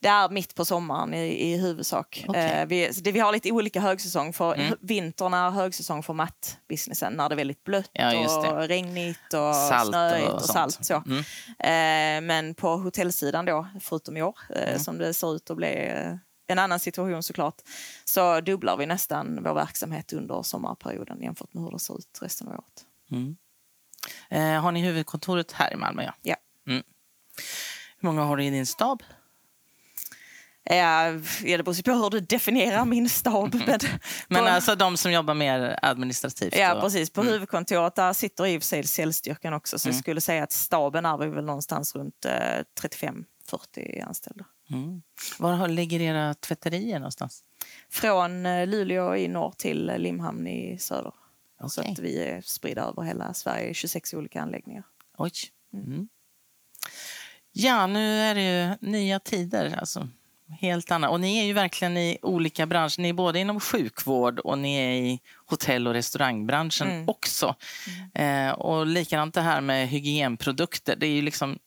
Det 0.00 0.08
är 0.08 0.28
mitt 0.28 0.54
på 0.54 0.64
sommaren 0.64 1.14
i, 1.14 1.52
i 1.52 1.56
huvudsak. 1.56 2.24
Okay. 2.28 2.42
Eh, 2.42 2.66
vi, 2.66 2.90
det, 3.02 3.12
vi 3.12 3.20
har 3.20 3.32
lite 3.32 3.52
olika 3.52 3.80
högsäsong. 3.80 4.32
För 4.32 4.54
mm. 4.54 4.78
Vintern 4.80 5.34
är 5.34 5.50
högsäsong 5.50 6.02
för 6.02 6.14
mattbusinessen 6.14 7.12
när 7.12 7.28
det 7.28 7.34
är 7.34 7.36
väldigt 7.36 7.64
blött 7.64 7.90
ja, 7.92 8.48
och 8.48 8.68
regnigt 8.68 9.34
och 9.34 9.54
salt 9.54 9.88
snöigt 9.88 10.28
och, 10.28 10.34
och 10.34 10.42
salt. 10.42 10.84
Så. 10.84 11.02
Mm. 11.06 11.18
Eh, 11.58 12.26
men 12.26 12.54
på 12.54 12.76
hotellsidan 12.76 13.44
då, 13.44 13.66
förutom 13.80 14.16
i 14.16 14.22
år, 14.22 14.38
eh, 14.50 14.68
mm. 14.68 14.78
som 14.78 14.98
det 14.98 15.14
ser 15.14 15.36
ut 15.36 15.50
att 15.50 15.56
bli 15.56 15.88
eh, 15.88 16.14
en 16.46 16.58
annan 16.58 16.78
situation 16.78 17.22
såklart, 17.22 17.62
så 18.04 18.40
dubblar 18.40 18.76
vi 18.76 18.86
nästan 18.86 19.42
vår 19.42 19.54
verksamhet 19.54 20.12
under 20.12 20.42
sommarperioden 20.42 21.22
jämfört 21.22 21.54
med 21.54 21.64
hur 21.64 21.70
det 21.70 21.78
ser 21.78 21.98
ut 21.98 22.18
resten 22.20 22.48
av 22.48 22.54
året. 22.54 22.84
Mm. 23.10 23.36
Eh, 24.30 24.62
har 24.62 24.72
ni 24.72 24.80
huvudkontoret 24.80 25.52
här 25.52 25.72
i 25.72 25.76
Malmö? 25.76 26.02
Ja. 26.02 26.12
ja. 26.22 26.36
Mm. 26.66 26.82
Hur 27.98 28.08
många 28.08 28.22
har 28.22 28.36
du 28.36 28.44
i 28.44 28.50
din 28.50 28.66
stab? 28.66 29.02
Ja, 30.70 31.12
det 31.42 31.62
beror 31.62 31.82
på 31.82 31.92
hur 31.92 32.10
du 32.10 32.20
definierar 32.20 32.84
min 32.84 33.08
stab. 33.08 33.54
Men, 33.66 33.78
men 34.28 34.44
på, 34.44 34.50
alltså 34.50 34.74
de 34.74 34.96
som 34.96 35.12
jobbar 35.12 35.34
mer 35.34 35.78
administrativt? 35.82 36.56
Ja, 36.56 36.74
då. 36.74 36.80
precis. 36.80 37.10
På 37.10 37.20
mm. 37.20 37.32
huvudkontoret 37.32 37.94
där 37.94 38.12
sitter 38.12 38.46
i 38.46 38.58
och 38.58 38.62
för 38.62 38.66
sig 38.66 38.84
säljstyrkan 38.86 39.54
också. 39.54 39.78
Så 39.78 39.88
mm. 39.88 39.96
jag 39.96 40.02
skulle 40.02 40.20
säga 40.20 40.42
att 40.42 40.52
staben 40.52 41.04
är 41.04 41.16
väl 41.16 41.44
någonstans 41.44 41.94
runt 41.94 42.24
eh, 42.24 42.30
35-40 42.80 44.06
anställda. 44.06 44.44
Mm. 44.70 45.02
Var 45.38 45.68
ligger 45.68 46.00
era 46.00 46.34
tvätterier 46.34 46.98
någonstans? 46.98 47.44
Från 47.90 48.46
eh, 48.46 48.66
Luleå 48.66 49.16
i 49.16 49.28
norr 49.28 49.54
till 49.56 49.92
Limhamn 49.98 50.46
i 50.46 50.78
söder. 50.78 51.12
Okay. 51.58 51.68
Så 51.68 51.80
att 51.80 51.98
vi 51.98 52.24
är 52.24 52.40
spridda 52.40 52.82
över 52.82 53.02
hela 53.02 53.34
Sverige, 53.34 53.74
26 53.74 54.14
olika 54.14 54.42
anläggningar. 54.42 54.84
Oj. 55.18 55.32
Mm. 55.72 55.86
mm. 55.86 56.08
Ja, 57.52 57.86
nu 57.86 58.20
är 58.20 58.34
det 58.34 58.42
ju 58.42 58.90
nya 58.90 59.20
tider. 59.20 59.76
Alltså 59.78 60.08
helt 60.50 60.90
annat. 60.90 61.10
Och 61.10 61.20
ni 61.20 61.38
är 61.38 61.44
ju 61.44 61.52
verkligen 61.52 61.96
i 61.96 62.18
olika 62.22 62.66
branscher. 62.66 63.00
Ni 63.00 63.08
är 63.08 63.12
både 63.12 63.38
inom 63.38 63.60
sjukvård 63.60 64.38
och 64.38 64.58
ni 64.58 64.74
är 64.74 64.90
i 64.90 65.20
hotell 65.46 65.86
och 65.86 65.94
restaurangbranschen 65.94 66.90
mm. 66.90 67.08
också. 67.08 67.54
Mm. 68.14 68.48
Eh, 68.48 68.54
och 68.54 68.86
likadant 68.86 69.34
det 69.34 69.40
här 69.40 69.60
med 69.60 69.88
hygienprodukter. 69.88 70.96
Det 70.96 71.06
är 71.06 71.12
ju 71.12 71.22
liksom 71.22 71.58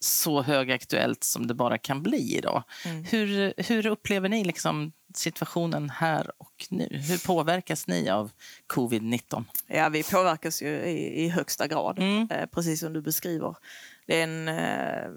så 0.00 0.42
högaktuellt 0.42 1.24
som 1.24 1.46
det 1.46 1.54
bara 1.54 1.78
kan 1.78 2.02
bli 2.02 2.36
idag. 2.36 2.62
Mm. 2.84 3.04
Hur, 3.04 3.54
hur 3.56 3.86
upplever 3.86 4.28
ni 4.28 4.44
liksom 4.44 4.92
situationen 5.14 5.90
här 5.90 6.30
och 6.38 6.66
nu? 6.70 6.88
Hur 7.08 7.26
påverkas 7.26 7.86
ni 7.86 8.10
av 8.10 8.30
covid-19? 8.74 9.44
Ja, 9.66 9.88
vi 9.88 10.02
påverkas 10.02 10.62
ju 10.62 10.68
i, 10.68 11.24
i 11.24 11.28
högsta 11.28 11.66
grad, 11.66 11.98
mm. 11.98 12.28
eh, 12.30 12.46
precis 12.46 12.80
som 12.80 12.92
du 12.92 13.02
beskriver. 13.02 13.56
Det 14.06 14.20
är 14.20 14.24
en 14.24 14.48
eh, 14.48 15.10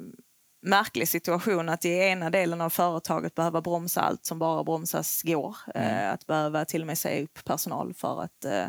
märklig 0.64 1.08
situation 1.08 1.70
att 1.70 1.86
i 1.86 1.90
ena 1.90 2.30
delen 2.30 2.62
av 2.62 2.70
företaget 2.70 3.36
behöva 3.36 3.62
bromsa 3.62 4.02
allt 4.02 4.26
som 4.26 4.40
bara 4.40 4.64
bromsas 4.64 5.22
går. 5.24 5.58
Mm. 5.76 5.88
Eh, 5.88 6.12
att 6.12 6.28
behöva 6.28 6.66
till 6.66 6.82
och 6.82 6.88
med 6.88 6.98
säga 6.98 7.24
upp 7.24 7.46
personal 7.46 7.94
för 7.94 8.22
att 8.22 8.46
eh, 8.46 8.68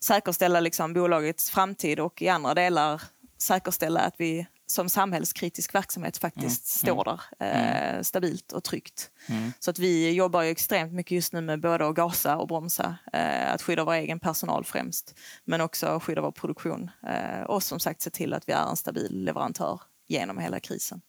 säkerställa 0.00 0.60
liksom 0.60 0.92
bolagets 0.92 1.50
framtid 1.50 2.00
och 2.00 2.22
i 2.22 2.28
andra 2.28 2.54
delar 2.54 3.02
säkerställa 3.38 4.00
att 4.00 4.14
vi 4.18 4.46
som 4.66 4.88
samhällskritisk 4.88 5.74
verksamhet 5.74 6.16
faktiskt 6.16 6.82
mm. 6.84 6.94
står 6.94 7.04
där 7.04 7.20
eh, 7.40 7.88
mm. 7.90 8.04
stabilt 8.04 8.52
och 8.52 8.64
tryggt. 8.64 9.10
Mm. 9.28 9.52
Så 9.58 9.70
att 9.70 9.78
vi 9.78 10.12
jobbar 10.12 10.42
extremt 10.42 10.92
mycket 10.92 11.12
just 11.12 11.32
nu 11.32 11.40
med 11.40 11.60
både 11.60 11.88
att 11.88 11.94
gasa 11.94 12.36
och 12.36 12.48
bromsa. 12.48 12.96
Eh, 13.12 13.52
att 13.52 13.62
skydda 13.62 13.84
vår 13.84 13.92
egen 13.92 14.20
personal 14.20 14.64
främst, 14.64 15.14
men 15.44 15.60
också 15.60 16.00
skydda 16.02 16.20
vår 16.20 16.32
produktion. 16.32 16.90
Eh, 17.06 17.42
och 17.42 17.62
som 17.62 17.80
sagt 17.80 18.02
se 18.02 18.10
till 18.10 18.34
att 18.34 18.48
vi 18.48 18.52
är 18.52 18.66
en 18.70 18.76
stabil 18.76 19.24
leverantör 19.24 19.80
genom 20.06 20.38
hela 20.38 20.60
krisen. 20.60 21.00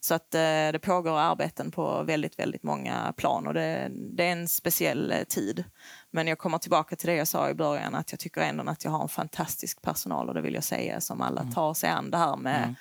Så 0.00 0.14
att 0.14 0.34
eh, 0.34 0.40
det 0.72 0.80
pågår 0.82 1.18
arbeten 1.18 1.70
på 1.70 2.02
väldigt, 2.02 2.38
väldigt 2.38 2.62
många 2.62 3.12
plan 3.16 3.46
och 3.46 3.54
det, 3.54 3.90
det, 3.92 4.24
är 4.24 4.32
en 4.32 4.48
speciell 4.48 5.12
eh, 5.12 5.24
tid. 5.24 5.64
Men 6.10 6.26
jag 6.26 6.38
kommer 6.38 6.58
tillbaka 6.58 6.96
till 6.96 7.08
det 7.08 7.14
jag 7.14 7.28
sa 7.28 7.50
i 7.50 7.54
början 7.54 7.94
att 7.94 8.12
jag 8.12 8.20
tycker 8.20 8.40
ändå 8.40 8.70
att 8.70 8.84
jag 8.84 8.90
har 8.90 9.02
en 9.02 9.08
fantastisk 9.08 9.82
personal 9.82 10.28
och 10.28 10.34
det 10.34 10.40
vill 10.40 10.54
jag 10.54 10.64
säga 10.64 11.00
som 11.00 11.20
alla 11.20 11.40
mm. 11.40 11.52
tar 11.52 11.74
sig 11.74 11.90
an 11.90 12.10
det 12.10 12.18
här 12.18 12.36
med, 12.36 12.62
mm. 12.62 12.74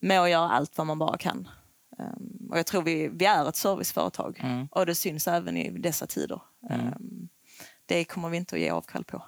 med 0.00 0.20
att 0.20 0.30
göra 0.30 0.50
allt 0.50 0.78
vad 0.78 0.86
man 0.86 0.98
bara 0.98 1.18
kan. 1.18 1.48
Um, 1.98 2.48
och 2.50 2.58
jag 2.58 2.66
tror 2.66 2.82
vi, 2.82 3.08
vi 3.08 3.24
är 3.24 3.48
ett 3.48 3.56
serviceföretag 3.56 4.40
mm. 4.42 4.68
och 4.70 4.86
det 4.86 4.94
syns 4.94 5.28
även 5.28 5.56
i 5.56 5.78
dessa 5.78 6.06
tider. 6.06 6.40
Um, 6.70 7.28
det 7.86 8.04
kommer 8.04 8.28
vi 8.28 8.36
inte 8.36 8.54
att 8.54 8.60
ge 8.60 8.70
avkall 8.70 9.04
på. 9.04 9.24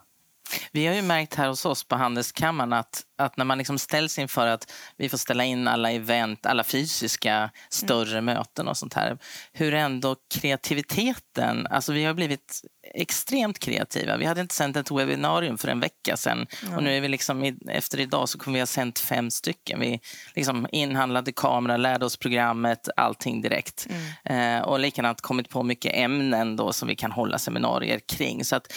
Vi 0.73 0.87
har 0.87 0.95
ju 0.95 1.03
märkt 1.03 1.35
här 1.35 1.49
hos 1.49 1.65
oss 1.65 1.85
på 1.85 1.97
Handelskammaren 1.97 2.73
att, 2.73 3.03
att 3.19 3.37
när 3.37 3.45
man 3.45 3.59
liksom 3.59 3.79
ställs 3.79 4.19
inför 4.19 4.47
att 4.47 4.73
vi 4.97 5.09
får 5.09 5.19
ställa 5.19 5.45
in 5.45 5.69
alla 5.69 5.93
event, 5.93 6.47
alla 6.47 6.65
fysiska 6.65 7.51
större 7.69 8.19
mm. 8.19 8.25
möten 8.25 8.69
och 8.69 8.77
sånt 8.77 8.95
här, 8.95 9.19
hur 9.53 9.75
ändå 9.75 10.17
kreativiteten, 10.35 11.67
alltså 11.67 11.93
vi 11.93 12.05
har 12.05 12.15
blivit 12.15 12.63
extremt 12.95 13.59
kreativa. 13.59 14.17
Vi 14.17 14.25
hade 14.25 14.41
inte 14.41 14.55
sänt 14.55 14.77
ett 14.77 14.91
webbinarium 14.91 15.59
för 15.59 15.69
en 15.69 15.81
vecka 15.81 16.17
sedan 16.17 16.47
mm. 16.63 16.75
och 16.75 16.83
nu 16.83 16.97
är 16.97 17.01
vi 17.01 17.09
liksom, 17.09 17.59
efter 17.69 18.01
idag 18.01 18.29
så 18.29 18.39
kommer 18.39 18.55
vi 18.55 18.61
ha 18.61 18.67
sänt 18.67 18.99
fem 18.99 19.31
stycken. 19.31 19.81
Vi 19.81 20.01
liksom 20.35 20.67
inhandlade 20.73 21.33
kamera, 21.33 21.77
lärde 21.77 22.05
oss 22.05 22.17
programmet, 22.17 22.89
allting 22.97 23.43
direkt. 23.43 23.87
Mm. 24.25 24.61
Eh, 24.61 24.65
och 24.65 24.81
likadant 24.81 25.21
kommit 25.21 25.49
på 25.49 25.63
mycket 25.63 25.93
ämnen 25.95 26.57
då 26.57 26.73
som 26.73 26.89
vi 26.89 26.97
kan 26.97 27.13
hålla 27.13 27.39
seminarier 27.39 27.99
kring. 27.99 28.45
Så 28.45 28.57
att 28.57 28.73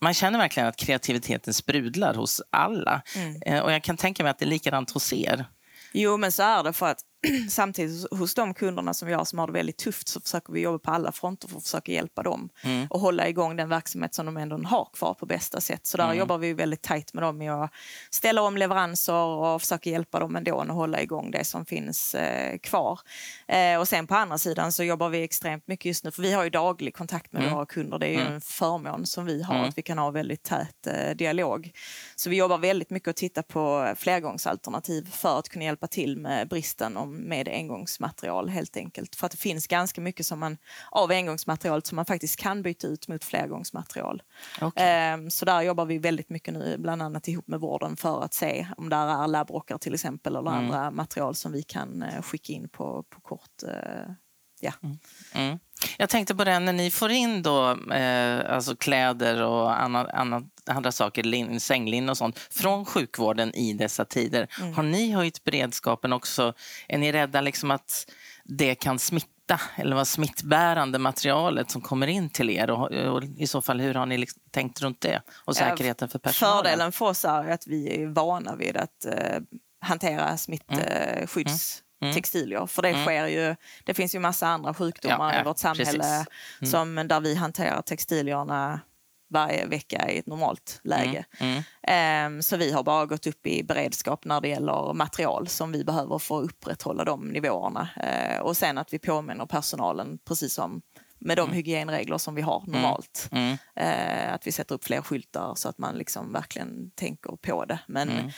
man 0.00 0.14
känner 0.14 0.38
verkligen 0.38 0.68
att 0.68 0.76
kreativiteten 0.76 1.54
sprudlar 1.54 2.14
hos 2.14 2.42
alla. 2.50 3.02
Mm. 3.16 3.42
Eh, 3.46 3.62
och 3.62 3.72
jag 3.72 3.82
kan 3.82 3.96
tänka 3.96 4.22
mig 4.22 4.30
att 4.30 4.38
det 4.38 4.44
är 4.44 4.48
likadant 4.48 4.90
hos 4.90 5.12
er. 5.12 5.46
Jo, 5.92 6.16
men 6.16 6.32
så 6.32 6.42
är 6.42 6.62
det 6.62 6.72
för 6.72 6.86
att 6.86 7.00
samtidigt 7.50 8.12
hos 8.12 8.34
de 8.34 8.54
kunderna 8.54 8.94
som 8.94 9.08
vi 9.08 9.14
har 9.14 9.24
som 9.24 9.38
har 9.38 9.46
det 9.46 9.52
väldigt 9.52 9.76
tufft 9.76 10.08
så 10.08 10.20
försöker 10.20 10.52
vi 10.52 10.60
jobba 10.60 10.78
på 10.78 10.90
alla 10.90 11.12
fronter 11.12 11.48
för 11.48 11.56
att 11.56 11.62
försöka 11.62 11.92
hjälpa 11.92 12.22
dem 12.22 12.48
mm. 12.62 12.86
och 12.90 13.00
hålla 13.00 13.28
igång 13.28 13.56
den 13.56 13.68
verksamhet 13.68 14.14
som 14.14 14.26
de 14.26 14.36
ändå 14.36 14.56
har 14.56 14.88
kvar 14.92 15.14
på 15.14 15.26
bästa 15.26 15.60
sätt. 15.60 15.86
Så 15.86 15.96
där 15.96 16.04
mm. 16.04 16.18
jobbar 16.18 16.38
vi 16.38 16.52
väldigt 16.52 16.82
tajt 16.82 17.14
med 17.14 17.22
dem 17.22 17.38
med 17.38 17.52
att 17.52 17.70
ställa 18.10 18.42
om 18.42 18.56
leveranser 18.56 19.14
och 19.14 19.60
försöka 19.60 19.90
hjälpa 19.90 20.20
dem 20.20 20.36
ändå 20.36 20.60
att 20.60 20.68
hålla 20.68 21.02
igång 21.02 21.30
det 21.30 21.44
som 21.44 21.66
finns 21.66 22.14
eh, 22.14 22.58
kvar. 22.58 23.00
Eh, 23.48 23.80
och 23.80 23.88
sen 23.88 24.06
på 24.06 24.14
andra 24.14 24.38
sidan 24.38 24.72
så 24.72 24.84
jobbar 24.84 25.08
vi 25.08 25.22
extremt 25.22 25.66
mycket 25.66 25.84
just 25.84 26.04
nu 26.04 26.10
för 26.10 26.22
vi 26.22 26.32
har 26.32 26.44
ju 26.44 26.50
daglig 26.50 26.94
kontakt 26.94 27.32
med 27.32 27.42
mm. 27.42 27.54
våra 27.54 27.66
kunder. 27.66 27.98
Det 27.98 28.06
är 28.06 28.12
ju 28.12 28.20
mm. 28.20 28.32
en 28.32 28.40
förmån 28.40 29.06
som 29.06 29.26
vi 29.26 29.42
har 29.42 29.54
mm. 29.54 29.68
att 29.68 29.78
vi 29.78 29.82
kan 29.82 29.98
ha 29.98 30.10
väldigt 30.10 30.42
tät 30.42 30.86
eh, 30.86 31.16
dialog. 31.16 31.72
Så 32.16 32.30
vi 32.30 32.36
jobbar 32.36 32.58
väldigt 32.58 32.90
mycket 32.90 33.08
och 33.08 33.16
tittar 33.16 33.42
på 33.42 33.94
flergångsalternativ 33.96 35.10
för 35.10 35.38
att 35.38 35.48
kunna 35.48 35.64
hjälpa 35.64 35.86
till 35.86 36.16
med 36.16 36.48
bristen 36.48 36.96
om 37.06 37.16
med 37.16 37.48
engångsmaterial 37.48 38.48
helt 38.48 38.76
enkelt. 38.76 39.16
För 39.16 39.26
att 39.26 39.32
det 39.32 39.38
finns 39.38 39.66
ganska 39.66 40.00
mycket 40.00 40.26
som 40.26 40.38
man, 40.40 40.58
av 40.90 41.10
engångsmaterialet 41.10 41.86
som 41.86 41.96
man 41.96 42.04
faktiskt 42.04 42.40
kan 42.40 42.62
byta 42.62 42.86
ut 42.86 43.08
mot 43.08 43.24
flergångsmaterial. 43.24 44.22
Okay. 44.60 44.86
Ehm, 44.86 45.30
så 45.30 45.44
där 45.44 45.62
jobbar 45.62 45.84
vi 45.84 45.98
väldigt 45.98 46.30
mycket 46.30 46.54
nu, 46.54 46.76
bland 46.78 47.02
annat 47.02 47.28
ihop 47.28 47.48
med 47.48 47.60
vården 47.60 47.96
för 47.96 48.22
att 48.22 48.34
se 48.34 48.66
om 48.76 48.88
det 48.88 48.96
är 48.96 49.26
labbrockar 49.26 49.78
till 49.78 49.94
exempel 49.94 50.36
eller 50.36 50.50
mm. 50.50 50.64
andra 50.64 50.90
material 50.90 51.34
som 51.34 51.52
vi 51.52 51.62
kan 51.62 52.02
eh, 52.02 52.22
skicka 52.22 52.52
in 52.52 52.68
på, 52.68 53.02
på 53.02 53.20
kort 53.20 53.62
eh, 53.62 54.12
ja. 54.60 54.72
Mm. 54.82 54.98
Mm. 55.32 55.58
Jag 55.98 56.08
tänkte 56.08 56.34
på 56.34 56.44
det, 56.44 56.58
när 56.58 56.72
ni 56.72 56.90
får 56.90 57.10
in 57.10 57.42
då, 57.42 57.70
eh, 57.92 58.54
alltså 58.54 58.76
kläder 58.76 59.42
och 59.42 59.80
annat, 59.82 60.08
annat, 60.08 60.44
andra 60.66 60.92
saker, 60.92 61.22
lin, 61.22 61.60
sänglinne 61.60 62.10
och 62.10 62.16
sånt, 62.16 62.38
från 62.38 62.84
sjukvården 62.84 63.54
i 63.54 63.72
dessa 63.72 64.04
tider. 64.04 64.48
Mm. 64.60 64.74
Har 64.74 64.82
ni 64.82 65.12
höjt 65.12 65.44
beredskapen 65.44 66.12
också? 66.12 66.54
Är 66.88 66.98
ni 66.98 67.12
rädda 67.12 67.40
liksom 67.40 67.70
att 67.70 68.12
det 68.44 68.74
kan 68.74 68.98
smitta 68.98 69.60
eller 69.76 69.96
vad 69.96 70.08
smittbärande 70.08 70.98
materialet 70.98 71.70
som 71.70 71.80
kommer 71.80 72.06
in 72.06 72.30
till 72.30 72.50
er? 72.50 72.70
Och, 72.70 72.90
och 72.92 73.22
I 73.36 73.46
så 73.46 73.62
fall, 73.62 73.80
hur 73.80 73.94
har 73.94 74.06
ni 74.06 74.18
liksom 74.18 74.42
tänkt 74.50 74.82
runt 74.82 75.00
det 75.00 75.22
och 75.44 75.56
säkerheten 75.56 76.08
för 76.08 76.18
personalen? 76.18 76.64
Fördelen 76.64 76.92
för 76.92 77.06
oss 77.06 77.24
är 77.24 77.50
att 77.50 77.66
vi 77.66 78.02
är 78.02 78.06
vana 78.06 78.56
vid 78.56 78.76
att 78.76 79.04
eh, 79.04 79.38
hantera 79.80 80.36
smittskyddstextilier. 80.36 81.85
Mm. 82.02 82.66
För 82.66 82.82
det 82.82 83.04
sker 83.04 83.26
ju, 83.26 83.56
det 83.84 83.94
finns 83.94 84.14
ju 84.14 84.18
massa 84.18 84.46
andra 84.46 84.74
sjukdomar 84.74 85.34
ja, 85.34 85.40
i 85.40 85.44
vårt 85.44 85.58
samhälle 85.58 86.04
mm. 86.04 86.70
som, 86.70 87.08
där 87.08 87.20
vi 87.20 87.34
hanterar 87.34 87.82
textilierna 87.82 88.80
varje 89.28 89.66
vecka 89.66 90.10
i 90.10 90.18
ett 90.18 90.26
normalt 90.26 90.80
läge. 90.84 91.24
Mm, 91.40 91.62
mm. 91.82 92.42
Så 92.42 92.56
vi 92.56 92.72
har 92.72 92.82
bara 92.82 93.06
gått 93.06 93.26
upp 93.26 93.46
i 93.46 93.62
beredskap 93.64 94.24
när 94.24 94.40
det 94.40 94.48
gäller 94.48 94.92
material 94.92 95.48
som 95.48 95.72
vi 95.72 95.84
behöver 95.84 96.18
för 96.18 96.38
att 96.38 96.44
upprätthålla 96.44 97.04
de 97.04 97.28
nivåerna. 97.28 97.88
Eh, 97.96 98.40
och 98.40 98.56
sen 98.56 98.78
att 98.78 98.92
vi 98.92 98.98
påminner 98.98 99.46
personalen, 99.46 100.18
precis 100.24 100.54
som 100.54 100.82
med 101.18 101.36
de 101.36 101.42
mm. 101.42 101.54
hygienregler 101.56 102.18
som 102.18 102.34
vi 102.34 102.42
har 102.42 102.60
mm, 102.66 102.72
normalt. 102.72 103.28
Mm. 103.32 103.56
Eh, 103.76 104.34
att 104.34 104.46
vi 104.46 104.52
sätter 104.52 104.74
upp 104.74 104.84
fler 104.84 105.02
skyltar 105.02 105.54
så 105.54 105.68
att 105.68 105.78
man 105.78 105.94
liksom 105.94 106.32
verkligen 106.32 106.90
tänker 106.90 107.36
på 107.36 107.64
det. 107.64 107.78
Men 107.86 108.10
mm 108.10 108.30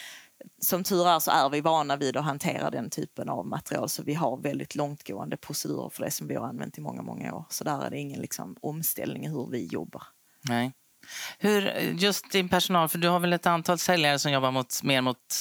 som 0.63 0.85
tur 0.85 1.09
är 1.09 1.19
så 1.19 1.31
är 1.31 1.49
vi 1.49 1.61
vana 1.61 1.97
vid 1.97 2.17
att 2.17 2.25
hantera 2.25 2.71
den 2.71 2.91
typen 2.91 3.29
av 3.29 3.47
material 3.47 3.89
så 3.89 4.03
vi 4.03 4.15
har 4.15 4.37
väldigt 4.37 4.75
långtgående 4.75 5.37
procedurer 5.37 5.89
för 5.89 6.05
det 6.05 6.11
som 6.11 6.29
vi 6.29 6.35
har 6.35 6.47
använt 6.47 6.79
i 6.79 6.81
många, 6.81 7.03
många 7.03 7.35
år. 7.35 7.45
Så 7.51 7.65
där 7.65 7.85
är 7.85 7.91
det 7.91 7.99
ingen 7.99 8.21
liksom, 8.21 8.57
omställning 8.61 9.25
i 9.25 9.29
hur 9.29 9.51
vi 9.51 9.67
jobbar. 9.67 10.03
Nej. 10.49 10.73
Hur, 11.39 11.69
just 11.99 12.33
din 12.33 12.49
personal, 12.49 12.89
för 12.89 12.99
du 12.99 13.09
har 13.09 13.21
väl 13.21 13.33
ett 13.33 13.47
antal 13.47 13.79
säljare 13.79 14.19
som 14.19 14.33
jobbar 14.33 14.51
mot, 14.51 14.83
mer 14.83 15.01
mot 15.01 15.35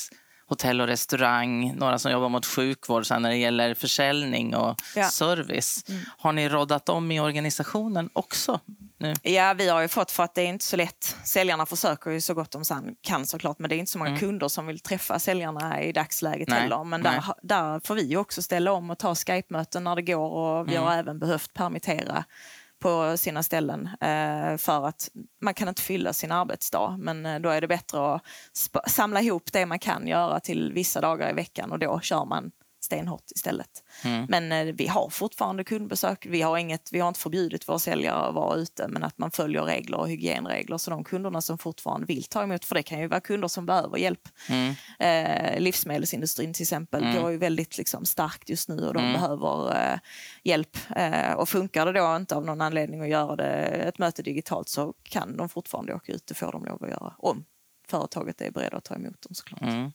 hotell 0.48 0.82
och 0.82 0.88
restaurang, 0.88 1.76
några 1.76 2.00
som 2.00 2.12
jobbar 2.12 2.30
mot 2.30 2.46
sjukvård 2.46 3.08
sen 3.08 3.22
när 3.22 3.30
det 3.30 3.38
gäller 3.38 3.74
försäljning 3.74 4.56
och 4.56 4.82
ja. 4.96 5.10
service. 5.10 5.86
Mm. 5.90 6.02
Har 6.18 6.34
ni 6.34 6.50
roddat 6.50 6.90
om 6.90 7.12
i 7.12 7.20
organisationen 7.20 8.10
också? 8.14 8.60
Nu? 9.00 9.14
Ja, 9.22 9.54
vi 9.54 9.70
har 9.70 9.82
ju 9.82 9.88
fått, 9.88 10.12
för 10.12 10.24
att 10.24 10.36
det 10.36 10.42
är 10.42 10.46
inte 10.46 10.66
så 10.66 10.78
lätt. 10.78 11.16
Säljarna 11.24 11.66
försöker 11.66 12.12
ju 12.12 12.22
så 12.22 12.34
gott 12.34 12.52
de 12.52 12.96
kan 13.02 13.26
såklart, 13.26 13.60
men 13.60 13.70
det 13.70 13.76
är 13.76 13.78
inte 13.78 13.92
så 13.92 13.98
många 13.98 14.10
mm. 14.10 14.20
kunder 14.20 14.48
som 14.48 14.68
vill 14.68 14.80
träffa 14.80 15.20
säljarna 15.20 15.84
i 15.84 15.92
dagsläget 15.92 16.48
Nej. 16.50 16.62
heller. 16.62 16.84
Men 16.84 17.04
där, 17.04 17.24
där 17.42 17.80
får 17.84 17.96
vi 17.96 18.18
också 18.18 18.42
ställa 18.42 18.72
om 18.72 18.90
och 18.90 18.98
ta 18.98 19.16
Skype-möten 19.16 19.84
när 19.84 19.96
det 19.96 20.02
går 20.02 20.30
och 20.30 20.68
vi 20.68 20.76
mm. 20.76 20.88
har 20.88 20.94
även 20.94 21.20
behövt 21.20 21.54
permittera 21.54 22.24
på 22.80 23.18
sina 23.18 23.44
ställen 23.44 23.90
eh, 24.02 24.58
för 24.58 24.88
att 24.88 25.10
man 25.42 25.54
kan 25.54 25.68
inte 25.68 25.82
fylla 25.82 26.14
sin 26.14 26.32
arbetsdag. 26.32 26.96
Men 27.00 27.26
eh, 27.26 27.40
då 27.40 27.50
är 27.50 27.62
det 27.62 27.68
bättre 27.68 28.16
att 28.16 28.22
samla 28.88 29.22
ihop 29.22 29.54
det 29.54 29.66
man 29.66 29.80
kan 29.80 30.08
göra 30.08 30.40
till 30.40 30.74
vissa 30.74 31.02
dagar 31.02 31.30
i 31.30 31.34
veckan 31.34 31.72
och 31.72 31.80
då 31.80 32.00
kör 32.00 32.26
man 32.26 32.52
stenhårt 32.88 33.32
istället. 33.36 33.84
Mm. 34.04 34.26
Men 34.30 34.52
eh, 34.52 34.74
vi 34.74 34.88
har 34.88 35.10
fortfarande 35.10 35.64
kundbesök. 35.64 36.26
Vi 36.26 36.42
har, 36.42 36.58
inget, 36.58 36.90
vi 36.92 37.00
har 37.00 37.08
inte 37.08 37.20
förbjudit 37.20 37.70
våra 37.70 37.80
säljare 37.80 38.16
att 38.16 38.36
vara 38.36 38.56
ute 38.56 38.88
men 38.88 39.04
att 39.04 39.18
man 39.18 39.32
följer 39.32 39.62
regler 39.62 39.98
och 39.98 40.10
hygienregler. 40.10 40.78
Så 40.78 40.92
de 40.92 41.04
kunderna 41.04 41.42
som 41.42 41.58
fortfarande 41.58 42.06
vill 42.06 42.24
ta 42.24 42.44
emot, 42.44 42.66
för 42.66 42.76
det 42.76 42.84
kan 42.84 43.00
ju 43.00 43.08
vara 43.08 43.20
kunder 43.20 43.48
som 43.48 43.66
behöver 43.66 43.98
hjälp. 43.98 44.30
Mm. 44.50 44.76
Eh, 45.00 45.60
livsmedelsindustrin 45.60 46.54
till 46.54 46.64
exempel 46.64 47.04
mm. 47.04 47.22
går 47.22 47.32
ju 47.32 47.38
väldigt 47.38 47.78
liksom, 47.78 48.06
starkt 48.06 48.50
just 48.50 48.70
nu 48.70 48.88
och 48.88 48.94
de 48.94 49.04
mm. 49.04 49.14
behöver 49.14 49.76
eh, 49.76 50.00
hjälp. 50.44 50.78
Eh, 50.96 51.32
och 51.32 51.50
funkar 51.50 51.86
det 51.86 52.00
då 52.00 52.16
inte 52.16 52.36
av 52.36 52.46
någon 52.46 52.62
anledning 52.62 53.02
att 53.02 53.10
göra 53.10 53.36
det, 53.36 53.66
ett 53.66 53.98
möte 53.98 54.22
digitalt 54.22 54.70
så 54.70 54.94
kan 55.04 55.38
de 55.38 55.50
fortfarande 55.50 55.94
åka 55.94 56.12
ut. 56.12 56.28
Det 56.28 56.34
får 56.34 56.52
de 56.52 56.66
lov 56.66 56.84
att 56.84 56.90
göra 56.90 57.14
om 57.18 57.46
företaget 57.88 58.42
är 58.42 58.52
beredda 58.52 58.78
att 58.78 58.84
ta 58.84 58.96
emot 58.96 59.22
dem 59.22 59.36
såklart. 59.36 59.62
Mm. 59.62 59.92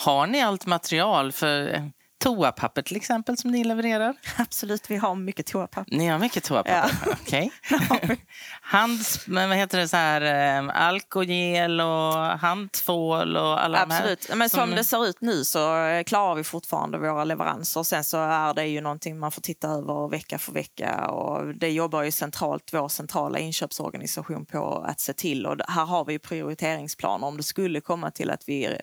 Har 0.00 0.26
ni 0.26 0.40
allt 0.42 0.66
material 0.66 1.32
för 1.32 1.82
toapapper 2.20 2.82
till 2.82 2.96
exempel 2.96 3.36
som 3.36 3.50
ni 3.50 3.64
levererar? 3.64 4.16
Absolut, 4.36 4.90
vi 4.90 4.96
har 4.96 5.14
mycket 5.14 5.46
toapapper. 5.46 5.96
Ni 5.96 6.06
har 6.06 6.18
mycket 6.18 6.44
toapapper? 6.44 6.98
Ja. 7.06 7.12
Okej. 7.20 7.50
Okay. 7.90 8.16
Hands, 8.62 9.26
men 9.26 9.48
vad 9.48 9.58
heter 9.58 9.78
det, 9.78 9.88
så 9.88 9.96
här, 9.96 10.58
um, 10.58 10.70
alkogel 10.70 11.80
och 11.80 12.14
handtvål 12.14 13.36
och 13.36 13.64
alla 13.64 13.82
Absolut, 13.82 14.20
de 14.20 14.28
här, 14.28 14.36
men 14.36 14.50
som... 14.50 14.60
som 14.60 14.70
det 14.70 14.84
ser 14.84 15.06
ut 15.06 15.20
nu 15.20 15.44
så 15.44 15.84
eh, 15.84 16.04
klarar 16.04 16.34
vi 16.34 16.44
fortfarande 16.44 16.98
våra 16.98 17.24
leveranser. 17.24 17.82
Sen 17.82 18.04
så 18.04 18.18
är 18.18 18.54
det 18.54 18.66
ju 18.66 18.80
någonting 18.80 19.18
man 19.18 19.32
får 19.32 19.42
titta 19.42 19.68
över 19.68 20.08
vecka 20.08 20.38
för 20.38 20.52
vecka 20.52 21.06
och 21.06 21.54
det 21.54 21.70
jobbar 21.70 22.02
ju 22.02 22.10
centralt, 22.10 22.70
vår 22.72 22.88
centrala 22.88 23.38
inköpsorganisation 23.38 24.46
på 24.46 24.84
att 24.88 25.00
se 25.00 25.12
till 25.12 25.46
och 25.46 25.56
här 25.68 25.84
har 25.84 26.04
vi 26.04 26.18
prioriteringsplaner 26.18 27.26
om 27.26 27.36
det 27.36 27.42
skulle 27.42 27.80
komma 27.80 28.10
till 28.10 28.30
att 28.30 28.48
vi 28.48 28.80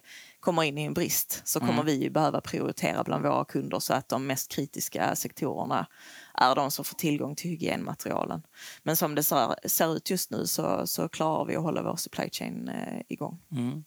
kommer 0.48 0.64
in 0.64 0.78
i 0.78 0.84
en 0.84 0.94
brist 0.94 1.42
så 1.46 1.60
kommer 1.60 1.74
mm. 1.74 1.86
vi 1.86 2.10
behöva 2.10 2.42
prioritera 2.42 3.04
bland 3.04 3.24
våra 3.24 3.46
kunder 3.46 3.80
så 3.80 3.94
att 3.94 4.10
de 4.10 4.28
mest 4.28 4.52
kritiska 4.52 5.16
sektorerna 5.16 5.88
är 6.34 6.56
de 6.56 6.72
som 6.72 6.86
får 6.86 6.96
tillgång 6.96 7.36
till 7.36 7.52
hygienmaterialen. 7.52 8.42
Men 8.84 8.96
som 8.96 9.16
det 9.16 9.24
ser, 9.24 9.68
ser 9.68 9.96
ut 9.96 10.10
just 10.10 10.32
nu 10.32 10.48
så, 10.48 10.88
så 10.88 11.10
klarar 11.10 11.46
vi 11.46 11.56
att 11.56 11.64
hålla 11.64 11.84
vår 11.84 11.96
supply 11.96 12.30
chain 12.30 12.68
eh, 12.68 13.02
igång. 13.08 13.40
Mm. 13.52 13.84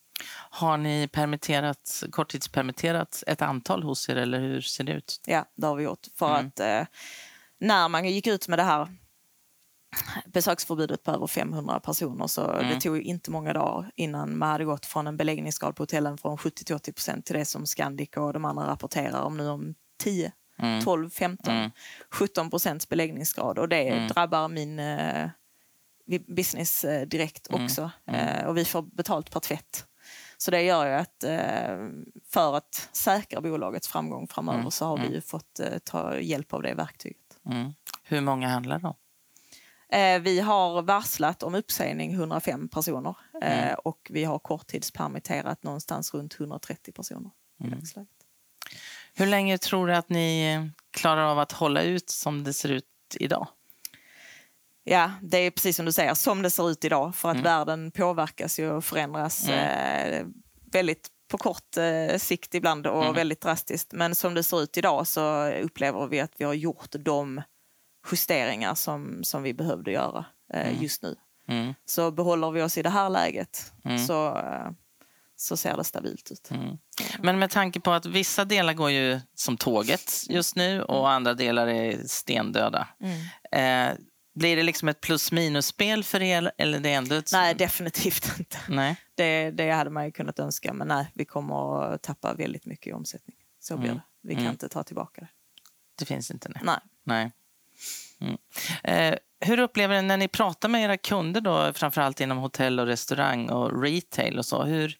Har 0.50 0.76
ni 0.76 1.08
permitterat, 1.12 2.02
korttidspermitterat 2.10 3.24
ett 3.26 3.42
antal 3.42 3.82
hos 3.82 4.08
er 4.08 4.16
eller 4.16 4.40
hur 4.40 4.60
ser 4.60 4.84
det 4.84 4.92
ut? 4.92 5.20
Ja, 5.26 5.44
det 5.56 5.66
har 5.66 5.76
vi 5.76 5.84
gjort. 5.84 6.06
För 6.14 6.30
mm. 6.30 6.46
att 6.46 6.60
eh, 6.60 6.82
när 7.58 7.88
man 7.88 8.08
gick 8.08 8.26
ut 8.26 8.48
med 8.48 8.58
det 8.58 8.62
här 8.62 8.88
besöksförbudet 10.26 11.02
på 11.02 11.10
över 11.10 11.26
500 11.26 11.80
personer 11.80 12.26
så 12.26 12.50
mm. 12.50 12.68
det 12.68 12.80
tog 12.80 12.98
inte 12.98 13.30
många 13.30 13.52
dagar 13.52 13.90
innan 13.96 14.38
man 14.38 14.48
hade 14.48 14.64
gått 14.64 14.86
från 14.86 15.06
en 15.06 15.16
beläggningsgrad 15.16 15.76
på 15.76 15.82
hotellen 15.82 16.18
från 16.18 16.38
70 16.38 16.64
till 16.64 16.74
80 16.74 16.92
procent 16.92 17.26
till 17.26 17.36
det 17.36 17.44
som 17.44 17.66
Scandic 17.66 18.10
och 18.16 18.32
de 18.32 18.44
andra 18.44 18.66
rapporterar 18.66 19.22
om 19.22 19.36
nu 19.36 19.48
om 19.48 19.74
10, 20.02 20.32
mm. 20.58 20.84
12, 20.84 21.10
15, 21.10 21.54
mm. 21.54 21.70
17 22.10 22.50
procents 22.50 22.88
beläggningsgrad 22.88 23.58
och 23.58 23.68
det 23.68 23.88
mm. 23.88 24.08
drabbar 24.08 24.48
min 24.48 24.78
eh, 24.78 25.28
business 26.26 26.84
eh, 26.84 27.06
direkt 27.06 27.48
mm. 27.48 27.64
också 27.64 27.90
mm. 28.06 28.20
eh, 28.20 28.46
och 28.46 28.56
vi 28.56 28.64
får 28.64 28.82
betalt 28.82 29.30
per 29.30 29.40
tvätt. 29.40 29.86
Så 30.36 30.50
det 30.50 30.62
gör 30.62 30.86
ju 30.86 30.92
att 30.92 31.24
eh, 31.24 31.88
för 32.32 32.56
att 32.56 32.88
säkra 32.92 33.40
bolagets 33.40 33.88
framgång 33.88 34.28
framöver 34.28 34.70
så 34.70 34.84
har 34.84 34.98
vi 34.98 35.14
ju 35.14 35.20
fått 35.20 35.60
eh, 35.60 35.78
ta 35.84 36.18
hjälp 36.18 36.52
av 36.54 36.62
det 36.62 36.74
verktyget. 36.74 37.38
Hur 38.02 38.20
många 38.20 38.48
handlar 38.48 38.78
det 38.78 38.88
om? 38.88 38.94
Eh, 39.92 40.20
vi 40.20 40.40
har 40.40 40.82
varslat 40.82 41.42
om 41.42 41.54
uppsägning 41.54 42.12
105 42.12 42.68
personer 42.68 43.14
eh, 43.42 43.62
mm. 43.62 43.74
och 43.84 44.10
vi 44.10 44.24
har 44.24 44.38
korttidspermitterat 44.38 45.62
någonstans 45.62 46.14
runt 46.14 46.40
130 46.40 46.92
personer 46.92 47.30
i 47.60 47.66
mm. 47.66 47.78
dagsläget. 47.78 48.08
Hur 49.14 49.26
länge 49.26 49.58
tror 49.58 49.86
du 49.86 49.94
att 49.94 50.08
ni 50.08 50.70
klarar 50.90 51.24
av 51.24 51.38
att 51.38 51.52
hålla 51.52 51.82
ut 51.82 52.10
som 52.10 52.44
det 52.44 52.52
ser 52.52 52.68
ut 52.68 52.84
idag? 53.20 53.48
Ja, 54.84 55.12
det 55.22 55.38
är 55.38 55.50
precis 55.50 55.76
som 55.76 55.86
du 55.86 55.92
säger, 55.92 56.14
som 56.14 56.42
det 56.42 56.50
ser 56.50 56.70
ut 56.70 56.84
idag. 56.84 57.14
För 57.14 57.28
att 57.28 57.34
mm. 57.34 57.44
världen 57.44 57.90
påverkas 57.90 58.58
och 58.58 58.84
förändras 58.84 59.48
mm. 59.48 60.12
eh, 60.12 60.26
väldigt 60.72 61.08
på 61.30 61.38
kort 61.38 61.76
eh, 61.76 62.18
sikt 62.18 62.54
ibland 62.54 62.86
och 62.86 63.02
mm. 63.02 63.14
väldigt 63.14 63.40
drastiskt. 63.40 63.92
Men 63.92 64.14
som 64.14 64.34
det 64.34 64.42
ser 64.42 64.62
ut 64.62 64.76
idag 64.76 65.06
så 65.06 65.50
upplever 65.50 66.06
vi 66.06 66.20
att 66.20 66.32
vi 66.36 66.44
har 66.44 66.54
gjort 66.54 66.94
de 66.98 67.42
justeringar 68.12 68.74
som, 68.74 69.24
som 69.24 69.42
vi 69.42 69.54
behövde 69.54 69.92
göra 69.92 70.24
eh, 70.54 70.68
mm. 70.68 70.82
just 70.82 71.02
nu. 71.02 71.16
Mm. 71.48 71.74
Så 71.84 72.10
behåller 72.10 72.50
vi 72.50 72.62
oss 72.62 72.78
i 72.78 72.82
det 72.82 72.90
här 72.90 73.10
läget 73.10 73.72
mm. 73.84 74.06
så, 74.06 74.38
eh, 74.38 74.70
så 75.36 75.56
ser 75.56 75.76
det 75.76 75.84
stabilt 75.84 76.30
ut. 76.30 76.50
Mm. 76.50 76.78
Men 77.22 77.38
med 77.38 77.50
tanke 77.50 77.80
på 77.80 77.90
att 77.90 78.06
vissa 78.06 78.44
delar 78.44 78.72
går 78.72 78.90
ju 78.90 79.20
som 79.34 79.56
tåget 79.56 80.24
just 80.28 80.56
nu 80.56 80.82
och 80.82 80.98
mm. 80.98 81.10
andra 81.10 81.34
delar 81.34 81.66
är 81.66 82.02
stendöda. 82.06 82.88
Mm. 83.00 83.90
Eh, 83.92 83.98
blir 84.34 84.56
det 84.56 84.62
liksom 84.62 84.88
ett 84.88 85.00
plus 85.00 85.32
minus-spel 85.32 86.04
för 86.04 86.22
er? 86.22 86.52
Eller 86.58 86.80
det 86.80 86.92
ändå 86.92 87.14
ett... 87.14 87.32
Nej, 87.32 87.54
definitivt 87.54 88.38
inte. 88.38 88.58
Nej. 88.68 88.96
Det, 89.14 89.50
det 89.50 89.70
hade 89.70 89.90
man 89.90 90.04
ju 90.04 90.12
kunnat 90.12 90.38
önska, 90.38 90.72
men 90.72 90.88
nej, 90.88 91.10
vi 91.14 91.24
kommer 91.24 91.82
att 91.82 92.02
tappa 92.02 92.34
väldigt 92.34 92.66
mycket 92.66 92.86
i 92.86 92.92
omsättning. 92.92 93.36
Så 93.60 93.76
blir 93.76 93.90
det. 93.90 94.02
Vi 94.22 94.34
kan 94.34 94.46
inte 94.46 94.68
ta 94.68 94.82
tillbaka 94.82 95.20
det. 95.20 95.28
Det 95.98 96.04
finns 96.04 96.30
inte? 96.30 96.52
Nej. 96.62 96.78
nej. 97.04 97.32
Mm. 98.20 98.36
Eh, 98.84 99.18
hur 99.40 99.58
upplever 99.58 100.02
ni 100.02 100.08
när 100.08 100.16
ni 100.16 100.28
pratar 100.28 100.68
med 100.68 100.82
era 100.82 100.96
kunder, 100.96 101.40
då, 101.40 101.72
framförallt 101.72 102.20
inom 102.20 102.38
hotell 102.38 102.80
och 102.80 102.86
restaurang 102.86 103.50
och 103.50 103.82
retail 103.82 104.38
och 104.38 104.46
så? 104.46 104.62
Hur, 104.62 104.98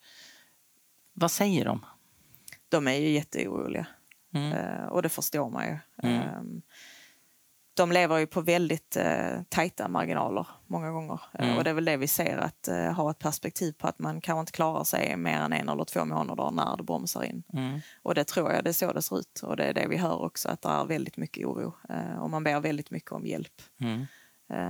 vad 1.13 1.31
säger 1.31 1.65
de? 1.65 1.85
De 2.69 2.89
är 2.89 2.95
ju 2.95 3.09
jätteoroliga. 3.11 3.87
Mm. 4.35 4.53
Eh, 4.53 4.85
och 4.87 5.03
det 5.03 5.09
förstår 5.09 5.51
man 5.51 5.65
ju. 5.67 5.79
Mm. 6.03 6.21
Eh, 6.21 6.43
de 7.81 7.93
lever 7.93 8.19
ju 8.19 8.27
på 8.27 8.41
väldigt 8.41 8.97
eh, 8.97 9.43
tajta 9.49 9.89
marginaler 9.89 10.47
många 10.67 10.91
gånger. 10.91 11.21
Eh, 11.35 11.45
mm. 11.45 11.59
och 11.59 11.65
det 11.65 11.71
är 11.71 11.75
väl 11.75 11.85
det 11.85 11.97
vi 11.97 12.07
ser, 12.07 12.39
att 12.39 12.69
eh, 12.69 12.93
ha 12.93 13.11
ett 13.11 13.19
perspektiv 13.19 13.73
på 13.73 13.87
att 13.87 13.99
man 13.99 14.21
kanske 14.21 14.41
inte 14.41 14.53
klarar 14.53 14.85
sig 14.85 15.17
mer 15.17 15.39
än 15.39 15.53
en 15.53 15.69
eller 15.69 15.85
två 15.85 16.05
månader 16.05 16.51
när 16.51 16.77
det 16.77 16.83
bromsar 16.83 17.23
in. 17.23 17.43
Mm. 17.53 17.81
Och 18.03 18.15
det 18.15 18.25
tror 18.25 18.53
jag, 18.53 18.65
det 18.65 18.71
är 18.71 18.73
så 18.73 18.93
det 18.93 19.03
ser 19.03 19.19
ut. 19.19 19.41
Och 19.43 19.57
det 19.57 19.65
är 19.65 19.75
det 19.75 19.87
vi 19.89 19.97
hör 19.97 20.23
också, 20.23 20.49
att 20.49 20.63
det 20.63 20.69
är 20.69 20.85
väldigt 20.85 21.17
mycket 21.17 21.47
oro. 21.47 21.75
Eh, 21.89 22.23
och 22.23 22.31
man 22.31 22.45
ber 22.45 22.61
väldigt 22.61 22.91
mycket 22.91 23.13
om 23.13 23.27
hjälp. 23.27 23.63
Mm. 23.81 24.07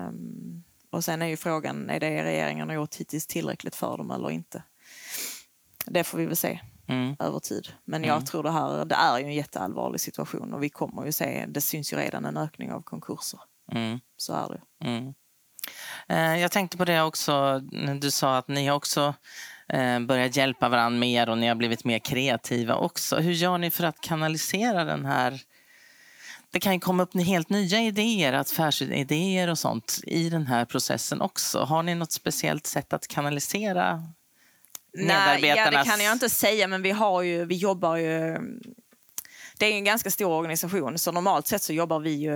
Um, 0.08 0.64
och 0.90 1.04
sen 1.04 1.22
är 1.22 1.26
ju 1.26 1.36
frågan, 1.36 1.90
är 1.90 2.00
det 2.00 2.24
regeringen 2.24 2.68
har 2.68 2.74
gjort 2.74 2.94
hittills 2.94 3.26
tillräckligt 3.26 3.76
för 3.76 3.96
dem 3.96 4.10
eller 4.10 4.30
inte? 4.30 4.62
Det 5.86 6.04
får 6.04 6.18
vi 6.18 6.26
väl 6.26 6.36
se. 6.36 6.60
Mm. 6.90 7.16
över 7.18 7.38
tid. 7.38 7.68
Men 7.84 8.04
jag 8.04 8.16
mm. 8.16 8.26
tror 8.26 8.42
det 8.42 8.50
här 8.50 8.84
det 8.84 8.94
är 8.94 9.18
ju 9.18 9.24
en 9.24 9.34
jätteallvarlig 9.34 10.00
situation 10.00 10.54
och 10.54 10.62
vi 10.62 10.68
kommer 10.68 11.04
ju 11.04 11.12
se, 11.12 11.44
det 11.48 11.60
syns 11.60 11.92
ju 11.92 11.96
redan 11.96 12.24
en 12.24 12.36
ökning 12.36 12.72
av 12.72 12.82
konkurser. 12.82 13.40
Mm. 13.72 14.00
Så 14.16 14.32
är 14.32 14.48
det. 14.48 14.88
Mm. 14.88 15.14
Eh, 16.08 16.40
jag 16.40 16.50
tänkte 16.50 16.76
på 16.76 16.84
det 16.84 17.02
också, 17.02 17.60
du 18.00 18.10
sa 18.10 18.36
att 18.36 18.48
ni 18.48 18.70
också 18.70 19.14
eh, 19.68 20.00
börjat 20.00 20.36
hjälpa 20.36 20.68
varandra 20.68 20.98
mer 20.98 21.28
och 21.28 21.38
ni 21.38 21.48
har 21.48 21.54
blivit 21.54 21.84
mer 21.84 21.98
kreativa 21.98 22.74
också. 22.74 23.16
Hur 23.16 23.32
gör 23.32 23.58
ni 23.58 23.70
för 23.70 23.84
att 23.84 24.00
kanalisera 24.00 24.84
den 24.84 25.04
här 25.04 25.40
det 26.52 26.60
kan 26.60 26.80
komma 26.80 27.02
upp 27.02 27.14
helt 27.14 27.50
nya 27.50 27.80
idéer, 27.80 28.32
affärsidéer 28.32 29.48
och 29.48 29.58
sånt 29.58 30.00
i 30.06 30.30
den 30.30 30.46
här 30.46 30.64
processen 30.64 31.20
också. 31.20 31.58
Har 31.58 31.82
ni 31.82 31.94
något 31.94 32.12
speciellt 32.12 32.66
sätt 32.66 32.92
att 32.92 33.08
kanalisera 33.08 34.02
Nej, 34.94 35.44
ja, 35.46 35.70
det 35.70 35.84
kan 35.84 36.00
jag 36.00 36.12
inte 36.12 36.28
säga, 36.28 36.66
men 36.66 36.82
vi, 36.82 36.90
har 36.90 37.22
ju, 37.22 37.44
vi 37.44 37.54
jobbar 37.54 37.96
ju... 37.96 38.38
Det 39.58 39.66
är 39.66 39.72
en 39.72 39.84
ganska 39.84 40.10
stor 40.10 40.30
organisation, 40.30 40.98
så 40.98 41.12
normalt 41.12 41.46
sett 41.46 41.62
så 41.62 41.72
jobbar 41.72 42.00
vi 42.00 42.10
ju 42.10 42.32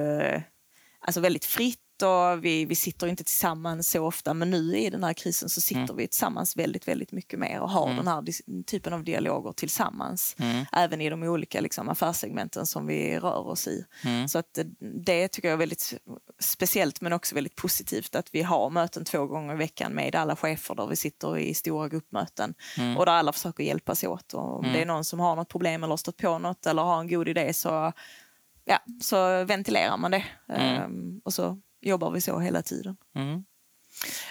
alltså 1.01 1.21
väldigt 1.21 1.45
fritt 1.45 1.84
och 2.03 2.45
vi, 2.45 2.65
vi 2.65 2.75
sitter 2.75 3.07
inte 3.07 3.25
tillsammans 3.25 3.91
så 3.91 4.07
ofta. 4.07 4.35
Men 4.35 4.51
nu 4.51 4.79
i 4.79 4.91
den 4.91 5.05
här 5.05 5.13
krisen 5.13 5.49
så 5.49 5.61
sitter 5.61 5.81
mm. 5.81 5.97
vi 5.97 6.09
tillsammans 6.09 6.57
väldigt, 6.57 6.89
väldigt 6.89 7.13
mycket 7.13 7.39
mer 7.39 7.61
och 7.61 7.71
har 7.71 7.85
mm. 7.87 7.97
den 7.97 8.07
här 8.07 8.25
typen 8.63 8.93
av 8.93 9.05
dialoger 9.05 9.53
tillsammans. 9.53 10.37
Mm. 10.39 10.65
Även 10.73 11.01
i 11.01 11.11
de 11.11 11.23
olika 11.23 11.61
liksom, 11.61 11.89
affärssegmenten 11.89 12.67
som 12.67 12.87
vi 12.87 13.19
rör 13.19 13.47
oss 13.47 13.69
i. 13.69 13.85
Mm. 14.05 14.29
Så 14.29 14.39
att 14.39 14.59
det 15.05 15.29
tycker 15.29 15.49
jag 15.49 15.53
är 15.53 15.59
väldigt 15.59 15.95
speciellt 16.39 17.01
men 17.01 17.13
också 17.13 17.35
väldigt 17.35 17.57
positivt 17.57 18.15
att 18.15 18.29
vi 18.33 18.43
har 18.43 18.71
möten 18.71 19.05
två 19.05 19.27
gånger 19.27 19.55
i 19.55 19.57
veckan 19.57 19.93
med 19.93 20.15
alla 20.15 20.37
chefer 20.37 20.75
där 20.75 20.87
vi 20.87 20.97
sitter 20.97 21.39
i 21.39 21.55
stora 21.55 21.89
gruppmöten 21.89 22.55
mm. 22.79 22.97
och 22.97 23.07
där 23.07 23.13
alla 23.13 23.33
försöker 23.33 23.65
hjälpas 23.65 24.05
åt. 24.05 24.35
Och 24.35 24.59
om 24.59 24.63
det 24.63 24.69
är 24.69 24.83
mm. 24.83 24.89
någon 24.89 25.05
som 25.05 25.21
har 25.21 25.37
något 25.37 25.49
problem 25.49 25.83
eller 25.83 25.93
har 25.93 25.97
stått 25.97 26.17
på 26.17 26.39
något 26.39 26.67
eller 26.67 26.83
har 26.83 27.01
en 27.01 27.09
god 27.09 27.29
idé 27.29 27.53
så 27.53 27.93
ja, 28.65 28.79
så 29.01 29.45
ventilerar 29.45 29.97
man 29.97 30.11
det. 30.11 30.25
Um, 30.87 31.21
och 31.25 31.35
så 31.35 31.59
jobbar 31.85 32.11
vi 32.11 32.21
så 32.21 32.39
hela 32.39 32.63
tiden. 32.63 32.97
Mm. 33.17 33.45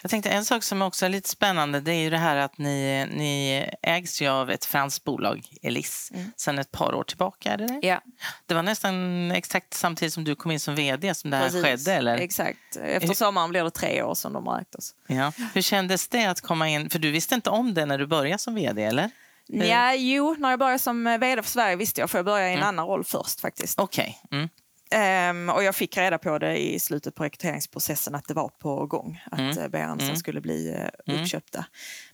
Jag 0.01 0.11
tänkte 0.11 0.29
en 0.29 0.45
sak 0.45 0.63
som 0.63 0.81
också 0.81 1.05
är 1.05 1.09
lite 1.09 1.29
spännande 1.29 1.79
det 1.79 1.91
är 1.91 2.01
ju 2.01 2.09
det 2.09 2.17
här 2.17 2.35
att 2.35 2.57
ni, 2.57 3.05
ni 3.11 3.65
ägs 3.81 4.21
ju 4.21 4.27
av 4.27 4.51
ett 4.51 4.65
franskt 4.65 5.03
bolag, 5.03 5.47
Elis, 5.61 6.11
mm. 6.13 6.31
sedan 6.35 6.59
ett 6.59 6.71
par 6.71 6.95
år 6.95 7.03
tillbaka. 7.03 7.53
Är 7.53 7.57
det, 7.57 7.67
det? 7.67 7.87
Ja. 7.87 8.01
det 8.45 8.53
var 8.53 8.63
nästan 8.63 9.31
exakt 9.31 9.73
samtidigt 9.73 10.13
som 10.13 10.23
du 10.23 10.35
kom 10.35 10.51
in 10.51 10.59
som 10.59 10.75
vd 10.75 11.13
som 11.13 11.29
det 11.29 11.37
här 11.37 11.43
Precis. 11.43 11.63
skedde? 11.63 11.93
Eller? 11.93 12.17
Exakt. 12.17 12.75
Efter 12.81 13.13
sommaren 13.13 13.49
blev 13.49 13.65
det 13.65 13.71
tre 13.71 14.03
år 14.03 14.15
som 14.15 14.33
de 14.33 14.47
har 14.47 14.59
ägt 14.61 14.75
oss. 14.75 14.95
Ja. 15.07 15.31
Hur 15.53 15.61
kändes 15.61 16.07
det 16.07 16.25
att 16.25 16.41
komma 16.41 16.69
in? 16.69 16.89
För 16.89 16.99
du 16.99 17.11
visste 17.11 17.35
inte 17.35 17.49
om 17.49 17.73
det 17.73 17.85
när 17.85 17.97
du 17.97 18.07
började 18.07 18.39
som 18.39 18.55
vd, 18.55 18.83
eller? 18.83 19.09
Ja, 19.47 19.93
jo, 19.93 20.35
när 20.39 20.49
jag 20.49 20.59
började 20.59 20.79
som 20.79 21.03
vd 21.03 21.41
för 21.43 21.49
Sverige 21.49 21.75
visste 21.75 22.01
jag, 22.01 22.09
för 22.09 22.17
jag 22.17 22.25
började 22.25 22.49
i 22.49 22.53
en 22.53 22.57
mm. 22.57 22.67
annan 22.67 22.87
roll 22.87 23.03
först 23.03 23.39
faktiskt. 23.39 23.79
Okej. 23.79 24.19
Okay. 24.23 24.37
Mm. 24.37 24.49
Um, 24.93 25.49
och 25.49 25.63
jag 25.63 25.75
fick 25.75 25.97
reda 25.97 26.17
på 26.17 26.39
det 26.39 26.57
i 26.57 26.79
slutet 26.79 27.15
på 27.15 27.23
rekryteringsprocessen 27.23 28.15
att 28.15 28.27
det 28.27 28.33
var 28.33 28.49
på 28.49 28.85
gång 28.85 29.23
att 29.31 29.39
mm. 29.39 29.57
Eh, 29.57 29.67
Berensen 29.67 30.07
mm. 30.07 30.15
skulle 30.15 30.41
bli 30.41 30.75
uh, 31.07 31.15
uppköpta. 31.15 31.65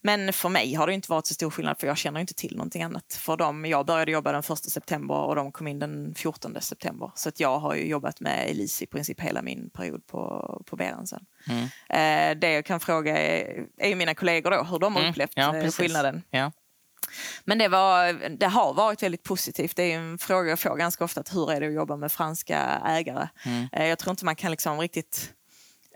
Men 0.02 0.34
för 0.34 0.50
mig 0.50 0.74
har 0.74 0.88
det 0.88 0.94
inte 0.94 1.12
varit 1.12 1.28
så 1.28 1.34
stor 1.34 1.50
skillnad 1.50 1.80
för 1.80 1.88
jag 1.88 1.98
känner 1.98 2.20
inte 2.20 2.34
till 2.34 2.56
någonting 2.56 2.84
annat. 2.84 3.14
För 3.14 3.38
dem, 3.38 3.66
jag 3.66 3.86
började 3.86 4.12
jobba 4.12 4.32
den 4.32 4.40
1 4.40 4.58
september 4.58 5.16
och 5.16 5.36
de 5.36 5.52
kom 5.52 5.68
in 5.68 5.80
den 5.80 6.16
14 6.16 6.62
september. 6.62 7.12
Så 7.16 7.30
att 7.30 7.40
jag 7.40 7.60
har 7.60 7.76
jobbat 7.76 8.20
med 8.20 8.50
Elise 8.50 8.84
i 8.84 8.88
princip 8.88 9.22
hela 9.22 9.42
min 9.42 9.70
period 9.70 10.08
på, 10.08 10.64
på 10.66 10.76
Berensen. 10.76 11.26
Mm. 11.48 11.64
Uh, 11.64 12.40
det 12.40 12.52
jag 12.52 12.66
kan 12.66 12.80
fråga 12.80 13.18
är, 13.18 13.66
är 13.78 13.96
mina 13.96 14.16
kollegor 14.16 14.52
då 14.52 14.64
hur 14.64 14.80
de 14.80 14.94
har 14.94 15.02
mm. 15.02 15.12
upplevt 15.12 15.32
ja, 15.36 15.72
skillnaden. 15.72 16.24
Ja. 16.30 16.52
Men 17.46 17.58
det, 17.58 17.68
var, 17.68 18.30
det 18.30 18.48
har 18.48 18.74
varit 18.74 19.04
väldigt 19.04 19.24
positivt. 19.24 19.76
Det 19.76 19.94
är 19.94 20.00
en 20.00 20.18
fråga 20.18 20.50
jag 20.50 20.60
får 20.60 20.76
ganska 20.76 21.04
ofta. 21.04 21.24
Hur 21.32 21.52
är 21.52 21.62
det 21.62 21.68
att 21.68 21.74
jobba 21.74 21.96
med 21.96 22.12
franska 22.12 22.82
ägare? 22.86 23.28
Mm. 23.46 23.68
Eh, 23.72 23.88
jag 23.88 24.00
tror 24.00 24.12
inte 24.12 24.26
man 24.26 24.36
kan 24.36 24.52
liksom 24.52 24.80
riktigt 24.80 25.34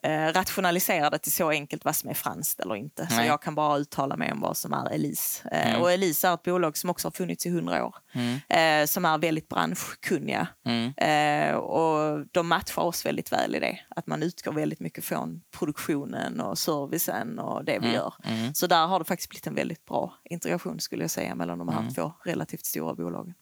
eh, 0.03 0.33
rationalisera 0.33 1.09
det 1.09 1.17
till 1.17 1.31
så 1.31 1.49
enkelt 1.49 1.85
vad 1.85 1.95
som 1.95 2.09
är 2.09 2.13
franskt 2.13 2.59
eller 2.59 2.75
inte. 2.75 3.07
Nej. 3.09 3.19
Så 3.19 3.23
jag 3.25 3.41
kan 3.41 3.55
bara 3.55 3.77
uttala 3.77 4.17
mig 4.17 4.31
om 4.31 4.39
vad 4.39 4.57
som 4.57 4.73
är 4.73 4.89
Elise. 4.89 5.49
Eh, 5.51 5.69
mm. 5.69 5.81
Och 5.81 5.91
Elise 5.91 6.27
är 6.27 6.33
ett 6.33 6.43
bolag 6.43 6.77
som 6.77 6.89
också 6.89 7.07
har 7.07 7.11
funnits 7.11 7.45
i 7.45 7.49
hundra 7.49 7.85
år. 7.85 7.95
Mm. 8.13 8.39
Eh, 8.49 8.85
som 8.85 9.05
är 9.05 9.17
väldigt 9.17 9.49
branschkunniga. 9.49 10.47
Mm. 10.65 10.93
Eh, 10.97 11.55
och 11.55 12.25
de 12.31 12.47
matchar 12.47 12.81
oss 12.81 13.05
väldigt 13.05 13.31
väl 13.31 13.55
i 13.55 13.59
det. 13.59 13.79
Att 13.89 14.07
man 14.07 14.23
utgår 14.23 14.53
väldigt 14.53 14.79
mycket 14.79 15.05
från 15.05 15.41
produktionen 15.57 16.41
och 16.41 16.57
servicen 16.57 17.39
och 17.39 17.65
det 17.65 17.79
vi 17.79 17.87
mm. 17.87 17.93
gör. 17.93 18.13
Mm. 18.23 18.53
Så 18.53 18.67
där 18.67 18.87
har 18.87 18.99
det 18.99 19.05
faktiskt 19.05 19.29
blivit 19.29 19.47
en 19.47 19.55
väldigt 19.55 19.85
bra 19.85 20.13
integration 20.23 20.79
skulle 20.79 21.03
jag 21.03 21.11
säga 21.11 21.35
mellan 21.35 21.57
de 21.57 21.67
här 21.67 21.79
mm. 21.79 21.93
två 21.93 22.13
relativt 22.23 22.65
stora 22.65 22.95
bolagen. 22.95 23.33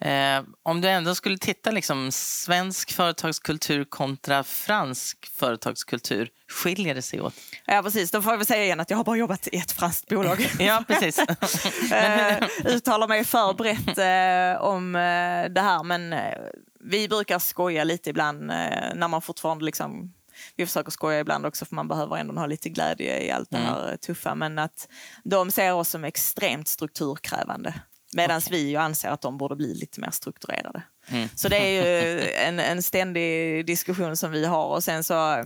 Eh, 0.00 0.42
om 0.62 0.80
du 0.80 0.88
ändå 0.88 1.14
skulle 1.14 1.38
titta 1.38 1.70
liksom 1.70 2.12
svensk 2.12 2.92
företagskultur 2.92 3.84
kontra 3.84 4.44
fransk 4.44 5.26
företagskultur, 5.36 6.28
skiljer 6.48 6.94
det 6.94 7.02
sig 7.02 7.20
åt? 7.20 7.34
Ja 7.64 7.82
precis, 7.82 8.10
då 8.10 8.22
får 8.22 8.32
jag 8.32 8.38
väl 8.38 8.46
säga 8.46 8.64
igen 8.64 8.80
att 8.80 8.90
jag 8.90 8.96
har 8.96 9.04
bara 9.04 9.16
jobbat 9.16 9.48
i 9.52 9.56
ett 9.56 9.72
franskt 9.72 10.08
bolag. 10.08 10.50
ja 10.58 10.84
precis. 10.86 11.18
eh, 11.92 12.44
uttalar 12.64 13.08
mig 13.08 13.24
för 13.24 13.54
brett 13.54 13.98
eh, 13.98 14.62
om 14.62 14.96
eh, 14.96 15.52
det 15.52 15.60
här 15.60 15.82
men 15.82 16.12
eh, 16.12 16.38
vi 16.80 17.08
brukar 17.08 17.38
skoja 17.38 17.84
lite 17.84 18.10
ibland 18.10 18.50
eh, 18.50 18.94
när 18.94 19.08
man 19.08 19.22
fortfarande 19.22 19.64
liksom 19.64 20.12
vi 20.56 20.66
försöker 20.66 20.90
skoja 20.90 21.20
ibland 21.20 21.46
också 21.46 21.64
för 21.64 21.74
man 21.74 21.88
behöver 21.88 22.16
ändå 22.16 22.34
ha 22.34 22.46
lite 22.46 22.68
glädje 22.68 23.22
i 23.22 23.30
allt 23.30 23.50
det 23.50 23.56
mm. 23.56 23.68
här 23.68 23.96
tuffa. 23.96 24.34
Men 24.34 24.58
att 24.58 24.88
de 25.24 25.50
ser 25.50 25.74
oss 25.74 25.88
som 25.88 26.04
extremt 26.04 26.68
strukturkrävande. 26.68 27.74
Medan 28.16 28.36
okay. 28.36 28.58
vi 28.58 28.68
ju 28.68 28.76
anser 28.76 29.10
att 29.10 29.20
de 29.20 29.38
borde 29.38 29.56
bli 29.56 29.74
lite 29.74 30.00
mer 30.00 30.10
strukturerade. 30.10 30.82
Mm. 31.08 31.28
Så 31.34 31.48
det 31.48 31.56
är 31.56 31.84
ju 31.84 32.20
en, 32.34 32.60
en 32.60 32.82
ständig 32.82 33.66
diskussion 33.66 34.16
som 34.16 34.30
vi 34.30 34.46
har. 34.46 34.66
Och 34.66 34.84
sen 34.84 35.04
så 35.04 35.44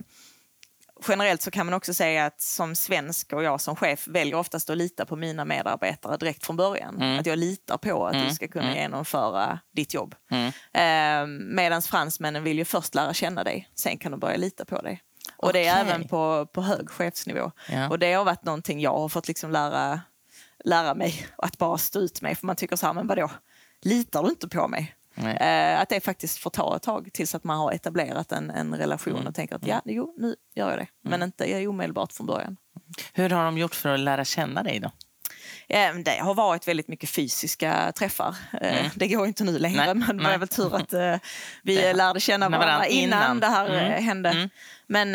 generellt 1.08 1.42
så 1.42 1.50
kan 1.50 1.66
man 1.66 1.74
också 1.74 1.94
säga 1.94 2.26
att 2.26 2.40
som 2.40 2.74
svensk 2.74 3.32
och 3.32 3.42
jag 3.42 3.60
som 3.60 3.76
chef 3.76 4.08
väljer 4.08 4.34
oftast 4.34 4.70
att 4.70 4.76
lita 4.76 5.06
på 5.06 5.16
mina 5.16 5.44
medarbetare 5.44 6.16
direkt 6.16 6.46
från 6.46 6.56
början. 6.56 6.96
Mm. 6.96 7.18
Att 7.18 7.26
jag 7.26 7.38
litar 7.38 7.78
på 7.78 8.06
att 8.06 8.14
mm. 8.14 8.28
du 8.28 8.34
ska 8.34 8.48
kunna 8.48 8.68
mm. 8.68 8.76
genomföra 8.76 9.58
ditt 9.72 9.94
jobb. 9.94 10.14
Mm. 10.30 10.46
Eh, 10.72 11.38
Medan 11.54 11.82
fransmännen 11.82 12.44
vill 12.44 12.58
ju 12.58 12.64
först 12.64 12.94
lära 12.94 13.14
känna 13.14 13.44
dig, 13.44 13.68
sen 13.74 13.98
kan 13.98 14.10
de 14.10 14.20
börja 14.20 14.36
lita 14.36 14.64
på 14.64 14.82
dig. 14.82 15.02
Och 15.36 15.48
okay. 15.48 15.62
det 15.62 15.68
är 15.68 15.80
även 15.80 16.08
på, 16.08 16.46
på 16.46 16.62
hög 16.62 16.90
chefsnivå. 16.90 17.50
Ja. 17.68 17.88
Och 17.88 17.98
det 17.98 18.12
har 18.12 18.24
varit 18.24 18.44
någonting 18.44 18.80
jag 18.80 18.98
har 18.98 19.08
fått 19.08 19.28
liksom 19.28 19.50
lära 19.50 20.00
lära 20.64 20.94
mig 20.94 21.26
att 21.38 21.58
bara 21.58 21.78
stå 21.78 21.98
ut 22.00 22.22
med. 22.22 22.38
För 22.38 22.46
man 22.46 22.56
tycker 22.56 22.76
så 22.76 22.86
här, 22.86 22.92
men 22.92 23.06
vadå, 23.06 23.30
litar 23.82 24.22
du 24.22 24.28
inte 24.28 24.48
på 24.48 24.68
mig? 24.68 24.94
Eh, 25.14 25.80
att 25.80 25.88
det 25.88 26.00
faktiskt 26.00 26.38
får 26.38 26.50
ta 26.50 26.76
ett 26.76 26.82
tag 26.82 27.10
tills 27.12 27.34
att 27.34 27.44
man 27.44 27.58
har 27.58 27.72
etablerat 27.72 28.32
en, 28.32 28.50
en 28.50 28.74
relation 28.74 29.14
mm. 29.14 29.26
och 29.26 29.34
tänker 29.34 29.56
att 29.56 29.66
ja, 29.66 29.82
jo, 29.84 30.14
nu 30.18 30.36
gör 30.54 30.70
jag 30.70 30.78
det. 30.78 30.86
Men 31.02 31.14
mm. 31.14 31.26
inte 31.26 31.68
omedelbart 31.68 32.12
från 32.12 32.26
början. 32.26 32.56
Hur 33.12 33.30
har 33.30 33.44
de 33.44 33.58
gjort 33.58 33.74
för 33.74 33.88
att 33.88 34.00
lära 34.00 34.24
känna 34.24 34.62
dig 34.62 34.80
då? 34.80 34.90
Det 36.04 36.18
har 36.20 36.34
varit 36.34 36.68
väldigt 36.68 36.88
mycket 36.88 37.10
fysiska 37.10 37.92
träffar. 37.92 38.36
Eh, 38.60 38.78
mm. 38.78 38.90
Det 38.94 39.08
går 39.08 39.26
inte 39.26 39.44
nu 39.44 39.58
längre, 39.58 39.94
nej, 39.94 39.94
men 39.94 40.16
det 40.16 40.24
var 40.24 40.38
väl 40.38 40.48
tur 40.48 40.76
att 40.76 40.94
uh, 40.94 41.16
vi 41.62 41.86
ja. 41.86 41.92
lärde 41.92 42.20
känna 42.20 42.48
varandra 42.48 42.86
innan, 42.86 43.22
innan 43.22 43.40
det 43.40 43.46
här 43.46 43.66
mm. 43.66 44.04
hände. 44.04 44.30
Mm. 44.30 44.48
Men 44.86 45.12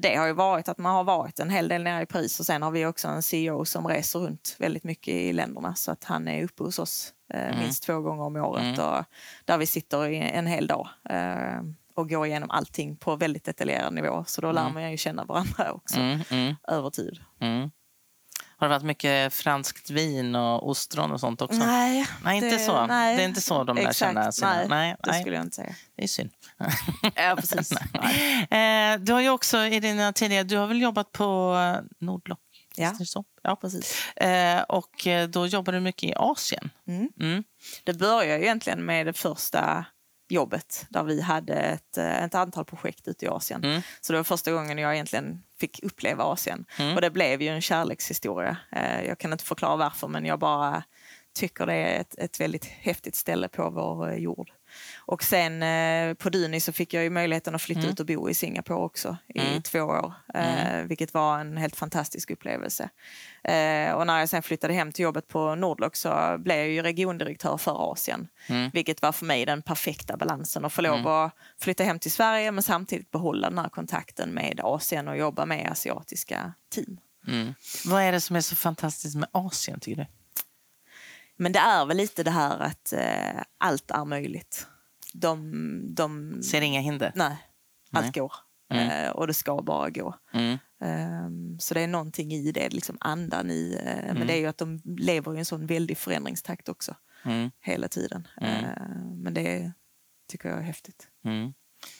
det 0.00 0.16
har 0.16 0.26
ju 0.26 0.32
varit 0.32 0.68
att 0.68 0.78
man 0.78 0.94
har 0.94 1.04
varit 1.04 1.40
en 1.40 1.50
hel 1.50 1.68
del 1.68 1.82
nere 1.82 2.02
i 2.02 2.06
Paris 2.06 2.40
och 2.40 2.46
sen 2.46 2.62
har 2.62 2.70
vi 2.70 2.86
också 2.86 3.08
en 3.08 3.22
CEO 3.22 3.64
som 3.64 3.88
reser 3.88 4.18
runt 4.18 4.56
väldigt 4.58 4.84
mycket 4.84 5.14
i 5.14 5.32
länderna 5.32 5.74
så 5.74 5.90
att 5.90 6.04
han 6.04 6.28
är 6.28 6.44
uppe 6.44 6.62
hos 6.62 6.78
oss 6.78 7.12
uh, 7.34 7.58
minst 7.58 7.82
två 7.82 8.00
gånger 8.00 8.22
om 8.22 8.36
året 8.36 8.78
mm. 8.78 8.80
och 8.80 9.04
där 9.44 9.58
vi 9.58 9.66
sitter 9.66 10.12
en 10.12 10.46
hel 10.46 10.66
dag 10.66 10.88
och 11.94 12.08
går 12.08 12.26
igenom 12.26 12.50
allting 12.50 12.96
på 12.96 13.16
väldigt 13.16 13.44
detaljerad 13.44 13.94
nivå. 13.94 14.24
Så 14.26 14.40
då 14.40 14.52
lär 14.52 14.62
mm. 14.62 14.74
man 14.74 14.90
ju 14.90 14.96
känna 14.96 15.24
varandra 15.24 15.72
också 15.72 16.00
mm, 16.00 16.20
mm. 16.30 16.54
över 16.68 16.90
tid. 16.90 17.18
Mm. 17.40 17.70
Har 18.62 18.68
det 18.68 18.74
varit 18.74 18.84
mycket 18.84 19.34
franskt 19.34 19.90
vin 19.90 20.34
och 20.34 20.68
ostron 20.68 21.12
och 21.12 21.20
sånt 21.20 21.42
också? 21.42 21.58
Nej. 21.58 22.06
Nej, 22.24 22.36
inte 22.36 22.50
det, 22.50 22.58
så. 22.58 22.86
Nej. 22.86 23.16
Det 23.16 23.22
är 23.22 23.28
inte 23.28 23.40
så 23.40 23.64
de 23.64 23.76
lär 23.76 23.92
känna 23.92 24.32
sina... 24.32 24.54
Nej, 24.54 24.66
nej, 24.68 24.96
det 25.02 25.14
skulle 25.20 25.36
jag 25.36 25.44
inte 25.44 25.56
säga. 25.56 25.74
Det 25.96 26.02
är 26.02 26.06
synd. 26.06 26.30
ja, 27.14 27.36
precis. 27.36 27.72
Eh, 28.50 28.98
du 28.98 29.12
har 29.12 29.20
ju 29.20 29.30
också 29.30 29.58
i 29.58 29.80
dina 29.80 30.12
tidigare... 30.12 30.44
Du 30.44 30.56
har 30.56 30.66
väl 30.66 30.82
jobbat 30.82 31.12
på 31.12 31.56
Nordlock? 31.98 32.40
Ja, 32.76 32.92
ja 33.42 33.56
precis. 33.56 34.16
Eh, 34.16 34.62
och 34.62 35.06
eh, 35.06 35.28
då 35.28 35.46
jobbar 35.46 35.72
du 35.72 35.80
mycket 35.80 36.10
i 36.10 36.14
Asien. 36.16 36.70
Mm. 36.88 37.08
Mm. 37.20 37.44
Det 37.84 37.92
började 37.92 38.44
egentligen 38.44 38.84
med 38.84 39.06
det 39.06 39.12
första 39.12 39.84
jobbet 40.32 40.86
där 40.88 41.02
vi 41.02 41.20
hade 41.20 41.54
ett, 41.54 41.98
eh, 41.98 42.24
ett 42.24 42.34
antal 42.34 42.64
projekt 42.64 43.08
ute 43.08 43.24
i 43.24 43.28
Asien. 43.28 43.64
Mm. 43.64 43.82
Så 44.00 44.12
det 44.12 44.18
var 44.18 44.24
första 44.24 44.52
gången 44.52 44.78
jag 44.78 44.94
egentligen 44.94 45.42
fick 45.60 45.82
uppleva 45.82 46.24
Asien. 46.24 46.64
Mm. 46.78 46.94
Och 46.94 47.00
det 47.00 47.10
blev 47.10 47.42
ju 47.42 47.48
en 47.48 47.62
kärlekshistoria. 47.62 48.56
Eh, 48.72 49.02
jag 49.02 49.18
kan 49.18 49.32
inte 49.32 49.44
förklara 49.44 49.76
varför 49.76 50.08
men 50.08 50.24
jag 50.24 50.38
bara 50.38 50.82
tycker 51.34 51.66
det 51.66 51.74
är 51.74 52.00
ett, 52.00 52.18
ett 52.18 52.40
väldigt 52.40 52.64
häftigt 52.64 53.16
ställe 53.16 53.48
på 53.48 53.70
vår 53.70 54.10
eh, 54.10 54.16
jord. 54.16 54.50
Och 54.98 55.22
sen 55.24 55.62
eh, 55.62 56.14
på 56.14 56.30
Duni 56.30 56.60
så 56.60 56.72
fick 56.72 56.94
jag 56.94 57.02
ju 57.04 57.10
möjligheten 57.10 57.54
att 57.54 57.62
flytta 57.62 57.80
Mm. 57.80 57.90
ut 57.92 58.00
och 58.00 58.06
bo 58.06 58.30
i 58.30 58.34
Singapore 58.34 58.78
också 58.78 59.16
i 59.28 59.38
Mm. 59.40 59.62
två 59.62 59.78
år. 59.80 60.12
Eh, 60.34 60.82
vilket 60.84 61.14
var 61.14 61.38
en 61.38 61.56
helt 61.56 61.76
fantastisk 61.76 62.30
upplevelse. 62.30 62.88
Eh, 63.44 63.92
och 63.92 64.06
när 64.06 64.18
jag 64.18 64.28
sen 64.28 64.42
flyttade 64.42 64.74
hem 64.74 64.92
till 64.92 65.02
jobbet 65.02 65.28
på 65.28 65.54
Nordlock 65.54 65.96
så 65.96 66.36
blev 66.38 66.56
jag 66.58 66.68
ju 66.68 66.82
regiondirektör 66.82 67.56
för 67.56 67.92
Asien. 67.92 68.28
Mm. 68.46 68.70
Vilket 68.72 69.02
var 69.02 69.12
för 69.12 69.26
mig 69.26 69.44
den 69.46 69.62
perfekta 69.62 70.16
balansen 70.16 70.64
att 70.64 70.72
få 70.72 70.82
lov 70.82 71.08
att 71.08 71.32
flytta 71.60 71.84
hem 71.84 71.98
till 71.98 72.12
Sverige 72.12 72.52
men 72.52 72.62
samtidigt 72.62 73.10
behålla 73.10 73.48
den 73.50 73.58
här 73.58 73.68
kontakten 73.68 74.30
med 74.30 74.60
Asien 74.62 75.08
och 75.08 75.16
jobba 75.16 75.46
med 75.46 75.68
asiatiska 75.72 76.52
team. 76.74 76.98
Mm. 77.28 77.54
Vad 77.86 78.02
är 78.02 78.12
det 78.12 78.20
som 78.20 78.36
är 78.36 78.40
så 78.40 78.56
fantastiskt 78.56 79.16
med 79.16 79.28
Asien, 79.32 79.80
tycker 79.80 80.00
du? 80.02 80.06
Men 81.42 81.52
det 81.52 81.58
är 81.58 81.86
väl 81.86 81.96
lite 81.96 82.22
det 82.22 82.30
här 82.30 82.58
att 82.58 82.92
eh, 82.92 83.42
allt 83.58 83.90
är 83.90 84.04
möjligt. 84.04 84.66
De, 85.14 85.94
de, 85.94 86.42
Ser 86.42 86.60
inga 86.60 86.80
hinder? 86.80 87.12
nej, 87.14 87.36
allt 87.92 88.04
Nej. 88.04 88.12
går. 88.14 88.32
Mm. 88.74 88.88
Eh, 88.88 89.10
och 89.10 89.26
det 89.26 89.34
ska 89.34 89.62
bara 89.62 89.90
gå. 89.90 90.14
Mm. 90.32 90.58
Ehm, 90.80 91.58
så 91.58 91.74
det 91.74 91.80
är 91.80 91.86
någonting 91.86 92.32
i 92.32 92.52
det, 92.52 92.68
liksom 92.68 92.96
andan 93.00 93.50
i. 93.50 93.78
eh, 93.84 94.14
Men 94.14 94.26
det 94.26 94.32
är 94.32 94.38
ju 94.38 94.46
att 94.46 94.58
de 94.58 94.80
lever 94.84 95.34
i 95.34 95.38
en 95.38 95.44
sån 95.44 95.66
väldig 95.66 95.98
förändringstakt 95.98 96.68
också. 96.68 96.94
Mm. 97.24 97.50
Hela 97.60 97.88
tiden. 97.88 98.28
Mm. 98.40 98.64
Eh, 98.64 98.86
men 99.14 99.34
det 99.34 99.72
tycker 100.28 100.48
jag 100.48 100.58
är 100.58 100.62
häftigt. 100.62 101.08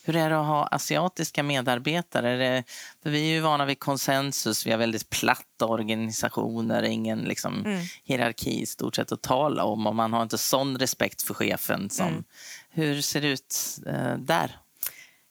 Hur 0.05 0.17
är 0.17 0.31
det 0.31 0.41
att 0.41 0.47
ha 0.47 0.67
asiatiska 0.67 1.43
medarbetare? 1.43 2.31
Är 2.31 2.39
det, 2.39 2.65
för 3.03 3.11
vi 3.11 3.21
är 3.21 3.35
ju 3.35 3.41
vana 3.41 3.65
vid 3.65 3.79
konsensus, 3.79 4.67
vi 4.67 4.71
har 4.71 4.79
väldigt 4.79 5.11
platta 5.11 5.67
organisationer, 5.67 6.83
ingen 6.83 7.19
liksom, 7.21 7.65
Mm. 7.67 7.81
hierarki 8.05 8.63
i 8.63 8.67
stort 8.67 8.97
sett 8.97 9.13
att 9.13 9.23
tala 9.23 9.65
om 9.65 9.87
och 9.87 9.95
man 9.95 10.13
har 10.13 10.23
inte 10.23 10.39
sån 10.39 10.79
respekt 10.79 11.23
för 11.23 11.35
chefen. 11.35 11.91
Som, 11.91 12.07
Mm. 12.09 12.25
Hur 12.71 13.01
ser 13.01 13.21
det 13.21 13.29
ut 13.29 13.57
eh, 13.87 14.15
där? 14.19 14.59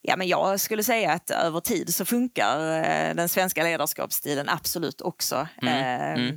Ja, 0.01 0.15
men 0.17 0.27
jag 0.27 0.59
skulle 0.59 0.83
säga 0.83 1.11
att 1.11 1.29
över 1.29 1.59
tid 1.59 1.95
så 1.95 2.05
funkar 2.05 2.77
eh, 2.77 3.15
den 3.15 3.29
svenska 3.29 3.63
ledarskapsstilen 3.63 4.49
absolut 4.49 5.01
också. 5.01 5.47
Mm, 5.61 6.27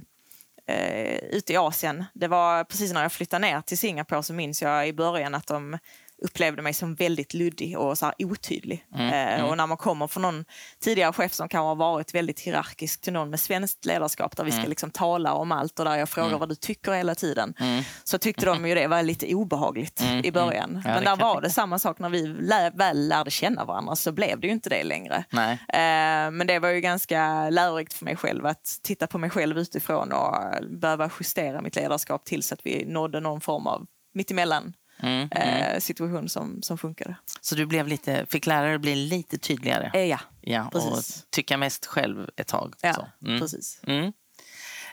Eh, 0.66 0.76
eh, 0.76 1.18
ute 1.18 1.52
i 1.52 1.56
Asien. 1.56 2.04
Det 2.14 2.28
var 2.28 2.64
precis 2.64 2.92
när 2.92 3.02
jag 3.02 3.12
flyttade 3.12 3.46
ner 3.46 3.60
till 3.60 3.78
Singapore 3.78 4.22
så 4.22 4.32
minns 4.32 4.62
jag 4.62 4.88
i 4.88 4.92
början 4.92 5.34
att 5.34 5.46
de 5.46 5.78
upplevde 6.22 6.62
mig 6.62 6.74
som 6.74 6.94
väldigt 6.94 7.34
luddig 7.34 7.78
och 7.78 7.98
så 7.98 8.06
här 8.06 8.14
otydlig. 8.18 8.84
Mm, 8.94 9.06
eh, 9.06 9.34
mm. 9.34 9.46
Och 9.50 9.56
när 9.56 9.66
man 9.66 9.76
kommer 9.76 10.06
från 10.06 10.22
någon 10.22 10.44
tidigare 10.80 11.12
chef 11.12 11.32
som 11.32 11.48
kan 11.48 11.62
ha 11.64 11.74
varit 11.74 12.14
väldigt 12.14 12.40
hierarkisk 12.40 13.00
till 13.00 13.12
någon 13.12 13.30
med 13.30 13.40
svenskt 13.40 13.84
ledarskap 13.84 14.36
där 14.36 14.44
vi 14.44 14.50
ska 14.50 14.58
Mm. 14.58 14.68
liksom 14.70 14.90
tala 14.90 15.32
om 15.34 15.52
allt 15.52 15.78
och 15.78 15.84
där 15.84 15.96
jag 15.96 16.08
frågar 16.08 16.28
Mm. 16.28 16.40
vad 16.40 16.48
du 16.48 16.54
tycker 16.54 16.92
hela 16.92 17.14
tiden 17.14 17.54
Mm. 17.60 17.82
så 18.04 18.18
tyckte 18.18 18.46
de 18.46 18.66
ju 18.68 18.74
det 18.74 18.86
var 18.86 19.02
lite 19.02 19.34
obehagligt 19.34 20.02
i 20.24 20.32
början. 20.32 20.82
Ja, 20.84 20.90
Men 20.94 21.04
där 21.04 21.16
var 21.16 21.40
det 21.40 21.50
samma 21.50 21.78
sak 21.78 21.98
när 21.98 22.08
vi 22.08 22.26
lä- 22.26 22.72
väl 22.74 23.08
lärde 23.08 23.30
känna 23.30 23.64
varandra 23.64 23.96
så 23.96 24.12
blev 24.12 24.40
det 24.40 24.46
ju 24.46 24.52
inte 24.52 24.68
det 24.70 24.84
längre. 24.84 25.24
Eh, 25.68 26.30
men 26.30 26.46
det 26.46 26.58
var 26.58 26.68
ju 26.68 26.80
ganska 26.80 27.50
lärorikt 27.50 27.92
för 27.92 28.04
mig 28.04 28.16
själv 28.16 28.46
att 28.46 28.78
titta 28.82 29.06
på 29.06 29.18
mig 29.18 29.30
själv 29.30 29.58
utifrån 29.58 30.12
och 30.12 30.36
eh, 30.42 30.60
behöva 30.80 31.10
justera 31.20 31.60
mitt 31.62 31.76
ledarskap 31.76 32.24
tills 32.24 32.52
att 32.52 32.60
vi 32.66 32.84
nådde 32.84 33.20
någon 33.20 33.40
form 33.40 33.66
av 33.66 33.86
mittemellan 34.14 34.72
Mm. 35.00 35.28
Mm. 35.30 35.30
eh, 35.30 35.80
situation 35.80 36.28
som, 36.28 36.62
som 36.62 36.78
funkade. 36.78 37.16
Så 37.40 37.54
du 37.54 37.66
blev 37.66 37.88
lite, 37.88 38.26
fick 38.26 38.46
att 38.74 38.80
bli 38.80 38.94
lite 38.94 39.38
tydligare 39.38 39.90
Eh, 39.94 40.04
ja, 40.04 40.20
ja, 40.40 40.66
och 40.66 40.72
precis. 40.72 41.26
tycka 41.30 41.56
mest 41.56 41.86
själv 41.86 42.30
ett 42.36 42.46
tag. 42.46 42.74
ja 42.80 42.92
så. 42.94 43.26
Mm. 43.26 43.40
precis. 43.40 43.80
Mm. 43.86 44.12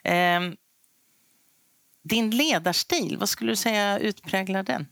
Ehm, 0.04 0.56
din 2.04 2.30
ledarstil, 2.30 3.18
vad 3.18 3.30
skulle 3.30 3.52
du 3.52 3.56
säga 3.56 4.00
utpräglar 4.00 4.64
den? 4.64 4.88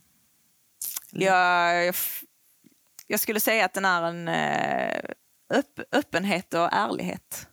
Jag, 1.12 1.86
jag, 1.86 1.96
jag 3.08 3.20
skulle 3.20 3.40
säga 3.40 3.66
att 3.66 3.74
den 3.74 3.86
är 3.86 4.04
en 4.04 4.28
eh, 4.28 5.00
öpp, 5.50 5.80
öppenhet 5.92 6.54
och 6.54 6.74
ärlighet. 6.74 7.48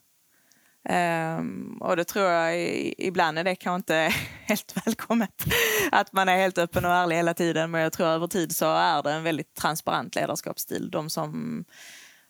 Ehm, 0.88 1.78
och 1.80 1.96
det 1.96 2.04
tror 2.04 2.24
jag 2.24 2.56
ibland 2.98 3.38
är 3.38 3.44
det 3.44 3.54
kanske 3.56 3.76
inte 3.76 4.14
helt 4.46 4.86
välkommet 4.86 5.44
att 5.92 6.12
man 6.12 6.28
är 6.28 6.36
helt 6.36 6.58
öppen 6.58 6.84
och 6.84 6.90
ärlig 6.90 7.16
hela 7.16 7.34
tiden. 7.34 7.70
Men 7.70 7.80
jag 7.80 7.92
tror 7.92 8.06
över 8.06 8.26
tid 8.26 8.56
så 8.56 8.66
är 8.74 9.02
det 9.02 9.12
en 9.12 9.22
väldigt 9.22 9.54
transparent 9.54 10.14
ledarskapsstil. 10.14 10.90
De 10.90 11.10
som 11.10 11.64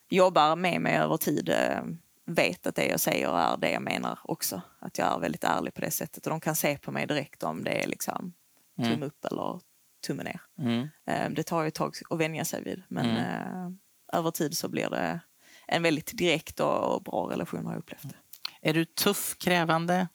jobbar 0.08 0.56
med 0.56 0.80
mig 0.80 0.96
över 0.96 1.16
tid 1.16 1.48
eh, 1.48 1.82
vet 2.26 2.66
att 2.66 2.74
det 2.74 2.86
jag 2.86 3.00
säger 3.00 3.38
är 3.38 3.56
det 3.56 3.70
jag 3.70 3.82
menar 3.82 4.18
också. 4.24 4.62
Att 4.78 4.98
jag 4.98 5.14
är 5.14 5.18
väldigt 5.18 5.44
ärlig 5.44 5.74
på 5.74 5.80
det 5.80 5.90
sättet 5.90 6.26
och 6.26 6.30
de 6.30 6.40
kan 6.40 6.56
se 6.56 6.78
på 6.78 6.92
mig 6.92 7.06
direkt 7.06 7.42
om 7.42 7.64
det 7.64 7.82
är 7.84 7.86
liksom 7.86 8.32
Mm. 8.78 8.90
tumme 8.92 9.06
upp 9.06 9.24
eller 9.24 9.60
tumme 10.06 10.22
ner. 10.22 10.40
Mm. 10.58 10.88
Eh, 11.06 11.30
Det 11.30 11.42
tar 11.42 11.62
ju 11.62 11.68
ett 11.68 11.74
tag 11.74 11.94
att 12.10 12.18
vänja 12.18 12.44
sig 12.44 12.62
vid. 12.62 12.82
Men 12.88 13.06
Mm. 13.10 13.16
eh, 13.24 13.70
över 14.18 14.30
tid 14.30 14.56
så 14.56 14.68
blir 14.68 14.90
det 14.90 15.20
en 15.66 15.82
väldigt 15.82 16.18
direkt 16.18 16.60
och 16.60 17.02
bra 17.02 17.28
relation 17.30 17.66
har 17.66 17.72
jag 17.72 17.78
upplevt 17.78 18.02
det. 18.02 18.14
Är 18.66 18.74
du 18.74 18.84
tuff, 18.84 19.36
krävande? 19.38 20.08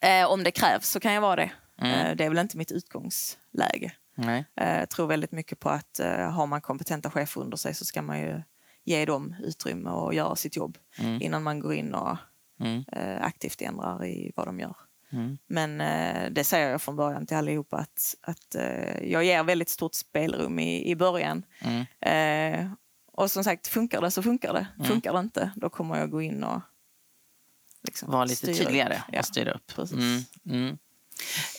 Eh, 0.00 0.26
om 0.30 0.44
det 0.44 0.50
krävs 0.50 0.88
så 0.88 1.00
kan 1.00 1.12
jag 1.12 1.20
vara 1.20 1.36
det. 1.36 1.50
Mm. 1.80 1.92
Eh, 2.06 2.16
det 2.16 2.24
är 2.24 2.28
väl 2.28 2.38
inte 2.38 2.56
mitt 2.56 2.72
utgångsläge. 2.72 3.92
Nej. 4.14 4.44
Eh, 4.60 4.78
jag 4.78 4.90
tror 4.90 5.06
väldigt 5.06 5.32
mycket 5.32 5.60
på 5.60 5.68
att 5.70 6.00
eh, 6.00 6.30
har 6.30 6.46
man 6.46 6.60
kompetenta 6.60 7.10
chefer 7.10 7.40
under 7.40 7.56
sig 7.56 7.74
så 7.74 7.84
ska 7.84 8.02
man 8.02 8.20
ju 8.20 8.42
ge 8.84 9.04
dem 9.04 9.34
utrymme 9.42 9.90
och 9.90 10.14
göra 10.14 10.36
sitt 10.36 10.56
jobb 10.56 10.78
Mm. 10.98 11.22
innan 11.22 11.42
man 11.42 11.60
går 11.60 11.74
in 11.74 11.94
och 11.94 12.16
Mm. 12.60 12.84
eh, 12.92 13.22
aktivt 13.24 13.62
ändrar 13.62 14.04
i 14.04 14.32
vad 14.36 14.46
de 14.48 14.60
gör. 14.60 14.76
Mm. 15.12 15.38
Men 15.46 15.80
eh, 15.80 16.30
det 16.30 16.44
säger 16.44 16.70
jag 16.70 16.82
från 16.82 16.96
början 16.96 17.26
till 17.26 17.36
allihopa 17.36 17.76
att, 17.76 18.14
att 18.20 18.54
eh, 18.54 19.02
jag 19.12 19.24
ger 19.24 19.42
väldigt 19.44 19.68
stort 19.68 19.94
spelrum 19.94 20.58
i, 20.58 20.90
i 20.90 20.96
början. 20.96 21.42
Mm. 21.60 22.76
Och 23.12 23.30
som 23.30 23.44
sagt, 23.44 23.66
funkar 23.66 24.00
det 24.00 24.10
så 24.10 24.22
funkar 24.22 24.52
det. 24.52 24.66
Mm. 24.76 24.86
Funkar 24.88 25.12
det 25.12 25.18
inte, 25.18 25.50
då 25.56 25.70
kommer 25.70 25.98
jag 25.98 26.10
gå 26.10 26.22
in 26.22 26.44
och 26.44 26.60
liksom 27.86 28.10
Var 28.10 28.26
lite 28.26 28.50
upp. 28.50 28.56
tydligare 28.58 29.02
Ja, 29.12 29.18
och 29.18 29.24
styra 29.26 29.52
upp. 29.52 29.72
Mm. 29.92 30.24
Mm. 30.50 30.78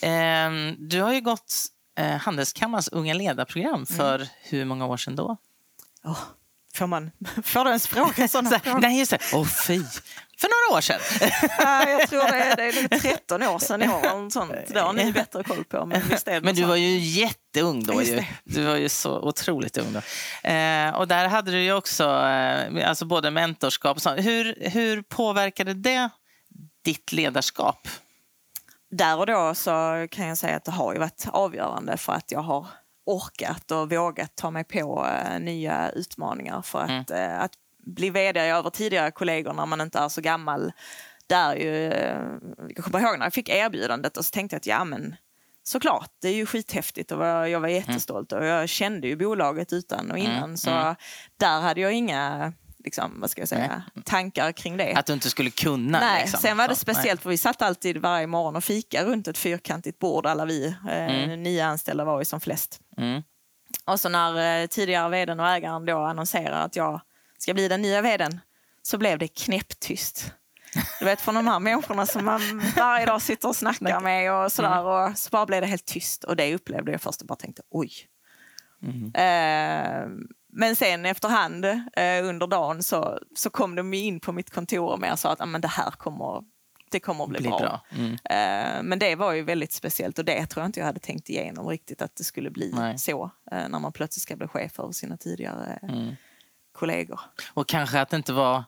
Ehm, 0.02 0.76
du 0.88 1.00
har 1.02 1.12
ju 1.12 1.20
gått 1.20 1.54
eh, 1.98 2.16
Handelskammarens 2.16 2.88
unga 2.88 3.14
ledarprogram 3.14 3.86
för 3.86 4.28
hur 4.42 4.64
många 4.64 4.86
år 4.86 4.96
sedan 4.96 5.16
då? 5.16 5.36
Åh, 6.04 6.18
får, 6.74 6.86
man, 6.86 7.10
får 7.44 7.64
du 7.64 7.70
ens 7.70 7.86
fråga 7.86 8.28
sådana 8.28 8.50
Så, 8.50 8.58
frågor? 8.58 8.80
nej, 8.80 8.98
just 8.98 9.10
det. 9.10 9.18
Åh, 9.32 9.46
fy. 9.46 9.82
För 10.40 10.48
några 10.48 10.78
år 10.78 10.80
sedan. 10.80 11.00
Ja, 11.58 11.88
jag 11.90 12.08
tror 12.08 12.20
det 12.20 12.38
är, 12.38 12.56
det 12.56 12.62
är 12.62 12.82
nog 12.90 13.00
13 13.02 13.42
år 13.42 13.58
sedan 13.58 13.82
i 13.82 13.88
år. 13.88 14.30
Sånt. 14.30 14.52
Det 14.68 14.80
har 14.80 14.92
ni 14.92 15.12
bättre 15.12 15.42
koll 15.44 15.64
på. 15.64 15.86
Men, 15.86 16.02
Men 16.42 16.54
du 16.54 16.64
var 16.64 16.76
ju 16.76 16.98
jätteung 16.98 17.84
då. 17.84 18.02
Ju. 18.02 18.24
Du 18.44 18.64
var 18.64 18.76
ju 18.76 18.88
så 18.88 19.20
otroligt 19.20 19.76
ung 19.78 19.92
då. 19.92 19.98
Eh, 20.48 20.90
och 20.94 21.08
där 21.08 21.28
hade 21.28 21.50
du 21.50 21.62
ju 21.62 21.72
också 21.72 22.04
eh, 22.04 22.88
alltså 22.88 23.04
både 23.04 23.30
mentorskap 23.30 23.96
och 23.96 24.02
sånt. 24.02 24.20
Hur, 24.20 24.70
hur 24.70 25.02
påverkade 25.02 25.74
det 25.74 26.08
ditt 26.88 27.12
ledarskap? 27.12 27.88
Där 28.90 29.18
och 29.18 29.26
då 29.26 29.54
så 29.54 30.06
kan 30.10 30.26
jag 30.26 30.38
säga 30.38 30.56
att 30.56 30.64
det 30.64 30.70
har 30.70 30.92
ju 30.92 30.98
varit 30.98 31.26
avgörande 31.32 31.96
för 31.96 32.12
att 32.12 32.32
jag 32.32 32.40
har 32.40 32.66
orkat 33.06 33.70
och 33.70 33.92
vågat 33.92 34.36
ta 34.36 34.50
mig 34.50 34.64
på 34.64 35.06
eh, 35.06 35.40
nya 35.40 35.90
utmaningar. 35.90 36.62
För 36.62 36.78
att, 36.78 37.10
eh, 37.10 37.40
att 37.40 37.52
bli 37.78 38.10
vd 38.10 38.40
över 38.40 38.70
tidigare 38.70 39.10
kollegor 39.10 39.52
när 39.52 39.66
man 39.66 39.80
inte 39.80 39.98
är 39.98 40.08
så 40.08 40.20
gammal. 40.20 40.72
Där 41.26 41.54
ju, 41.54 41.92
eh, 41.92 42.20
jag 42.68 42.84
kommer 42.84 43.00
ihåg 43.00 43.18
när 43.18 43.26
jag 43.26 43.34
fick 43.34 43.48
erbjudandet 43.48 44.16
och 44.16 44.24
så 44.24 44.30
tänkte 44.30 44.54
jag 44.54 44.58
att 44.58 44.66
ja 44.66 44.84
men 44.84 45.16
såklart, 45.62 46.10
det 46.20 46.28
är 46.28 46.34
ju 46.34 46.46
skithäftigt 46.46 47.12
och 47.12 47.24
jag 47.24 47.60
var 47.60 47.68
jättestolt 47.68 48.32
och 48.32 48.44
jag 48.44 48.68
kände 48.68 49.08
ju 49.08 49.16
bolaget 49.16 49.72
utan 49.72 50.10
och 50.10 50.18
innan. 50.18 50.36
Mm, 50.36 50.56
Så 50.56 50.70
mm. 50.70 50.94
där 51.36 51.60
hade 51.60 51.80
jag 51.80 51.92
inga 51.92 52.52
liksom, 52.84 53.20
vad 53.20 53.30
ska 53.30 53.40
jag 53.40 53.48
säga, 53.48 53.82
tankar 54.04 54.52
kring 54.52 54.76
det. 54.76 54.94
Att 54.94 55.06
du 55.06 55.12
inte 55.12 55.30
skulle 55.30 55.50
kunna? 55.50 56.00
Nej, 56.00 56.22
liksom. 56.22 56.40
sen 56.40 56.56
var 56.56 56.68
det 56.68 56.76
speciellt 56.76 57.22
för 57.22 57.30
vi 57.30 57.36
satt 57.36 57.62
alltid 57.62 57.98
varje 57.98 58.26
morgon 58.26 58.56
och 58.56 58.64
fika 58.64 59.04
runt 59.04 59.28
ett 59.28 59.38
fyrkantigt 59.38 59.98
bord 59.98 60.26
alla 60.26 60.44
vi. 60.44 60.66
Eh, 60.66 61.08
Mm. 61.08 61.42
Nio 61.42 61.64
anställda 61.66 62.04
var 62.04 62.18
vi 62.18 62.24
som 62.24 62.40
flest. 62.40 62.80
Mm. 62.96 63.22
Och 63.84 64.00
så 64.00 64.08
när 64.08 64.62
eh, 64.62 64.66
tidigare 64.66 65.08
vdn 65.08 65.40
och 65.40 65.48
ägaren 65.48 65.84
då 65.86 65.98
annonserar 65.98 66.64
att 66.64 66.76
jag 66.76 67.00
ska 67.38 67.54
bli 67.54 67.68
den 67.68 67.82
nya 67.82 68.02
vdn 68.02 68.40
så 68.82 68.98
blev 68.98 69.18
det 69.18 69.28
knäpptyst. 69.28 70.32
Du 70.98 71.04
vet 71.04 71.20
från 71.20 71.34
de 71.34 71.46
här 71.46 71.60
människorna 71.60 72.06
som 72.06 72.24
man 72.24 72.40
varje 72.76 73.06
dag 73.06 73.22
sitter 73.22 73.48
och 73.48 73.56
snackar 73.56 74.00
med 74.00 74.32
och 74.32 74.52
sådär. 74.52 74.82
Och 74.84 75.18
så 75.18 75.30
bara 75.30 75.46
blev 75.46 75.60
det 75.60 75.66
helt 75.66 75.84
tyst. 75.86 76.24
Och 76.24 76.36
det 76.36 76.54
upplevde 76.54 76.92
jag 76.92 77.00
först 77.00 77.20
och 77.20 77.26
bara 77.26 77.36
tänkte 77.36 77.62
oj. 77.70 77.90
Mm. 78.82 79.12
Eh, 79.14 80.08
men 80.58 80.76
sen 80.76 81.06
efterhand 81.06 81.64
eh, 81.64 82.24
under 82.28 82.46
dagen 82.46 82.82
så, 82.82 83.18
så 83.36 83.50
kom 83.50 83.74
de 83.74 83.94
in 83.94 84.20
på 84.20 84.32
mitt 84.32 84.50
kontor 84.50 84.88
och 84.92 85.00
mer 85.00 85.16
sa 85.16 85.32
att 85.32 85.40
ah, 85.40 85.46
men 85.46 85.60
det 85.60 85.68
här 85.68 85.90
kommer, 85.90 86.42
det 86.90 87.00
kommer 87.00 87.24
att 87.24 87.30
bli, 87.30 87.38
Blir 87.38 87.50
bra. 87.50 87.58
bra. 87.58 87.80
Mm. 87.90 88.12
Eh, 88.12 88.82
men 88.82 88.98
det 88.98 89.14
var 89.14 89.32
ju 89.32 89.42
väldigt 89.42 89.72
speciellt 89.72 90.18
och 90.18 90.24
det 90.24 90.46
tror 90.46 90.62
jag 90.62 90.68
inte 90.68 90.80
jag 90.80 90.86
hade 90.86 91.00
tänkt 91.00 91.28
igenom 91.30 91.66
riktigt 91.68 92.02
att 92.02 92.16
det 92.16 92.24
skulle 92.24 92.50
bli 92.50 92.72
Nej. 92.74 92.98
så 92.98 93.30
eh, 93.52 93.68
när 93.68 93.78
man 93.78 93.92
plötsligt 93.92 94.22
ska 94.22 94.36
bli 94.36 94.46
chef 94.48 94.78
över 94.80 94.92
sina 94.92 95.16
tidigare 95.16 95.78
Mm. 95.82 96.16
kollegor. 96.72 97.20
Och 97.54 97.68
kanske 97.68 98.00
att 98.00 98.10
det 98.10 98.16
inte 98.16 98.32
var 98.32 98.64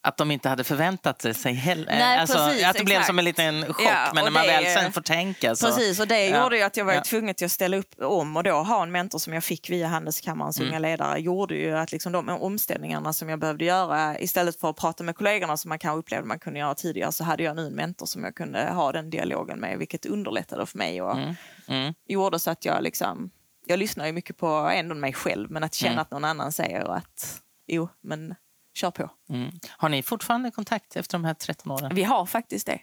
att 0.00 0.16
de 0.16 0.30
inte 0.30 0.48
hade 0.48 0.64
förväntat 0.64 1.36
sig 1.36 1.52
heller. 1.54 1.86
Nej, 1.86 2.18
alltså, 2.18 2.38
precis, 2.38 2.64
att 2.66 2.76
det 2.76 2.84
blev 2.84 2.96
exakt. 2.96 3.06
som 3.06 3.18
en 3.18 3.24
liten 3.24 3.64
chock. 3.66 3.80
Ja, 3.86 4.10
men 4.14 4.24
när 4.24 4.30
man 4.30 4.46
väl 4.46 4.64
sen 4.64 4.92
får 4.92 5.00
tänka 5.00 5.56
så... 5.56 5.66
Precis, 5.66 6.00
och 6.00 6.08
det 6.08 6.26
Ja. 6.26 6.42
gjorde 6.42 6.56
ju 6.56 6.62
att 6.62 6.76
jag 6.76 6.84
var 6.84 6.92
Ja. 6.92 7.02
tvungen 7.02 7.34
till 7.34 7.44
att 7.44 7.52
ställa 7.52 7.76
upp 7.76 7.94
om 8.00 8.36
och 8.36 8.42
då 8.44 8.52
ha 8.52 8.82
en 8.82 8.92
mentor 8.92 9.18
som 9.18 9.32
jag 9.32 9.44
fick 9.44 9.70
via 9.70 9.86
Handelskammarens 9.88 10.58
Mm. 10.58 10.68
unga 10.68 10.78
ledare 10.78 11.18
gjorde 11.20 11.54
ju 11.54 11.76
att 11.78 11.92
liksom 11.92 12.12
de 12.12 12.28
omställningarna 12.28 13.12
som 13.12 13.28
jag 13.28 13.38
behövde 13.38 13.64
göra 13.64 14.18
istället 14.18 14.60
för 14.60 14.70
att 14.70 14.76
prata 14.76 15.04
med 15.04 15.16
kollegorna 15.16 15.56
som 15.56 15.68
man 15.68 15.78
kanske 15.78 15.98
upplevde 15.98 16.28
man 16.28 16.38
kunde 16.38 16.58
göra 16.58 16.74
tidigare 16.74 17.12
så 17.12 17.24
hade 17.24 17.42
jag 17.42 17.56
nu 17.56 17.66
en 17.66 17.74
mentor 17.74 18.06
som 18.06 18.24
jag 18.24 18.34
kunde 18.34 18.70
ha 18.70 18.92
den 18.92 19.10
dialogen 19.10 19.60
med 19.60 19.78
vilket 19.78 20.06
underlättade 20.06 20.66
för 20.66 20.78
mig 20.78 21.02
och 21.02 21.16
Mm. 21.18 21.34
Mm. 21.68 21.94
gjorde 22.08 22.38
så 22.38 22.50
att 22.50 22.64
jag 22.64 22.82
liksom 22.82 23.30
jag 23.66 23.78
lyssnar 23.78 24.06
ju 24.06 24.12
mycket 24.12 24.36
på 24.36 24.46
ändå 24.46 24.94
mig 24.94 25.12
själv 25.12 25.50
men 25.50 25.64
att 25.64 25.74
känna 25.74 25.92
Mm. 25.92 26.02
att 26.02 26.10
någon 26.10 26.24
annan 26.24 26.52
säger 26.52 26.84
att 26.96 27.40
jo 27.66 27.88
men 28.02 28.34
kör 28.78 28.90
på. 28.90 29.10
Mm. 29.28 29.50
Har 29.68 29.88
ni 29.88 30.02
fortfarande 30.02 30.50
kontakt 30.50 30.96
efter 30.96 31.18
de 31.18 31.24
här 31.24 31.34
13 31.34 31.72
åren? 31.72 31.94
Vi 31.94 32.02
har 32.02 32.26
faktiskt 32.26 32.66
det. 32.66 32.80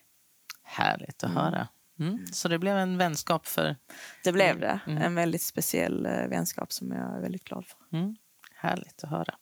Härligt 0.64 1.24
att 1.24 1.32
höra. 1.32 1.68
Mm. 2.00 2.28
Så 2.32 2.48
det 2.48 2.60
blev 2.60 2.78
en 2.78 2.98
vänskap 2.98 3.48
för... 3.48 3.76
Det 4.24 4.32
blev 4.32 4.60
det. 4.60 4.80
Mm. 4.88 5.02
En 5.02 5.16
väldigt 5.16 5.42
speciell 5.42 6.06
eh, 6.06 6.28
vänskap 6.28 6.72
som 6.74 6.92
jag 6.92 7.18
är 7.18 7.22
väldigt 7.22 7.44
glad 7.44 7.66
för. 7.66 7.98
Mm. 7.98 8.16
Härligt 8.56 9.04
att 9.04 9.10
höra. 9.10 9.36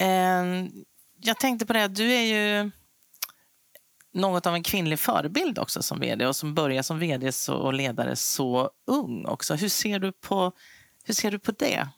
Eh, 0.00 0.68
jag 1.20 1.38
tänkte 1.38 1.66
på 1.66 1.72
det, 1.72 1.88
du 1.88 2.12
är 2.12 2.22
ju 2.22 2.70
något 4.12 4.46
av 4.46 4.54
en 4.54 4.62
kvinnlig 4.62 4.98
förebild 4.98 5.58
också 5.58 5.82
som 5.82 6.00
vd 6.00 6.26
och 6.26 6.36
som 6.36 6.54
börjar 6.54 6.82
som 6.82 6.98
vd 6.98 7.30
och 7.48 7.74
ledare 7.74 8.16
så 8.16 8.70
ung 8.86 9.26
också. 9.26 9.54
Hur 9.54 9.68
ser 9.68 9.98
du 9.98 10.12
på, 10.12 10.52
hur 11.04 11.14
ser 11.14 11.30
du 11.30 11.38
på 11.38 11.52
det? 11.52 11.88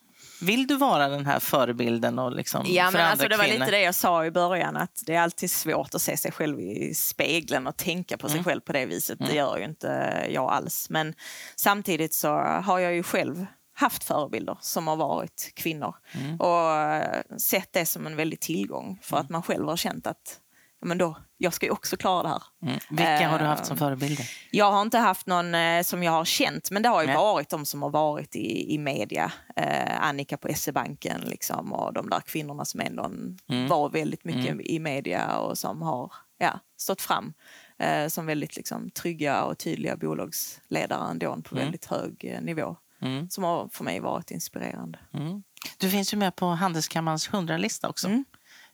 Vill 0.40 0.66
du 0.66 0.76
vara 0.76 1.08
den 1.08 1.26
här 1.26 1.40
förebilden 1.40 2.18
och 2.18 2.32
liksom 2.32 2.64
Ja, 2.68 2.84
för 2.84 2.92
men 2.92 3.00
andra 3.00 3.10
alltså, 3.12 3.28
det 3.28 3.36
var 3.36 3.44
kvinnor? 3.44 3.58
lite 3.58 3.70
det 3.70 3.80
jag 3.80 3.94
sa 3.94 4.24
i 4.24 4.30
början, 4.30 4.76
att 4.76 5.02
det 5.06 5.14
är 5.14 5.20
alltid 5.20 5.50
svårt 5.50 5.94
att 5.94 6.02
se 6.02 6.16
sig 6.16 6.32
själv 6.32 6.60
i 6.60 6.94
spegeln 6.94 7.66
och 7.66 7.76
tänka 7.76 8.16
på 8.18 8.28
sig 8.28 8.34
Mm. 8.36 8.44
själv 8.44 8.60
på 8.60 8.72
det 8.72 8.86
viset. 8.86 9.18
Det 9.18 9.34
gör 9.34 9.58
ju 9.58 9.64
inte 9.64 10.12
jag 10.30 10.50
alls. 10.52 10.90
Men 10.90 11.14
samtidigt 11.56 12.14
så 12.14 12.28
har 12.38 12.78
jag 12.78 12.94
ju 12.94 13.02
själv 13.02 13.46
haft 13.74 14.04
förebilder 14.04 14.58
som 14.60 14.86
har 14.88 14.96
varit 14.96 15.52
kvinnor 15.56 15.94
Mm. 16.14 16.40
och 16.40 17.40
sett 17.40 17.72
det 17.72 17.86
som 17.86 18.06
en 18.06 18.16
väldig 18.16 18.40
tillgång 18.40 18.98
för 19.02 19.16
att 19.16 19.30
man 19.30 19.42
själv 19.42 19.68
har 19.68 19.76
känt 19.76 20.06
att 20.06 20.40
men 20.84 20.98
då, 20.98 21.16
jag 21.36 21.52
ska 21.54 21.66
ju 21.66 21.72
också 21.72 21.96
klara 21.96 22.22
det 22.22 22.28
här. 22.28 22.42
Mm. 22.62 22.78
Vilka 22.90 23.28
har 23.28 23.38
du 23.38 23.44
haft 23.44 23.62
Eh, 23.62 23.66
som 23.66 23.76
förebilder? 23.76 24.30
Jag 24.50 24.72
har 24.72 24.82
inte 24.82 24.98
haft 24.98 25.26
någon 25.26 25.54
eh, 25.54 25.82
som 25.82 26.02
jag 26.02 26.12
har 26.12 26.24
känt, 26.24 26.70
men 26.70 26.82
det 26.82 26.88
har 26.88 27.00
ju 27.00 27.06
Nej. 27.06 27.16
varit 27.16 27.48
de 27.48 27.66
som 27.66 27.82
har 27.82 27.90
varit 27.90 28.36
i, 28.36 28.74
i 28.74 28.78
media. 28.78 29.32
Eh, 29.56 30.00
Annika 30.06 30.36
på 30.36 30.48
SE-banken 30.54 31.20
liksom, 31.20 31.72
och 31.72 31.92
de 31.92 32.10
där 32.10 32.20
kvinnorna 32.20 32.64
som 32.64 32.80
ändå 32.80 33.04
Mm. 33.48 33.68
var 33.68 33.90
väldigt 33.90 34.24
mycket 34.24 34.46
Mm. 34.50 34.60
i 34.60 34.78
media 34.78 35.36
och 35.36 35.58
som 35.58 35.82
har 35.82 36.12
ja, 36.38 36.60
stått 36.76 37.02
fram 37.02 37.32
eh, 37.78 38.08
som 38.08 38.26
väldigt 38.26 38.56
liksom, 38.56 38.90
trygga 38.90 39.42
och 39.44 39.58
tydliga 39.58 39.96
bolagsledare 39.96 41.10
ändå 41.10 41.26
på 41.26 41.54
Mm. 41.54 41.64
väldigt 41.64 41.84
hög 41.86 42.24
eh, 42.24 42.40
nivå. 42.40 42.76
Mm. 43.02 43.30
Som 43.30 43.44
har 43.44 43.68
för 43.72 43.84
mig 43.84 44.00
varit 44.00 44.30
inspirerande. 44.30 44.98
Mm. 45.14 45.42
Du 45.78 45.90
finns 45.90 46.14
ju 46.14 46.18
med 46.18 46.36
på 46.36 46.46
Handelskammarens 46.46 47.30
100-lista 47.30 47.88
också. 47.88 48.06
Mm. 48.06 48.24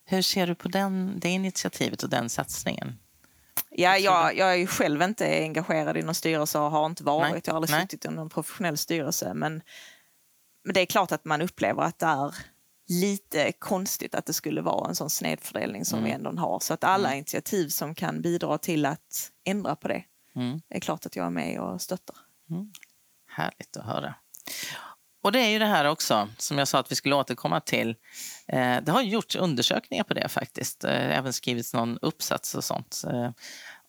Hur 0.05 0.23
ser 0.23 0.47
du 0.47 0.55
på 0.55 0.69
den, 0.69 1.19
det 1.21 1.29
initiativet 1.29 2.03
och 2.03 2.11
den 2.11 2.29
satsningen? 2.31 2.99
Ja, 3.71 3.99
jag, 3.99 4.37
jag 4.37 4.51
är 4.53 4.57
ju 4.57 4.67
själv 4.67 5.03
inte 5.03 5.27
engagerad 5.43 5.97
i 5.97 6.03
någon 6.03 6.15
styrelse 6.15 6.59
och 6.59 6.71
har 6.71 6.87
inte 6.87 7.05
varit. 7.05 7.33
Nej, 7.33 7.43
Jag 7.45 7.53
har 7.53 7.57
aldrig 7.57 7.71
nej. 7.71 7.81
suttit 7.83 8.05
i 8.05 8.09
någon 8.09 8.29
professionell 8.29 8.77
styrelse. 8.79 9.35
Men, 9.35 9.63
men 10.65 10.75
det 10.75 10.81
är 10.81 10.87
klart 10.87 11.13
att 11.13 11.25
man 11.25 11.43
upplever 11.43 11.83
att 11.83 11.99
det 11.99 12.07
är 12.07 12.35
lite 12.89 13.53
konstigt 13.53 14.15
att 14.15 14.27
det 14.27 14.33
skulle 14.33 14.61
vara 14.61 14.89
en 14.89 14.95
sån 14.95 15.11
snedfördelning 15.11 15.85
som 15.85 15.99
Mm. 15.99 16.07
vi 16.11 16.15
ändå 16.15 16.41
har. 16.41 16.61
Så 16.61 16.75
att 16.75 16.85
alla 16.85 17.15
initiativ 17.15 17.69
som 17.69 17.95
kan 17.95 18.23
bidra 18.23 18.59
till 18.59 18.87
att 18.87 19.31
ändra 19.45 19.77
på 19.77 19.89
det 19.89 20.05
Mm. 20.37 20.61
är 20.69 20.81
klart 20.81 21.07
att 21.07 21.17
jag 21.17 21.27
är 21.27 21.31
med 21.31 21.61
och 21.61 21.83
stöttar. 21.83 22.17
Härligt 23.29 23.77
att 23.77 23.87
höra. 23.87 24.15
Och 25.23 25.33
det 25.33 25.41
är 25.41 25.49
ju 25.49 25.59
det 25.59 25.67
här 25.67 25.85
också, 25.85 26.29
som 26.39 26.59
jag 26.59 26.69
sa 26.69 26.79
att 26.79 26.91
vi 26.93 26.97
skulle 26.97 27.15
återkomma 27.15 27.61
till. 27.61 27.95
Eh, 28.49 28.77
det 28.83 28.93
har 28.93 29.03
gjorts 29.03 29.37
undersökningar 29.37 30.05
på 30.05 30.15
det 30.15 30.29
faktiskt. 30.29 30.85
Eh, 30.85 31.19
även 31.19 31.33
skrivits 31.33 31.75
någon 31.75 31.99
uppsats 32.03 32.55
och 32.55 32.65
sånt. 32.65 33.03
Eh, 33.07 33.31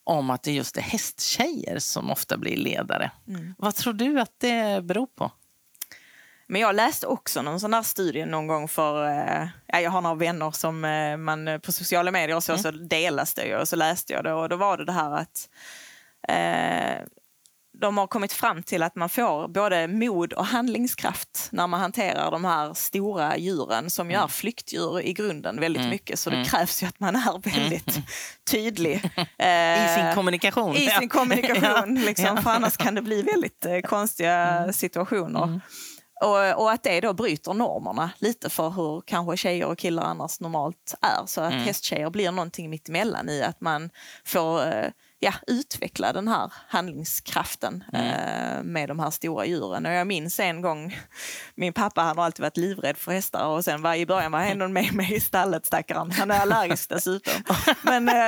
om 0.03 0.29
att 0.29 0.43
det 0.43 0.51
just 0.51 0.77
är 0.77 0.81
hästtjejer 0.81 1.79
som 1.79 2.11
ofta 2.11 2.37
blir 2.37 2.57
ledare. 2.57 3.11
Mm. 3.27 3.55
Vad 3.57 3.75
tror 3.75 3.93
du 3.93 4.19
att 4.19 4.39
det 4.39 4.83
beror 4.83 5.07
på? 5.07 5.31
Men 6.47 6.61
jag 6.61 6.75
läste 6.75 7.07
också 7.07 7.41
någon 7.41 7.59
sån 7.59 7.71
där 7.71 7.81
studie 7.81 8.25
någon 8.25 8.47
gång 8.47 8.67
för, 8.67 9.09
eh, 9.09 9.47
ja, 9.67 9.79
jag 9.79 9.91
har 9.91 10.01
några 10.01 10.15
vänner 10.15 10.51
som 10.51 10.85
eh, 10.85 11.17
man 11.17 11.59
på 11.63 11.71
sociala 11.71 12.11
medier 12.11 12.35
och 12.35 12.43
så, 12.43 12.57
så 12.57 12.71
delas 12.71 13.33
det 13.33 13.45
ju 13.45 13.55
och 13.55 13.67
så 13.67 13.75
läste 13.75 14.13
jag 14.13 14.23
det 14.23 14.33
och 14.33 14.49
då 14.49 14.55
var 14.55 14.77
det 14.77 14.85
det 14.85 14.91
här 14.91 15.11
att 15.11 15.49
eh, 16.27 17.05
de 17.81 17.97
har 17.97 18.07
kommit 18.07 18.33
fram 18.33 18.63
till 18.63 18.83
att 18.83 18.95
man 18.95 19.09
får 19.09 19.47
både 19.47 19.87
mod 19.87 20.33
och 20.33 20.45
handlingskraft 20.45 21.47
när 21.51 21.67
man 21.67 21.79
hanterar 21.79 22.31
de 22.31 22.45
här 22.45 22.73
stora 22.73 23.37
djuren 23.37 23.89
som 23.89 24.11
ju 24.11 24.17
är 24.17 24.27
flyktdjur 24.27 25.01
i 25.01 25.13
grunden 25.13 25.59
väldigt 25.59 25.79
Mm. 25.79 25.89
mycket. 25.89 26.19
Så 26.19 26.29
det 26.29 26.35
Mm. 26.35 26.47
krävs 26.47 26.83
ju 26.83 26.87
att 26.87 26.99
man 26.99 27.15
är 27.15 27.59
väldigt 27.59 27.99
tydlig. 28.51 28.95
I 29.15 29.19
eh, 29.37 29.95
sin 29.95 30.15
kommunikation? 30.15 30.75
i 30.75 30.87
sin 30.87 31.09
kommunikation. 31.09 31.95
Liksom, 31.95 32.25
Ja. 32.35 32.41
För 32.41 32.49
annars 32.49 32.77
kan 32.77 32.95
det 32.95 33.01
bli 33.01 33.21
väldigt 33.21 33.65
eh, 33.65 33.79
konstiga 33.79 34.73
situationer. 34.73 35.43
Mm. 35.43 35.61
Och, 36.21 36.61
och 36.63 36.71
att 36.71 36.83
det 36.83 37.01
då 37.01 37.13
bryter 37.13 37.53
normerna 37.53 38.09
lite 38.19 38.49
för 38.49 38.69
hur 38.69 39.01
kanske 39.05 39.37
tjejer 39.37 39.65
och 39.65 39.77
killar 39.77 40.03
annars 40.03 40.39
normalt 40.39 40.93
är. 41.01 41.25
Så 41.25 41.41
att 41.41 41.51
Mm. 41.53 41.63
hästtjejer 41.65 42.09
blir 42.09 42.31
någonting 42.31 42.69
mitt 42.69 42.89
emellan 42.89 43.29
i 43.29 43.43
att 43.43 43.61
man 43.61 43.89
får 44.25 44.61
eh, 44.67 44.89
ja, 45.23 45.33
utveckla 45.47 46.13
den 46.13 46.27
här 46.27 46.51
handlingskraften 46.67 47.83
Mm. 47.93 48.05
eh, 48.05 48.63
med 48.63 48.89
de 48.89 48.99
här 48.99 49.09
stora 49.11 49.45
djuren. 49.45 49.85
Och 49.85 49.91
jag 49.91 50.07
minns 50.07 50.39
en 50.39 50.61
gång, 50.61 50.97
min 51.55 51.73
pappa 51.73 52.01
han 52.01 52.17
har 52.17 52.25
alltid 52.25 52.41
varit 52.43 52.57
livrädd 52.57 52.97
för 52.97 53.11
hästar 53.11 53.45
och 53.47 53.63
sen 53.63 53.81
var 53.81 53.95
i 53.95 54.05
början 54.05 54.31
var 54.31 54.39
han 54.39 54.73
med 54.73 54.93
mig 54.93 55.13
i 55.13 55.19
stallet 55.19 55.65
stackaren. 55.65 56.11
Han 56.11 56.31
är 56.31 56.39
allergisk 56.39 56.89
dessutom. 56.89 57.33
Men 57.81 58.09
eh, 58.09 58.27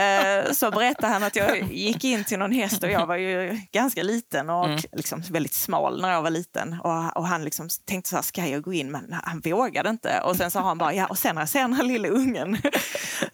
eh, 0.00 0.52
så 0.52 0.70
berättade 0.70 1.12
han 1.12 1.22
att 1.22 1.36
jag 1.36 1.72
gick 1.72 2.04
in 2.04 2.24
till 2.24 2.38
någon 2.38 2.52
häst 2.52 2.82
och 2.82 2.90
jag 2.90 3.06
var 3.06 3.16
ju 3.16 3.60
ganska 3.72 4.02
liten 4.02 4.50
och 4.50 4.62
Mm. 4.72 4.80
liksom 4.92 5.20
väldigt 5.30 5.54
smal 5.54 6.00
när 6.02 6.12
jag 6.12 6.22
var 6.22 6.30
liten. 6.30 6.80
Och, 6.84 7.16
och 7.16 7.26
han 7.26 7.44
liksom 7.44 7.68
tänkte 7.84 8.10
så 8.10 8.16
här, 8.16 8.22
ska 8.22 8.46
jag 8.46 8.62
gå 8.62 8.72
in? 8.72 8.90
Men 8.90 9.16
han 9.24 9.40
vågade 9.40 9.90
inte. 9.90 10.20
Och 10.20 10.36
sen 10.36 10.50
sa 10.50 10.60
han 10.60 10.78
bara, 10.78 10.94
ja 10.94 11.06
och 11.06 11.18
sen 11.18 11.34
när 11.34 11.42
jag 11.42 11.48
ser 11.48 11.60
den 11.60 11.72
här 11.72 11.84
lilla 11.84 12.08
ungen 12.08 12.58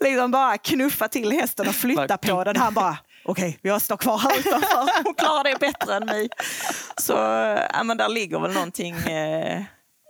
liksom 0.01 0.30
bara 0.30 0.59
knuffa 0.59 1.09
till 1.09 1.32
hästen 1.32 1.68
och 1.68 1.74
flytta 1.74 2.16
på 2.18 2.44
den. 2.44 2.57
Han 2.57 2.74
bara, 2.74 2.88
okej, 3.28 3.58
jag 3.62 3.82
står 3.82 3.96
kvar 3.96 4.18
här 4.18 4.38
utanför. 4.38 5.02
Hon 5.04 5.14
klarar 5.14 5.44
det 5.44 5.58
bättre 5.60 5.94
än 5.96 6.06
mig. 6.06 6.28
Så 6.96 7.12
ja, 7.72 7.82
men 7.84 7.96
där 7.96 8.08
ligger 8.08 8.38
väl 8.40 8.52
någonting 8.52 8.94
eh, 8.96 9.62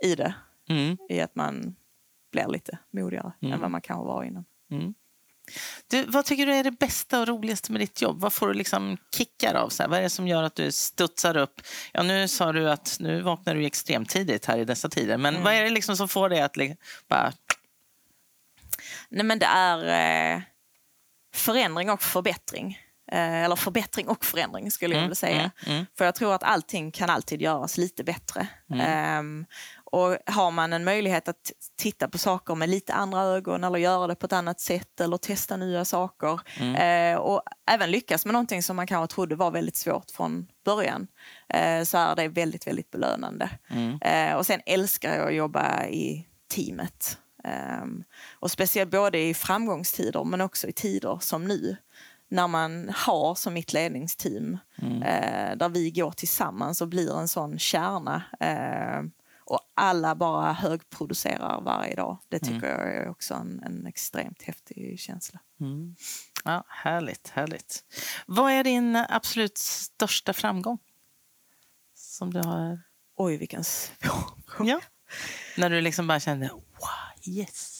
i 0.04 0.14
det. 0.14 0.34
Mm. 0.68 0.96
I 1.08 1.20
att 1.20 1.34
man 1.34 1.74
blir 2.32 2.46
lite 2.48 2.78
modigare 2.92 3.32
Mm. 3.42 3.54
än 3.54 3.60
vad 3.60 3.70
man 3.70 3.80
kanske 3.80 4.06
var 4.06 4.24
innan. 4.24 4.44
Mm. 4.70 4.94
Du, 5.90 6.02
vad 6.04 6.24
tycker 6.24 6.46
du 6.46 6.54
är 6.54 6.64
det 6.64 6.70
bästa 6.70 7.20
och 7.20 7.28
roligaste 7.28 7.72
med 7.72 7.80
ditt 7.80 8.02
jobb? 8.02 8.20
Vad 8.20 8.32
får 8.32 8.48
du 8.48 8.54
liksom 8.54 8.96
kickar 9.16 9.54
av? 9.54 9.68
Så 9.68 9.82
här? 9.82 9.90
Vad 9.90 9.98
är 9.98 10.02
det 10.02 10.10
som 10.10 10.28
gör 10.28 10.42
att 10.42 10.54
du 10.54 10.72
studsar 10.72 11.36
upp? 11.36 11.60
Ja, 11.92 12.02
nu 12.02 12.28
sa 12.28 12.52
du 12.52 12.70
att 12.70 12.96
nu 13.00 13.20
vaknar 13.22 13.54
du 13.54 13.66
extremt 13.66 14.08
tidigt 14.10 14.44
här 14.46 14.58
i 14.58 14.64
dessa 14.64 14.88
tider. 14.88 15.16
Men 15.18 15.34
Mm. 15.34 15.44
vad 15.44 15.54
är 15.54 15.62
det 15.64 15.70
liksom 15.70 15.96
som 15.96 16.08
får 16.08 16.28
dig 16.28 16.40
att 16.40 16.56
li- 16.56 16.76
bara... 17.08 17.32
Nej 19.08 19.24
men 19.24 19.38
det 19.38 19.46
är 19.46 20.34
eh, 20.34 20.40
förändring 21.34 21.90
och 21.90 22.02
förbättring. 22.02 22.78
Eh, 23.12 23.44
eller 23.44 23.56
förbättring 23.56 24.08
och 24.08 24.24
förändring 24.24 24.70
skulle 24.70 24.94
jag 24.94 24.98
Mm, 24.98 25.08
vilja 25.08 25.14
säga. 25.14 25.38
mm, 25.40 25.50
mm. 25.66 25.86
För 25.98 26.04
jag 26.04 26.14
tror 26.14 26.34
att 26.34 26.42
allting 26.42 26.90
kan 26.90 27.10
alltid 27.10 27.42
göras 27.42 27.78
lite 27.78 28.04
bättre. 28.04 28.48
Ehm, 28.80 29.46
och 29.90 30.16
har 30.26 30.50
man 30.50 30.72
en 30.72 30.84
möjlighet 30.84 31.28
att 31.28 31.52
titta 31.76 32.08
på 32.08 32.18
saker 32.18 32.54
med 32.54 32.68
lite 32.68 32.92
andra 32.94 33.22
ögon 33.22 33.64
eller 33.64 33.78
göra 33.78 34.06
det 34.06 34.14
på 34.14 34.26
ett 34.26 34.32
annat 34.32 34.60
sätt 34.60 35.00
eller 35.00 35.16
testa 35.16 35.56
nya 35.56 35.84
saker 35.84 36.40
Mm. 36.60 36.74
eh, 37.14 37.20
och 37.20 37.42
även 37.70 37.90
lyckas 37.90 38.24
med 38.26 38.32
någonting 38.32 38.62
som 38.62 38.76
man 38.76 38.86
kanske 38.86 39.14
trodde 39.14 39.36
var 39.36 39.50
väldigt 39.50 39.76
svårt 39.76 40.10
från 40.10 40.46
början 40.64 41.06
eh, 41.48 41.82
så 41.84 41.98
är 41.98 42.16
det 42.16 42.28
väldigt, 42.28 42.66
väldigt 42.66 42.90
belönande. 42.90 43.50
Mm. 43.70 43.98
Eh, 44.02 44.36
och 44.36 44.46
sen 44.46 44.60
älskar 44.66 45.14
jag 45.16 45.28
att 45.28 45.34
jobba 45.34 45.86
i 45.86 46.26
teamet. 46.54 47.18
Ehm, 47.44 48.04
och 48.40 48.50
speciellt 48.50 48.90
både 48.90 49.18
i 49.18 49.34
framgångstider 49.34 50.24
men 50.24 50.40
också 50.40 50.66
i 50.68 50.72
tider 50.72 51.18
som 51.20 51.44
nu. 51.44 51.76
När 52.28 52.48
man 52.48 52.92
har 52.96 53.34
som 53.34 53.54
mitt 53.54 53.72
ledningsteam 53.72 54.58
Mm. 54.82 55.02
eh, 55.02 55.56
där 55.56 55.68
vi 55.68 55.90
går 55.90 56.10
tillsammans 56.10 56.80
och 56.80 56.88
blir 56.88 57.18
en 57.20 57.28
sån 57.28 57.58
kärna. 57.58 58.22
Eh, 58.40 59.02
och 59.44 59.60
alla 59.74 60.14
bara 60.14 60.52
högproducerar 60.52 61.60
varje 61.60 61.94
dag. 61.94 62.18
Det 62.28 62.38
tycker 62.38 62.66
jag 62.66 62.94
är 62.94 63.08
också 63.08 63.34
en, 63.34 63.62
en 63.66 63.86
extremt 63.86 64.42
häftig 64.42 65.00
känsla. 65.00 65.40
Mm. 65.60 65.96
Ja, 66.44 66.64
härligt, 66.68 67.28
härligt. 67.28 67.84
Vad 68.26 68.52
är 68.52 68.64
din 68.64 68.96
absolut 68.96 69.58
största 69.58 70.32
framgång? 70.32 70.78
Som 71.94 72.32
du 72.32 72.40
har... 72.40 72.80
Oj, 73.16 73.36
vilken 73.36 73.64
svår 73.64 74.42
fråga. 74.48 74.70
Ja. 74.70 74.80
När 75.56 75.70
du 75.70 75.80
liksom 75.80 76.06
bara 76.06 76.20
kände 76.20 76.48
wow, 76.48 77.34
yes. 77.36 77.77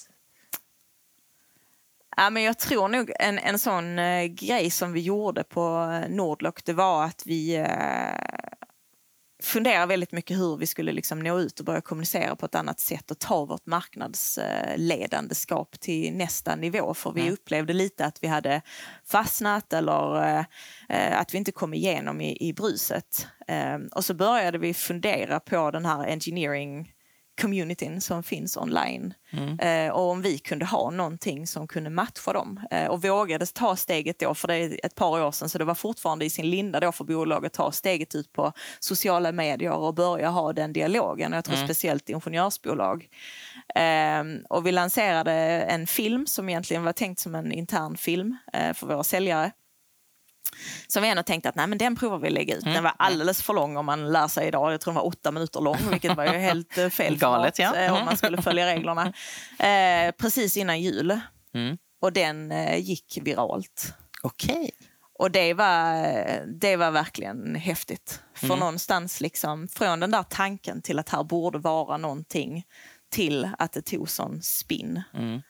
Ja, 2.20 2.30
men 2.30 2.42
jag 2.42 2.58
tror 2.58 2.88
nog 2.88 3.12
en, 3.20 3.38
en 3.38 3.58
sån 3.58 3.98
eh, 3.98 4.24
grej 4.24 4.70
som 4.70 4.92
vi 4.92 5.00
gjorde 5.00 5.44
på 5.44 5.86
Nordlock, 6.08 6.64
det 6.64 6.72
var 6.72 7.04
att 7.04 7.22
vi 7.26 7.56
eh, 7.56 7.66
funderade 9.42 9.86
väldigt 9.86 10.12
mycket 10.12 10.36
hur 10.36 10.56
vi 10.56 10.66
skulle 10.66 10.92
liksom 10.92 11.18
nå 11.18 11.38
ut 11.38 11.58
och 11.58 11.64
börja 11.66 11.80
kommunicera 11.80 12.36
på 12.36 12.46
ett 12.46 12.54
annat 12.54 12.80
sätt 12.80 13.10
och 13.10 13.18
ta 13.18 13.44
vårt 13.44 13.66
marknadsledandeskap 13.66 15.80
till 15.80 16.14
nästa 16.14 16.56
nivå. 16.56 16.94
För 16.94 17.12
vi 17.12 17.20
Mm. 17.20 17.32
upplevde 17.32 17.72
lite 17.72 18.04
att 18.06 18.22
vi 18.22 18.28
hade 18.28 18.62
fastnat 19.06 19.72
eller 19.72 20.22
eh, 20.38 20.44
eh, 20.88 21.20
att 21.20 21.34
vi 21.34 21.38
inte 21.38 21.52
kom 21.52 21.74
igenom 21.74 22.20
i, 22.20 22.48
i 22.48 22.52
bruset. 22.52 23.26
Eh, 23.48 23.76
och 23.94 24.04
så 24.04 24.14
började 24.14 24.58
vi 24.58 24.74
fundera 24.74 25.40
på 25.40 25.70
den 25.70 25.86
här 25.86 26.06
engineering 26.06 26.92
communityn 27.40 28.00
som 28.00 28.22
finns 28.22 28.56
online. 28.56 29.14
Mm. 29.30 29.58
Eh, 29.58 29.92
och 29.92 30.10
om 30.10 30.22
vi 30.22 30.38
kunde 30.38 30.64
ha 30.64 30.90
någonting 30.90 31.46
som 31.46 31.68
kunde 31.68 31.90
matcha 31.90 32.32
dem. 32.32 32.60
Eh, 32.70 32.86
och 32.86 33.02
vågade 33.02 33.46
ta 33.46 33.76
steget 33.76 34.18
då, 34.18 34.34
för 34.34 34.48
det 34.48 34.54
är 34.54 34.86
ett 34.86 34.94
par 34.94 35.22
år 35.22 35.30
sedan 35.32 35.48
så 35.48 35.58
det 35.58 35.64
var 35.64 35.74
fortfarande 35.74 36.24
i 36.24 36.30
sin 36.30 36.50
linda 36.50 36.80
då 36.80 36.92
för 36.92 37.04
bolaget 37.04 37.46
att 37.46 37.52
ta 37.52 37.72
steget 37.72 38.14
ut 38.14 38.32
på 38.32 38.52
sociala 38.80 39.32
medier 39.32 39.72
och 39.72 39.94
börja 39.94 40.28
ha 40.28 40.52
den 40.52 40.72
dialogen. 40.72 41.32
Och 41.32 41.36
jag 41.36 41.44
tror 41.44 41.56
Mm. 41.56 41.66
speciellt 41.68 42.08
ingenjörsbolag. 42.08 43.08
Eh, 43.74 44.24
och 44.48 44.66
vi 44.66 44.72
lanserade 44.72 45.32
en 45.62 45.86
film 45.86 46.26
som 46.26 46.48
egentligen 46.48 46.84
var 46.84 46.92
tänkt 46.92 47.20
som 47.20 47.34
en 47.34 47.52
intern 47.52 47.96
film 47.96 48.36
eh, 48.52 48.72
för 48.72 48.86
våra 48.86 49.04
säljare. 49.04 49.52
Så 50.88 51.00
vi 51.00 51.08
ändå 51.08 51.22
tänkte 51.22 51.48
att 51.48 51.54
nej, 51.54 51.66
men 51.66 51.78
den 51.78 51.96
provar 51.96 52.18
vi 52.18 52.30
lägga 52.30 52.56
ut. 52.56 52.62
Mm. 52.62 52.74
Den 52.74 52.82
var 52.84 52.92
alldeles 52.98 53.42
för 53.42 53.54
lång 53.54 53.76
om 53.76 53.86
man 53.86 54.12
lär 54.12 54.28
sig 54.28 54.48
idag. 54.48 54.72
Jag 54.72 54.80
tror 54.80 54.92
den 54.92 54.96
var 55.02 55.06
åtta 55.06 55.30
minuter 55.30 55.60
lång, 55.60 55.78
vilket 55.90 56.16
var 56.16 56.24
ju 56.24 56.30
helt 56.38 56.78
eh, 56.78 56.88
fel 56.88 57.18
Galet, 57.18 57.58
ja. 57.58 57.74
Mm. 57.74 57.94
om 57.94 58.04
man 58.04 58.16
skulle 58.16 58.42
följa 58.42 58.66
reglerna. 58.66 59.12
Eh, 59.58 60.12
precis 60.18 60.56
innan 60.56 60.80
jul. 60.80 61.20
Mm. 61.54 61.78
Och 62.00 62.12
den 62.12 62.52
eh, 62.52 62.76
gick 62.78 63.18
viralt. 63.22 63.94
Okej. 64.22 64.70
Och 65.18 65.30
det 65.30 65.54
var, 65.54 66.46
det 66.60 66.76
var 66.76 66.90
verkligen 66.90 67.54
häftigt. 67.54 68.22
För 68.34 68.46
Mm. 68.46 68.58
någonstans 68.58 69.20
liksom, 69.20 69.68
från 69.68 70.00
den 70.00 70.10
där 70.10 70.22
tanken 70.22 70.82
till 70.82 70.98
att 70.98 71.08
här 71.08 71.22
borde 71.24 71.58
vara 71.58 71.96
någonting 71.96 72.64
till 73.10 73.48
att 73.58 73.72
det 73.72 73.82
tog 73.82 74.10
sån 74.10 74.42
spin. 74.42 75.02
Mm. 75.14 75.40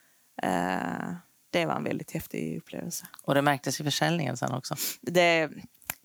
Eh, 0.42 1.08
det 1.50 1.66
var 1.66 1.74
en 1.76 1.84
väldigt 1.84 2.10
häftig 2.10 2.56
upplevelse. 2.58 3.06
Och 3.22 3.34
det 3.34 3.42
märktes 3.42 3.80
i 3.80 3.84
försäljningen 3.84 4.36
sen 4.36 4.52
också. 4.54 4.74
det, 5.00 5.48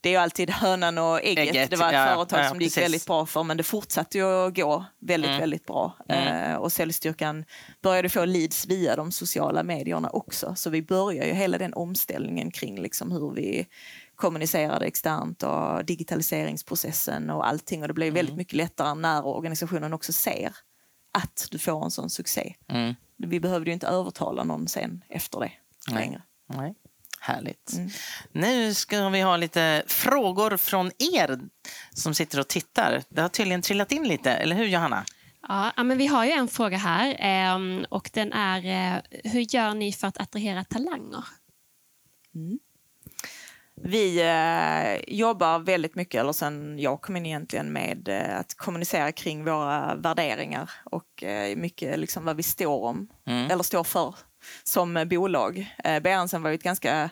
det 0.02 0.10
är 0.10 0.14
ju 0.14 0.18
alltid 0.20 0.50
hönan 0.50 0.98
och 0.98 1.22
ägget. 1.24 1.50
Ägget, 1.56 1.70
det 1.70 1.76
var 1.78 1.88
ett 1.88 1.94
ja, 1.94 2.06
företag 2.16 2.40
ja, 2.40 2.50
som 2.50 2.58
det 2.58 2.64
gick 2.64 2.74
precis. 2.74 2.84
väldigt 2.84 3.06
bra 3.06 3.26
för 3.26 3.44
men 3.44 3.58
det 3.58 3.64
fortsatte 3.64 4.18
ju 4.18 4.24
att 4.48 4.56
gå 4.56 4.86
väldigt, 5.00 5.30
Mm. 5.30 5.40
väldigt 5.40 5.66
bra. 5.66 5.98
Mm. 6.10 6.52
Eh, 6.52 6.56
och 6.58 6.72
säljstyrkan 6.72 7.46
började 7.82 8.10
få 8.10 8.26
leads 8.26 8.66
via 8.66 8.96
de 8.96 9.12
sociala 9.12 9.64
medierna 9.64 10.10
också. 10.10 10.56
Så 10.56 10.70
vi 10.70 10.82
börjar 10.82 11.26
ju 11.26 11.34
hela 11.34 11.58
den 11.58 11.74
omställningen 11.74 12.52
kring 12.52 12.82
liksom 12.82 13.12
hur 13.12 13.32
vi 13.32 13.68
kommunicerade 14.16 14.86
externt 14.86 15.44
och 15.44 15.86
digitaliseringsprocessen 15.86 17.30
och 17.30 17.48
allting. 17.48 17.82
Och 17.82 17.88
det 17.88 17.94
blev 17.94 18.14
väldigt 18.14 18.30
Mm. 18.34 18.38
mycket 18.38 18.54
lättare 18.54 18.94
när 18.96 19.26
organisationen 19.26 19.94
också 19.94 20.14
ser 20.14 20.56
att 21.12 21.48
du 21.52 21.58
får 21.60 21.84
en 21.86 21.92
sån 21.92 22.10
succé. 22.10 22.56
Mm. 23.24 23.30
Vi 23.30 23.40
behövde 23.40 23.70
ju 23.70 23.74
inte 23.74 23.88
övertala 23.88 24.44
någon 24.44 24.68
sen 24.68 25.04
efter 25.10 25.40
det 25.40 25.52
Nej. 25.92 26.06
längre. 26.06 26.22
Nej. 26.48 26.76
Härligt. 27.20 27.74
Mm. 27.74 27.90
Nu 28.32 28.74
ska 28.74 29.10
vi 29.10 29.22
ha 29.22 29.38
lite 29.38 29.84
frågor 29.88 30.58
från 30.58 30.92
er 31.16 31.40
som 31.92 32.14
sitter 32.14 32.40
och 32.40 32.48
tittar. 32.48 33.04
Det 33.10 33.22
har 33.22 33.30
tydligen 33.30 33.62
trillat 33.62 33.92
in 33.92 34.08
lite, 34.08 34.32
eller 34.32 34.56
hur 34.56 34.66
Johanna? 34.66 35.06
Ja, 35.48 35.84
men 35.84 35.98
vi 35.98 36.08
har 36.08 36.26
ju 36.26 36.32
en 36.32 36.48
fråga 36.48 36.78
här 36.78 37.16
ehm, 37.20 37.86
och 37.90 38.10
den 38.14 38.34
är 38.34 38.66
eh, 38.66 39.02
hur 39.32 39.56
gör 39.56 39.74
ni 39.74 39.94
för 39.94 40.08
att 40.08 40.18
attrahera 40.18 40.64
talanger? 40.64 41.24
Vi 43.86 44.20
eh, 44.22 45.16
jobbar 45.16 45.60
väldigt 45.60 45.96
mycket, 45.96 46.22
eller 46.22 46.32
sen 46.34 46.80
jag 46.80 47.02
kom 47.02 47.16
in 47.16 47.26
egentligen, 47.26 47.74
med 47.74 48.08
eh, 48.10 48.40
att 48.40 48.54
kommunicera 48.58 49.12
kring 49.12 49.46
våra 49.46 49.96
värderingar 49.96 50.70
och 50.84 51.24
eh, 51.24 51.56
mycket 51.56 52.00
liksom 52.00 52.26
vad 52.26 52.36
vi 52.38 52.44
står 52.44 52.84
om, 52.84 53.08
Mm. 53.28 53.52
eller 53.52 53.64
står 53.64 53.84
för 53.84 54.16
som 54.64 55.06
bolag. 55.10 55.76
Eh, 55.84 56.00
Berensen 56.00 56.42
var 56.44 56.50
ju 56.50 56.56
ett 56.56 56.64
ganska, 56.64 57.10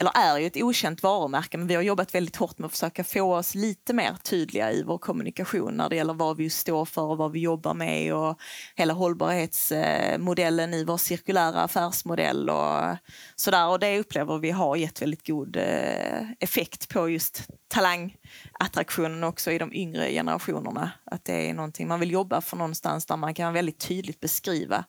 eller 0.00 0.12
är 0.14 0.38
ju 0.38 0.46
ett 0.46 0.56
okänt 0.56 1.02
varumärke, 1.02 1.58
men 1.58 1.66
vi 1.66 1.74
har 1.74 1.82
jobbat 1.82 2.14
väldigt 2.14 2.36
hårt 2.36 2.58
med 2.58 2.66
att 2.66 2.72
försöka 2.72 3.04
få 3.04 3.36
oss 3.36 3.54
lite 3.54 3.92
mer 3.92 4.14
tydliga 4.22 4.72
i 4.72 4.82
vår 4.82 4.98
kommunikation 4.98 5.74
när 5.74 5.88
det 5.88 5.96
gäller 5.96 6.14
vad 6.14 6.36
vi 6.36 6.50
står 6.50 6.84
för 6.84 7.02
och 7.02 7.16
vad 7.16 7.32
vi 7.32 7.40
jobbar 7.40 7.74
med 7.74 8.14
och 8.14 8.38
hela 8.76 8.94
hållbarhetsmodellen 8.94 10.74
i 10.74 10.84
vår 10.84 10.96
cirkulära 10.96 11.62
affärsmodell 11.62 12.50
och 12.50 12.96
sådär. 13.36 13.68
Och 13.68 13.80
det 13.80 13.98
upplever 13.98 14.38
vi 14.38 14.50
har 14.50 14.76
gett 14.76 15.02
väldigt 15.02 15.26
god 15.26 15.56
eh, 15.56 16.30
effekt 16.40 16.88
på 16.88 17.08
just 17.08 17.48
talangattraktionen 17.68 19.24
också 19.24 19.50
i 19.50 19.58
de 19.58 19.72
yngre 19.72 20.10
generationerna. 20.10 20.90
Att 21.04 21.24
det 21.24 21.50
är 21.50 21.54
någonting 21.54 21.88
man 21.88 22.00
vill 22.00 22.10
jobba 22.10 22.40
för 22.40 22.56
någonstans 22.56 23.06
där 23.06 23.16
man 23.16 23.34
kan 23.34 23.52
väldigt 23.52 23.78
tydligt 23.80 24.20
beskriva 24.20 24.84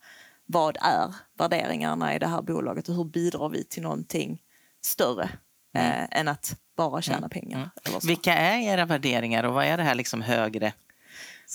vad 0.45 0.78
är 0.82 1.16
värderingarna 1.38 2.16
i 2.16 2.20
det 2.20 2.28
här 2.28 2.41
bolaget 2.41 2.89
och 2.89 2.95
hur 2.95 3.03
bidrar 3.03 3.49
vi 3.49 3.64
till 3.64 3.84
någonting 3.84 4.39
större 4.82 5.30
eh, 5.76 6.20
än 6.20 6.28
att 6.28 6.56
bara 6.78 7.02
tjäna 7.02 7.30
pengar. 7.30 7.58
Mm. 7.58 7.70
Eller 7.86 8.00
så. 8.00 8.08
Vilka 8.08 8.34
är 8.34 8.60
era 8.60 8.86
värderingar 8.86 9.44
och 9.44 9.54
vad 9.54 9.66
är 9.66 9.78
det 9.78 9.84
här 9.84 9.96
liksom 9.96 10.22
högre? 10.22 10.74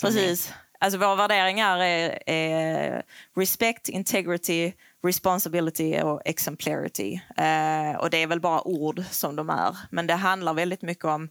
Precis. 0.03 0.53
Alltså 0.79 0.99
våra 0.99 1.14
värderingar 1.14 1.79
är, 1.79 2.31
är 2.31 3.03
respect, 3.37 3.89
integrity, 3.89 4.72
responsibility 5.05 6.01
och 6.01 6.22
exemplarity. 6.25 7.20
Eh, 7.37 7.97
och 7.99 8.11
det 8.11 8.22
är 8.22 8.27
väl 8.27 8.41
bara 8.41 8.66
ord 8.66 9.03
som 9.11 9.37
de 9.37 9.51
är. 9.51 9.77
Men 9.91 10.07
det 10.07 10.14
handlar 10.14 10.55
väldigt 10.55 10.83
mycket 10.83 11.05
om 11.05 11.29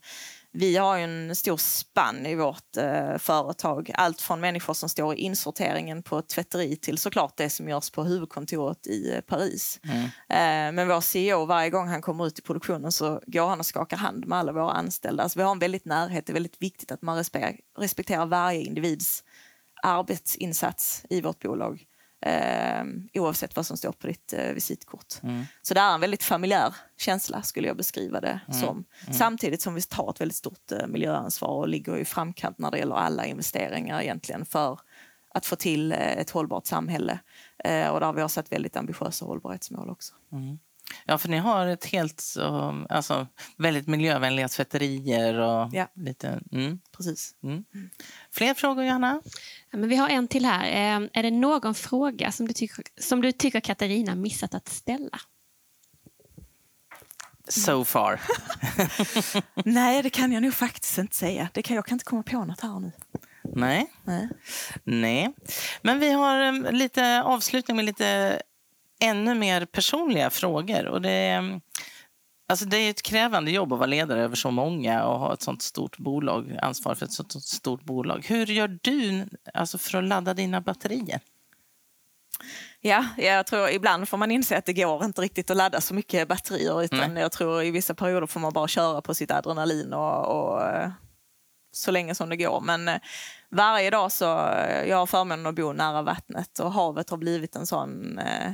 vi 0.56 0.78
har 0.78 0.98
en 0.98 1.36
stor 1.36 1.58
spann 1.58 2.26
i 2.26 2.36
vårt 2.36 2.78
eh, 2.78 3.18
företag. 3.18 3.92
Allt 3.94 4.22
från 4.22 4.40
människor 4.40 4.74
som 4.74 4.90
står 4.90 5.16
i 5.16 5.18
insorteringen 5.18 6.04
på 6.04 6.18
ett 6.18 6.28
tvätteri 6.30 6.76
till 6.76 6.98
såklart 6.98 7.38
det 7.38 7.50
som 7.50 7.70
görs 7.70 7.90
på 7.90 8.04
huvudkontoret 8.04 8.88
i 8.88 9.14
eh, 9.14 9.22
Paris. 9.22 9.80
Mm. 9.84 10.04
Eh, 10.04 10.76
men 10.76 10.88
vår 10.88 11.02
CEO, 11.02 11.46
varje 11.46 11.70
gång 11.70 11.88
han 11.88 12.02
kommer 12.02 12.28
ut 12.28 12.40
i 12.40 12.42
produktionen 12.42 12.92
så 12.92 13.22
går 13.28 13.48
han 13.48 13.60
och 13.60 13.66
skakar 13.66 13.98
hand 13.98 14.28
med 14.28 14.38
alla 14.38 14.52
våra 14.52 14.72
anställda. 14.72 15.24
Alltså 15.24 15.40
vi 15.40 15.44
har 15.44 15.52
en 15.52 15.60
väldigt 15.60 15.86
närhet. 15.86 16.26
Det 16.26 16.32
är 16.32 16.34
väldigt 16.34 16.62
viktigt 16.62 16.92
att 16.92 17.02
man 17.02 17.20
respe- 17.20 17.60
respekterar 17.80 18.26
varje 18.26 18.62
individs 18.62 19.24
arbetsinsats 19.84 21.06
i 21.10 21.22
vårt 21.22 21.40
bolag. 21.40 21.86
Eh, 22.26 22.84
oavsett 23.14 23.56
vad 23.56 23.66
som 23.66 23.78
står 23.78 23.92
på 23.92 24.08
ditt 24.08 24.34
eh, 24.34 24.54
visitkort. 24.54 25.24
Mm. 25.24 25.44
Så 25.62 25.74
det 25.74 25.80
är 25.80 25.94
en 25.94 26.00
väldigt 26.00 26.24
familjär 26.24 26.76
känsla 26.98 27.42
skulle 27.42 27.68
jag 27.68 27.78
beskriva 27.78 28.22
det 28.22 28.40
Mm. 28.48 28.62
som. 28.62 28.86
Samtidigt 29.14 29.62
som 29.62 29.76
vi 29.76 29.82
tar 29.82 30.10
ett 30.10 30.22
väldigt 30.22 30.36
stort 30.38 30.72
eh, 30.72 30.88
miljöansvar 30.88 31.50
och 31.50 31.68
ligger 31.68 31.98
i 31.98 32.06
framkant 32.06 32.58
när 32.58 32.72
det 32.72 32.78
gäller 32.78 32.96
alla 32.96 33.26
investeringar 33.26 34.02
egentligen 34.02 34.46
för 34.46 34.80
att 35.34 35.46
få 35.46 35.56
till 35.56 35.92
eh, 35.92 35.98
ett 35.98 36.30
hållbart 36.30 36.66
samhälle. 36.66 37.20
Eh, 37.64 37.88
och 37.88 38.00
där 38.00 38.14
vi 38.14 38.22
har 38.22 38.28
satt 38.30 38.52
väldigt 38.52 38.76
ambitiösa 38.78 39.26
hållbarhetsmål 39.26 39.90
också. 39.90 40.14
Ja, 41.06 41.18
för 41.18 41.30
ni 41.30 41.38
har 41.38 41.68
ett 41.68 41.86
helt 41.86 42.22
så, 42.22 42.86
alltså, 42.90 43.28
väldigt 43.58 43.88
miljövänliga 43.88 44.48
tvätterier 44.48 45.40
och 45.40 45.70
Ja. 45.74 45.88
lite... 45.96 46.40
Mm. 46.52 46.80
Precis. 46.98 47.36
Mm. 47.44 47.64
Fler 48.32 48.54
frågor, 48.54 48.84
Johanna? 48.84 49.22
Ja, 49.72 49.78
men 49.78 49.90
vi 49.90 49.96
har 49.96 50.10
en 50.10 50.28
till 50.28 50.46
här. 50.46 50.66
Eh, 50.66 51.08
är 51.14 51.24
det 51.24 51.32
någon 51.32 51.76
fråga 51.76 52.32
som 52.32 52.48
du, 52.48 52.54
tycker, 52.54 52.84
som 53.02 53.22
du 53.22 53.32
tycker 53.32 53.60
Katarina 53.60 54.16
missat 54.16 54.54
att 54.54 54.70
ställa? 54.70 55.20
So 57.48 57.86
far. 57.86 58.22
Nej, 59.66 60.04
det 60.04 60.10
kan 60.10 60.32
jag 60.32 60.44
nog 60.44 60.54
faktiskt 60.54 60.98
inte 60.98 61.16
säga. 61.16 61.50
Det 61.54 61.62
kan, 61.62 61.76
jag 61.76 61.86
kan 61.86 61.96
inte 61.96 62.06
komma 62.06 62.24
på 62.24 62.46
något 62.46 62.62
här 62.62 62.80
nu. 62.80 62.92
Nej. 63.56 63.88
Nej. 64.04 64.30
Nej. 64.84 65.34
Men 65.82 66.00
vi 66.00 66.12
har 66.12 66.40
em, 66.42 66.68
lite 66.72 67.24
avslutning 67.24 67.76
med 67.78 67.86
lite 67.86 68.42
ännu 69.00 69.36
mer 69.36 69.66
personliga 69.66 70.30
frågor. 70.30 70.86
Och 70.86 71.02
det, 71.02 71.42
alltså 72.50 72.66
det 72.66 72.78
är 72.78 72.90
ett 72.90 73.02
krävande 73.02 73.52
jobb 73.52 73.74
att 73.74 73.80
vara 73.80 73.88
ledare 73.88 74.22
över 74.22 74.36
så 74.36 74.52
många 74.52 75.06
och 75.06 75.20
ha 75.20 75.34
ett 75.34 75.42
sånt 75.42 75.62
stort 75.62 75.98
bolag, 75.98 76.58
ansvar 76.62 76.96
för 76.96 77.06
ett 77.06 77.14
sånt 77.14 77.44
stort 77.44 77.84
bolag. 77.84 78.26
Hur 78.28 78.46
gör 78.46 78.80
du 78.82 79.26
alltså 79.54 79.78
för 79.78 79.98
att 79.98 80.04
ladda 80.04 80.34
dina 80.34 80.62
batterier? 80.62 81.20
Ja, 82.82 83.06
jag 83.18 83.46
tror 83.46 83.70
ibland 83.70 84.10
får 84.10 84.18
man 84.18 84.32
inse 84.32 84.58
att 84.58 84.66
det 84.66 84.74
går 84.74 85.06
inte 85.06 85.22
riktigt 85.22 85.52
att 85.52 85.58
ladda 85.58 85.82
så 85.82 85.94
mycket 85.94 86.28
batterier. 86.28 86.84
Utan 86.84 87.18
jag 87.18 87.32
tror 87.32 87.64
i 87.64 87.72
vissa 87.72 87.94
perioder 87.94 88.28
får 88.28 88.40
man 88.40 88.54
bara 88.54 88.68
köra 88.68 89.02
på 89.02 89.14
sitt 89.14 89.32
adrenalin 89.32 89.94
och, 89.94 90.26
och 90.26 90.62
eh, 90.62 90.90
så 91.72 91.92
länge 91.92 92.16
som 92.16 92.30
det 92.30 92.38
går. 92.38 92.62
Men 92.62 92.88
eh, 92.88 93.00
varje 93.50 93.90
dag 93.90 94.12
så, 94.12 94.48
eh, 94.48 94.90
jag 94.90 94.98
har 94.98 95.06
förmånen 95.06 95.46
att 95.46 95.56
bo 95.56 95.74
nära 95.74 96.02
vattnet 96.02 96.60
och 96.60 96.72
havet 96.72 97.10
har 97.10 97.18
blivit 97.18 97.56
en 97.56 97.68
sån 97.68 98.20
eh, 98.20 98.54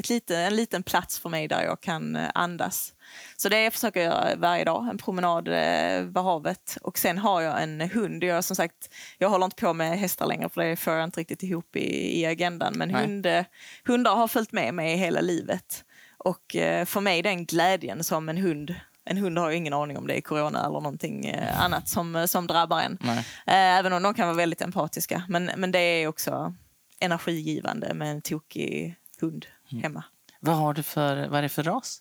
ett 0.00 0.08
lite, 0.08 0.36
en 0.36 0.56
liten 0.56 0.82
plats 0.82 1.18
för 1.18 1.28
mig 1.28 1.48
där 1.48 1.62
jag 1.62 1.80
kan 1.80 2.16
eh, 2.16 2.30
andas. 2.34 2.94
Så 3.36 3.48
det 3.48 3.62
jag 3.62 3.72
försöker 3.72 4.02
göra 4.02 4.36
varje 4.36 4.64
dag, 4.64 4.88
en 4.90 4.98
promenad 4.98 5.48
eh, 5.48 6.04
vid 6.04 6.16
havet. 6.16 6.78
Och 6.82 6.98
sen 6.98 7.18
har 7.18 7.40
jag 7.40 7.62
en 7.62 7.80
hund. 7.80 8.24
Jag, 8.24 8.44
som 8.44 8.56
sagt, 8.56 8.94
jag 9.18 9.28
håller 9.28 9.44
inte 9.44 9.56
på 9.56 9.72
med 9.72 9.98
hästar 9.98 10.26
längre 10.26 10.48
för 10.48 10.64
det 10.64 10.76
får 10.76 10.92
jag 10.92 11.04
inte 11.04 11.20
riktigt 11.20 11.42
ihop 11.42 11.76
i, 11.76 12.20
i 12.20 12.26
agendan. 12.26 12.74
Men 12.76 12.88
Nej. 12.88 13.02
hund, 13.02 13.26
eh, 13.26 13.44
hundar 13.84 14.14
har 14.14 14.28
följt 14.28 14.52
med 14.52 14.74
mig 14.74 14.96
hela 14.96 15.20
livet. 15.20 15.84
Och 16.24 16.56
för 16.86 17.00
mig 17.00 17.22
den 17.22 17.44
glädjen 17.46 18.04
som 18.04 18.28
en 18.28 18.36
hund 18.36 18.74
en 19.04 19.16
hund 19.16 19.38
har 19.38 19.50
ju 19.50 19.56
ingen 19.56 19.72
aning 19.72 19.98
om 19.98 20.06
det 20.06 20.16
är 20.16 20.20
corona 20.20 20.60
eller 20.60 20.80
någonting 20.80 21.34
annat 21.58 21.88
som, 21.88 22.28
som 22.28 22.46
drabbar 22.46 22.80
en. 22.80 22.98
Nej. 23.00 23.26
Även 23.46 23.92
om 23.92 24.02
de 24.02 24.14
kan 24.14 24.26
vara 24.26 24.36
väldigt 24.36 24.62
empatiska. 24.62 25.22
Men, 25.28 25.50
men 25.56 25.72
det 25.72 25.78
är 25.78 26.06
också 26.06 26.54
energigivande 27.00 27.94
med 27.94 28.10
en 28.10 28.22
tokig 28.22 28.96
hund 29.20 29.46
hemma. 29.82 30.04
Vad 30.40 30.56
har 30.56 30.74
du 30.74 30.82
för, 30.82 31.28
vad 31.28 31.38
är 31.38 31.42
det 31.42 31.48
för 31.48 31.62
ras? 31.62 31.98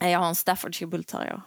Eh, 0.00 0.10
Jag 0.10 0.18
har 0.18 0.26
en 0.28 0.34
Staffordshire 0.34 0.88
bull 0.90 1.04
terrier. 1.04 1.42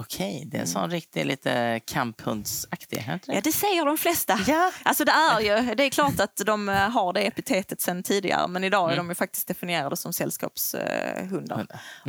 Okej, 0.00 0.44
det 0.50 0.56
är 0.56 0.60
en 0.60 0.66
sån 0.66 0.90
riktig 0.90 1.26
lite 1.26 1.80
kamphundsaktig. 1.86 3.04
Ja, 3.26 3.40
det 3.44 3.52
säger 3.52 3.84
de 3.86 3.98
flesta. 3.98 4.38
Ja. 4.46 4.72
Alltså 4.82 5.04
det 5.04 5.12
är 5.12 5.40
ju, 5.40 5.74
det 5.74 5.82
är 5.84 5.90
klart 5.90 6.20
att 6.20 6.36
de 6.46 6.68
eh, 6.68 6.74
har 6.90 7.12
det 7.12 7.20
epitetet 7.20 7.80
sen 7.80 8.02
tidigare 8.02 8.48
men 8.48 8.64
idag 8.64 8.92
är 8.92 8.96
de 8.96 9.08
ju 9.08 9.14
faktiskt 9.14 9.48
definierade 9.48 9.96
som 9.96 10.12
sällskapshundar. 10.12 11.66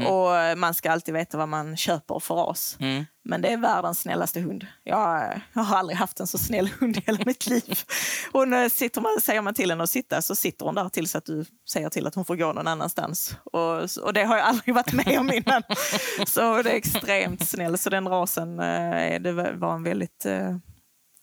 Och 0.07 0.37
eh, 0.37 0.55
man 0.55 0.73
ska 0.73 0.91
alltid 0.91 1.13
veta 1.13 1.37
vad 1.37 1.49
man 1.49 1.77
köper 1.77 2.19
för 2.19 2.35
ras. 2.35 2.77
Mm. 3.25 3.31
Men 3.31 3.41
det 3.41 3.53
är 3.53 3.57
världens 3.57 3.99
snällaste 3.99 4.39
hund. 4.39 4.67
Jag, 4.83 5.41
jag 5.53 5.61
har 5.61 5.77
aldrig 5.77 5.97
haft 5.97 6.19
en 6.19 6.27
så 6.27 6.37
snäll 6.37 6.67
hund 6.79 6.97
i 6.97 7.03
hela 7.05 7.19
mitt 7.25 7.47
liv. 7.47 7.79
Hon, 8.31 8.69
sitter 8.69 9.01
man, 9.01 9.21
säger 9.21 9.41
man 9.41 9.53
till 9.53 9.69
henne 9.69 9.83
att 9.83 9.89
sitta 9.89 10.21
så 10.21 10.35
sitter 10.35 10.65
hon 10.65 10.75
där 10.75 10.89
tills 10.89 11.15
att 11.15 11.25
du 11.25 11.45
säger 11.69 11.89
till 11.89 12.07
att 12.07 12.15
hon 12.15 12.25
får 12.25 12.35
gå 12.35 12.53
någon 12.53 12.67
annanstans. 12.67 13.35
Och, 13.43 14.03
och 14.05 14.13
det 14.13 14.23
har 14.23 14.37
jag 14.37 14.45
aldrig 14.45 14.75
varit 14.75 14.93
med 14.93 15.19
om 15.19 15.31
innan. 15.31 15.63
Så 16.27 16.61
det 16.61 16.71
är 16.71 16.75
extremt 16.75 17.47
snäll. 17.47 17.77
Så 17.77 17.89
den 17.89 18.07
rasen 18.07 18.59
eh, 18.59 19.21
det 19.21 19.53
var 19.53 19.73
en 19.73 19.83
väldigt 19.83 20.25
eh, 20.25 20.57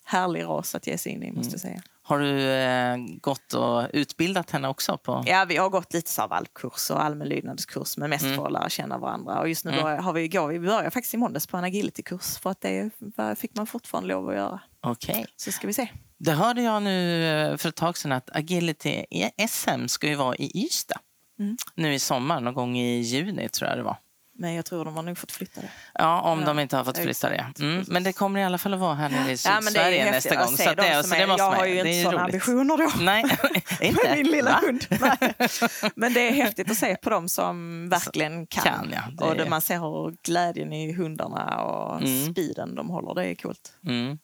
härlig 0.05 0.45
ras 0.45 0.75
att 0.75 0.87
ge 0.87 0.99
sig 0.99 1.13
in 1.13 1.23
i 1.23 1.33
måste 1.33 1.53
jag 1.53 1.61
säga. 1.61 1.83
Har 2.09 2.19
du 2.19 2.51
eh, 2.51 2.97
gått 3.21 3.55
och 3.55 3.87
utbildat 3.93 4.51
henne 4.51 4.69
också? 4.69 4.99
på? 4.99 5.25
Ja, 5.27 5.45
vi 5.49 5.57
har 5.57 5.69
gått 5.69 5.95
lite 5.95 6.11
så 6.11 6.27
valpkurs 6.27 6.91
och 6.91 7.05
allmän 7.05 7.29
lydnadskurs 7.29 7.97
men 7.97 8.11
mest 8.11 8.25
för 8.25 8.47
att 8.47 8.53
lära 8.53 8.69
känna 8.69 8.99
varandra. 8.99 9.41
Och 9.41 9.49
just 9.49 9.65
nu 9.65 9.83
börjar, 9.83 9.99
har 9.99 10.13
vi, 10.13 10.29
går, 10.29 10.49
vi 10.49 10.61
börjar 10.61 10.91
faktiskt 10.91 11.15
i 11.15 11.17
måndags 11.17 11.47
på 11.47 11.57
en 11.57 11.65
agilitykurs 11.65 12.39
för 12.39 12.51
att 12.51 12.61
det 12.61 12.91
fick 13.39 13.57
man 13.57 13.67
fortfarande 13.67 14.09
lov 14.09 14.29
att 14.29 14.35
göra. 14.35 14.61
Okej. 14.81 15.27
Så 15.37 15.53
ska 15.53 15.67
vi 15.67 15.73
se. 15.73 15.89
Det 16.19 16.33
hörde 16.33 16.63
jag 16.63 16.83
nu 16.83 17.27
eh, 17.27 17.57
för 17.57 17.69
ett 17.69 17.77
tag 17.77 17.97
sedan 17.97 18.13
att 18.13 18.37
Agility 18.37 19.05
SM 19.49 19.87
ska 19.87 20.09
ju 20.09 20.15
vara 20.15 20.37
i 20.37 20.65
Ystad. 20.65 21.01
Mm. 21.41 21.57
Nu 21.75 21.95
i 21.95 21.99
sommar, 21.99 22.41
någon 22.41 22.55
gång 22.55 22.79
i 22.79 23.01
juni 23.01 23.49
tror 23.49 23.69
jag 23.69 23.79
det 23.79 23.85
var. 23.85 23.97
Men 24.41 24.55
jag 24.55 24.65
tror 24.65 24.85
de 24.85 24.97
har 24.97 25.03
nog 25.03 25.19
fått 25.19 25.33
flytta 25.33 25.61
det. 25.61 25.69
Ja, 25.95 26.21
om 26.21 26.41
Ja, 26.41 26.47
de 26.47 26.59
inte 26.59 26.77
har 26.77 26.85
fått 26.85 26.99
flytta 26.99 27.29
det. 27.29 27.47
Mm. 27.61 27.85
Men 27.89 28.03
det 28.03 28.13
kommer 28.13 28.41
i 28.41 28.45
alla 28.45 28.59
fall 28.59 28.75
att 28.75 28.81
vara 28.81 28.95
här 28.95 29.09
nere 29.09 29.27
i 29.33 29.37
Ja, 29.45 29.61
Sydsverige 29.63 30.05
ju 30.05 30.11
nästa 30.11 30.37
gång. 30.37 30.57
Så 30.57 30.63
de 30.63 30.75
det, 30.75 31.03
så 31.05 31.15
det 31.15 31.27
måste 31.27 31.43
jag 31.43 31.51
har 31.53 31.67
ju 31.67 31.79
inte 31.79 32.03
sådana 32.03 32.23
roligt. 32.23 32.35
ambitioner 32.35 32.77
då. 32.77 32.91
Nej, 33.05 33.23
inte. 33.81 34.03
Med 34.09 34.17
min 34.17 34.27
lilla 34.33 34.51
Va? 34.51 34.61
hund. 34.63 34.87
Nej. 35.01 35.35
Men 35.97 36.15
det 36.15 36.29
är 36.29 36.33
häftigt 36.33 36.71
att 36.71 36.77
se 36.77 36.97
på 36.97 37.11
dem 37.11 37.29
som 37.29 37.89
verkligen 37.89 38.47
kan. 38.47 38.65
Kan, 38.65 38.95
ja. 39.19 39.27
Och 39.27 39.37
är- 39.37 39.49
man 39.49 39.61
ser 39.61 39.79
hur 39.79 40.17
glädjen 40.23 40.73
i 40.73 40.93
hundarna 40.93 41.63
och 41.63 42.03
Mm. 42.03 42.33
speeden 42.33 42.75
de 42.75 42.91
håller. 42.91 43.15
Det 43.23 43.31
är 43.31 43.35
coolt. 43.35 43.73
Mm. 43.87 44.19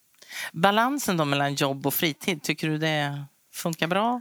Balansen 0.53 1.17
då 1.17 1.25
mellan 1.25 1.55
jobb 1.55 1.87
och 1.87 1.95
fritid, 1.95 2.43
tycker 2.43 2.69
du 2.69 2.79
det 2.79 3.25
funkar 3.55 3.87
bra? 3.87 4.21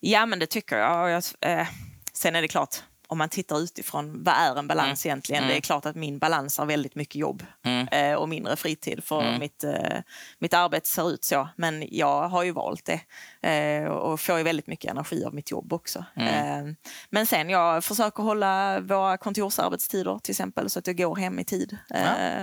Ja, 0.00 0.26
men 0.26 0.38
det 0.38 0.46
tycker 0.46 0.78
jag. 0.78 1.10
Jag 1.10 1.22
eh, 1.40 1.66
sen 2.12 2.36
är 2.36 2.42
det 2.42 2.48
klart, 2.48 2.76
om 3.10 3.18
man 3.18 3.28
tittar 3.28 3.58
utifrån, 3.58 4.24
vad 4.24 4.34
är 4.34 4.58
en 4.58 4.68
balans 4.68 5.06
egentligen? 5.06 5.42
Det 5.48 5.56
är 5.56 5.60
klart 5.60 5.86
att 5.86 5.96
min 5.96 6.18
balans 6.18 6.58
är 6.58 6.64
väldigt 6.66 6.94
mycket 6.94 7.14
jobb 7.14 7.42
Mm. 7.62 7.88
eh, 7.88 8.14
och 8.18 8.28
mindre 8.28 8.56
fritid 8.56 9.04
för 9.04 9.38
mitt, 9.38 9.64
eh, 9.64 9.98
mitt 10.38 10.54
arbete 10.54 10.88
ser 10.88 11.10
ut 11.10 11.24
så. 11.24 11.48
Men 11.56 11.84
jag 11.90 12.28
har 12.28 12.42
ju 12.42 12.52
valt 12.52 12.84
det 12.84 13.00
eh, 13.48 13.84
och 13.88 14.20
får 14.20 14.38
ju 14.38 14.42
väldigt 14.44 14.66
mycket 14.66 14.90
energi 14.90 15.24
av 15.24 15.34
mitt 15.34 15.50
jobb 15.50 15.72
också. 15.72 16.04
Eh, 16.16 16.62
men 17.10 17.26
sen 17.26 17.50
jag 17.50 17.84
försöker 17.84 18.22
hålla 18.22 18.80
våra 18.80 19.16
kontorsarbetstider 19.18 20.18
till 20.18 20.32
exempel 20.32 20.70
så 20.70 20.78
att 20.78 20.86
jag 20.86 20.96
går 20.96 21.16
hem 21.16 21.38
i 21.38 21.44
tid. 21.44 21.76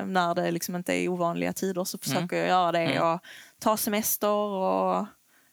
När 0.06 0.36
det 0.36 0.52
liksom 0.52 0.76
inte 0.76 0.94
är 0.94 1.08
ovanliga 1.10 1.54
tider 1.54 1.84
så 1.84 1.98
försöker 1.98 2.36
jag 2.38 2.48
göra 2.48 2.72
det 2.72 3.00
och 3.02 3.20
ta 3.60 3.78
semester 3.78 4.28
och 4.30 5.06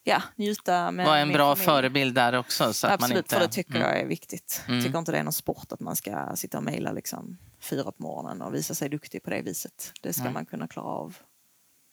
ja, 0.05 0.23
njuta 0.37 0.91
med 0.91 1.07
Var 1.07 1.17
en 1.17 1.29
min 1.29 1.37
bra 1.37 1.55
familj. 1.57 1.65
förebild 1.67 2.15
där 2.15 2.33
också. 2.33 2.73
Så 2.73 2.87
att 2.87 2.91
man 2.91 3.05
Absolut, 3.05 3.17
inte... 3.25 3.35
för 3.35 3.41
det 3.43 3.49
tycker 3.53 3.71
Mm. 3.75 3.83
jag 3.83 4.01
är 4.01 4.07
viktigt. 4.07 4.65
Jag 4.69 4.83
tycker 4.85 4.99
inte 4.99 5.13
det 5.13 5.19
är 5.19 5.23
någon 5.25 5.33
sport 5.33 5.73
att 5.73 5.81
man 5.81 5.97
ska 5.97 6.37
sitta 6.37 6.59
och 6.59 6.65
mejla 6.65 6.93
liksom 6.93 7.39
fyra 7.61 7.85
på 7.93 8.03
morgonen 8.03 8.43
och 8.43 8.55
visa 8.55 8.75
sig 8.75 8.89
duktig 8.89 9.23
på 9.23 9.31
det 9.31 9.43
viset. 9.43 9.93
Det 10.01 10.13
ska 10.13 10.31
man 10.31 10.47
kunna 10.47 10.69
klara 10.69 10.87
av 10.87 11.17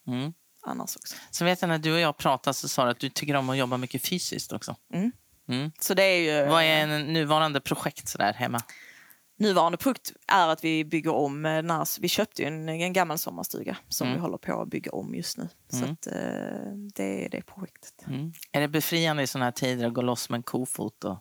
Mm. 0.07 0.33
annars 0.65 0.95
också. 0.95 1.15
Så 1.31 1.45
vet 1.45 1.61
jag 1.61 1.69
när 1.69 1.77
du 1.77 1.93
och 1.93 1.99
jag 1.99 2.17
pratade 2.17 2.53
så 2.53 2.67
sa 2.67 2.85
du 2.85 2.91
att 2.91 2.99
du 2.99 3.09
tycker 3.09 3.35
om 3.35 3.49
att 3.49 3.57
jobba 3.57 3.77
mycket 3.77 4.07
fysiskt 4.07 4.53
också. 4.53 4.75
Mm. 4.93 5.11
Mm. 5.49 5.71
Så 5.79 5.93
det 5.93 6.03
är 6.03 6.43
ju... 6.43 6.49
Vad 6.49 6.63
är 6.63 6.67
en 6.87 7.13
nuvarande 7.13 7.61
projekt 7.61 8.07
sådär 8.07 8.33
hemma? 8.33 8.61
Nuvarande 9.41 9.77
produkt 9.77 10.13
är 10.27 10.47
att 10.47 10.63
vi 10.63 10.85
bygger 10.85 11.13
om. 11.13 11.45
eh, 11.45 11.55
Den 11.55 11.69
här, 11.71 11.87
vi 12.01 12.07
köpte 12.07 12.41
ju 12.41 12.47
en, 12.47 12.69
en 12.69 12.93
gammal 12.93 13.17
sommarstuga 13.17 13.77
som 13.89 14.07
Mm. 14.07 14.17
vi 14.17 14.21
håller 14.21 14.37
på 14.37 14.61
att 14.61 14.69
bygga 14.69 14.91
om 14.91 15.15
just 15.15 15.37
nu. 15.37 15.49
Så 15.69 15.85
att, 15.85 16.07
eh, 16.07 16.13
det 16.95 17.25
är 17.25 17.29
det 17.29 17.41
projektet. 17.41 18.07
Mm. 18.07 18.33
Är 18.51 18.61
det 18.61 18.67
befriande 18.67 19.23
i 19.23 19.27
sådana 19.27 19.45
här 19.45 19.51
tider 19.51 19.87
att 19.87 19.93
gå 19.93 20.01
loss 20.01 20.29
med 20.29 20.37
en 20.37 20.43
kofot? 20.43 21.03
Och... 21.03 21.17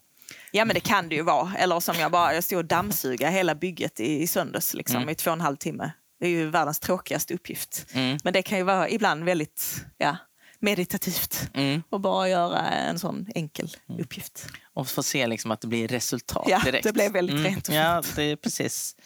Ja 0.53 0.65
men 0.65 0.75
det 0.75 0.81
kan 0.81 1.09
det 1.09 1.15
ju 1.15 1.23
vara. 1.23 1.55
Eller 1.57 1.81
som 1.81 1.95
jag 1.99 2.11
bara, 2.13 2.35
jag 2.35 2.45
stod 2.45 2.59
och 2.59 2.65
dammsuga 2.65 3.31
hela 3.31 3.55
bygget 3.55 4.01
i, 4.01 4.23
i 4.23 4.27
söndags 4.27 4.75
liksom, 4.75 5.09
i 5.09 5.15
två 5.15 5.31
och 5.31 5.37
en 5.37 5.41
halv 5.41 5.57
timme. 5.57 5.93
Det 6.21 6.27
är 6.27 6.31
ju 6.31 6.51
världens 6.51 6.81
tråkigaste 6.81 7.35
uppgift. 7.35 7.87
Mm. 7.95 8.19
Men 8.25 8.33
det 8.33 8.43
kan 8.43 8.59
ju 8.59 8.65
vara 8.65 8.89
ibland 8.89 9.25
väldigt 9.25 9.85
ja, 9.99 10.17
meditativt 10.61 11.51
Mm. 11.55 11.83
att 11.91 12.01
bara 12.01 12.29
göra 12.29 12.61
en 12.71 12.99
sån 12.99 13.27
enkel 13.35 13.77
uppgift. 13.99 14.47
och 14.75 14.89
få 14.89 15.03
se 15.03 15.27
liksom 15.27 15.51
att 15.51 15.61
det 15.61 15.67
blir 15.69 15.89
resultat 15.89 16.47
Ja, 16.49 16.61
direkt. 16.65 16.85
det 16.85 16.93
blev 16.93 17.13
väldigt 17.13 17.47
rent 17.47 17.69
och 17.69 17.75
Ja, 17.75 18.03
det 18.17 18.23
är 18.23 18.37
precis. 18.37 18.97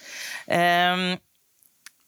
Ehm, 0.46 1.16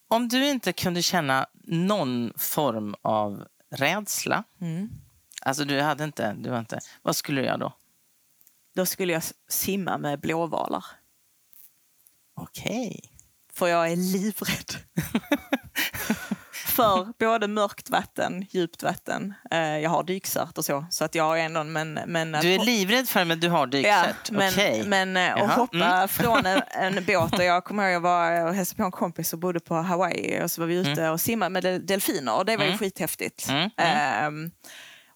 om 0.09 0.28
du 0.28 0.49
inte 0.49 0.72
kunde 0.72 1.03
känna 1.03 1.47
någon 1.64 2.32
form 2.36 2.94
av 3.03 3.44
rädsla, 3.70 4.44
Mm. 4.61 4.88
alltså 5.42 5.64
du 5.64 5.80
hade 5.80 6.05
inte, 6.05 6.32
du 6.38 6.51
var 6.51 6.59
inte, 6.59 6.78
vad 7.03 7.16
skulle 7.16 7.40
du 7.40 7.47
göra 7.47 7.57
då? 7.57 7.72
Då 8.74 8.86
skulle 8.86 9.12
jag 9.12 9.22
simma 9.49 9.99
med 9.99 10.20
blåvalar. 10.20 10.84
Okej. 12.34 13.12
För 13.53 13.66
jag 13.68 13.92
är 13.92 13.97
livrädd. 13.97 14.74
För 16.77 17.12
både 17.18 17.49
mörkt 17.49 17.91
vatten, 17.91 18.47
djupt 18.51 18.83
vatten. 18.83 19.35
Eh, 19.51 19.79
jag 19.79 19.91
har 19.91 20.03
dykcert 20.03 20.59
och 20.59 20.64
så. 20.64 20.87
Så 20.91 21.05
att 21.05 21.14
jag 21.14 21.41
är 21.41 21.45
ändå... 21.45 21.64
Men, 21.64 21.93
men 22.07 22.33
Du 22.33 22.55
är 22.55 22.64
livrädd 22.64 23.09
för 23.09 23.20
det, 23.20 23.27
men 23.27 23.41
du 23.41 23.49
har 23.49 23.59
Ja, 23.61 23.66
dykcert? 23.66 24.31
men, 24.31 24.53
Okej. 24.53 24.85
men 24.87 25.16
eh, 25.16 25.22
Jaha, 25.22 25.45
att 25.45 25.53
hoppa 25.53 25.77
mm. 25.77 26.09
från 26.09 26.47
en, 26.47 26.62
en 26.70 27.05
båt. 27.05 27.33
Och 27.39 27.45
jag 27.45 27.64
kommer 27.64 27.83
ihåg 27.85 27.93
jag 27.95 28.01
var 28.01 28.47
och 28.47 28.55
hälsade 28.55 28.77
på 28.77 28.85
en 28.85 28.91
kompis 28.91 29.29
som 29.29 29.41
bodde 29.41 29.61
på 29.61 29.74
Hawaii. 29.74 30.43
Och 30.43 30.51
så 30.51 30.61
var 30.61 30.68
vi 30.68 30.74
ute 30.74 31.11
och 31.11 31.20
simmade 31.20 31.51
med 31.51 31.62
del- 31.62 31.87
delfiner. 31.87 32.37
Och 32.37 32.45
det 32.45 32.57
var 32.57 32.64
ju 32.64 32.68
Mm. 32.70 32.79
skithäftigt. 32.79 33.49
Mm, 33.49 33.70
Ehm, 33.77 34.51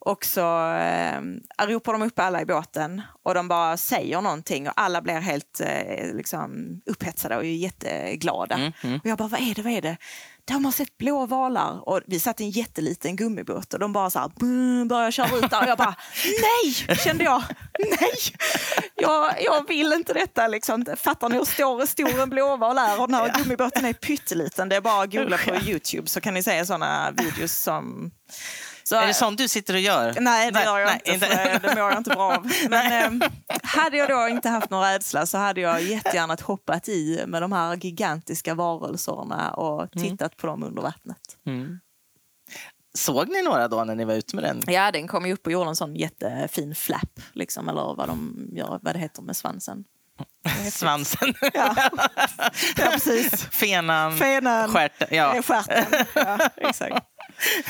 och 0.02 0.24
så 0.24 0.72
eh, 0.72 1.20
ropar 1.66 1.92
de 1.92 2.02
upp 2.02 2.18
alla 2.18 2.40
i 2.42 2.46
båten 2.46 3.02
och 3.22 3.34
de 3.34 3.48
bara 3.48 3.76
säger 3.76 4.20
någonting 4.20 4.66
och 4.68 4.72
alla 4.76 5.02
blir 5.02 5.14
helt 5.20 5.60
eh, 5.60 6.14
liksom, 6.14 6.80
upphetsade 6.86 7.36
och 7.36 7.44
är 7.44 7.48
jätteglada. 7.48 8.54
Mm, 8.54 8.72
mm. 8.84 9.00
Och 9.04 9.06
jag 9.06 9.18
bara, 9.18 9.28
vad 9.28 9.40
är 9.40 9.54
det, 9.54 9.62
vad 9.62 9.72
är 9.72 9.82
det? 9.82 9.96
De 10.44 10.64
har 10.64 10.72
sett 10.72 10.98
blå 10.98 11.26
valar. 11.26 11.88
Och 11.88 12.00
vi 12.06 12.20
satt 12.20 12.40
i 12.40 12.44
en 12.44 12.50
jätteliten 12.50 13.16
gummibåt 13.16 13.74
och 13.74 13.80
de 13.80 13.92
bara 13.92 14.10
så 14.10 14.18
här, 14.18 14.84
började 14.84 15.12
köra 15.12 15.36
ut 15.36 15.50
där. 15.50 15.62
Och 15.62 15.68
jag 15.68 15.78
bara, 15.78 15.94
nej, 16.24 16.96
kände 16.96 17.24
jag. 17.24 17.42
Nej, 17.78 18.14
jag, 18.94 19.42
jag 19.42 19.68
vill 19.68 19.92
inte 19.92 20.12
detta. 20.12 20.46
Liksom. 20.46 20.84
Fattar 20.96 21.28
ni 21.28 21.36
hur 21.36 21.44
stor, 21.44 21.86
stor 21.86 22.20
en 22.20 22.30
blåval 22.30 22.78
är? 22.78 23.00
Och 23.00 23.08
den 23.08 23.14
här 23.14 23.32
gummibåten 23.38 23.84
är 23.84 23.92
pytteliten. 23.92 24.68
Det 24.68 24.76
är 24.76 24.80
bara 24.80 25.02
att 25.02 25.12
googla 25.12 25.38
på 25.38 25.54
Youtube 25.54 26.08
så 26.08 26.20
kan 26.20 26.34
ni 26.34 26.42
se 26.42 26.66
sådana 26.66 27.10
videos 27.10 27.52
som... 27.52 28.10
Så, 28.82 28.96
Är 28.96 29.06
det 29.06 29.14
sånt 29.14 29.38
du 29.38 29.48
sitter 29.48 29.74
och 29.74 29.80
gör? 29.80 30.14
Nej, 30.20 30.50
det 30.52 30.64
gör 30.64 30.78
jag 30.78 30.86
nej, 30.86 31.00
inte, 31.04 31.26
för 31.26 31.68
det 31.68 31.74
mår 31.74 31.90
jag 31.90 31.98
inte 31.98 32.10
bra 32.10 32.32
av. 32.32 32.52
Men 32.70 32.92
ehm, 32.92 33.22
hade 33.62 33.96
jag 33.96 34.08
då 34.08 34.28
inte 34.28 34.48
haft 34.48 34.70
någon 34.70 34.82
rädsla 34.82 35.26
så 35.26 35.38
hade 35.38 35.60
jag 35.60 35.82
jättegärna 35.82 36.36
hoppat 36.42 36.88
i 36.88 37.24
med 37.26 37.42
de 37.42 37.52
här 37.52 37.76
gigantiska 37.76 38.54
varelserna 38.54 39.50
och 39.50 39.90
tittat 39.92 40.36
på 40.36 40.46
dem 40.46 40.62
under 40.62 40.82
vattnet. 40.82 41.36
Mm. 41.46 41.80
Såg 42.94 43.28
ni 43.28 43.42
några 43.42 43.68
då 43.68 43.84
när 43.84 43.94
ni 43.94 44.04
var 44.04 44.14
ute 44.14 44.36
med 44.36 44.44
den? 44.44 44.62
Ja, 44.66 44.92
den 44.92 45.08
kom 45.08 45.26
ju 45.26 45.32
upp 45.32 45.46
och 45.46 45.52
gjorde 45.52 45.68
en 45.68 45.76
sån 45.76 45.96
jättefin 45.96 46.74
flap, 46.74 47.20
liksom, 47.32 47.68
eller 47.68 47.94
vad, 47.94 48.08
de 48.08 48.48
gör, 48.52 48.78
vad 48.82 48.94
det 48.94 48.98
heter 48.98 49.22
med 49.22 49.36
svansen. 49.36 49.84
Svansen? 50.72 51.34
Ja, 51.54 51.74
ja 52.76 52.90
precis. 52.92 53.44
Fenan? 53.50 54.18
Fenan, 54.18 54.70
Stjärten? 54.70 55.08
Ja. 55.10 55.36
eh, 55.36 55.42
stjärten. 55.42 55.84
Ja, 56.14 56.38
exakt. 56.56 57.06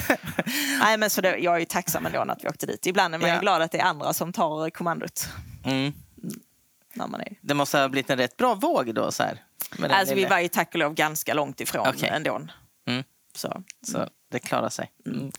Nej, 0.81 0.99
men 0.99 1.11
så 1.11 1.21
det, 1.21 1.39
jag 1.39 1.55
är 1.55 1.59
ju 1.59 1.65
tacksam 1.65 2.07
ändå 2.07 2.21
att 2.21 2.45
vi 2.45 2.49
åkte 2.49 2.67
dit. 2.67 2.87
Ibland 2.87 3.15
är 3.15 3.19
man 3.19 3.29
Ja. 3.31 3.41
glad 3.41 3.63
att 3.63 3.73
det 3.73 3.79
är 3.79 3.85
andra 3.85 4.13
som 4.13 4.33
tar 4.33 4.71
kommandot. 4.71 5.29
Mm. 5.65 5.93
Är 6.95 7.37
Det 7.41 7.55
måste 7.55 7.79
ha 7.79 7.89
blivit 7.89 8.11
en 8.11 8.19
rätt 8.19 8.37
bra 8.37 8.55
våg 8.55 8.95
då? 8.95 9.13
Så 9.13 9.23
här, 9.23 9.45
Alltså 9.91 10.15
vi 10.15 10.25
var 10.25 10.39
ju 10.39 10.49
tack 10.49 10.69
och 10.69 10.79
lov 10.79 10.95
ganska 10.95 11.35
långt 11.35 11.61
ifrån 11.61 11.89
Okej. 11.89 12.09
ändå. 12.09 12.41
Mm. 12.87 13.05
Så. 13.35 13.63
Så 13.83 14.09
det 14.31 14.39
klarar 14.39 14.69
sig. 14.69 14.93
Mm. 15.07 15.33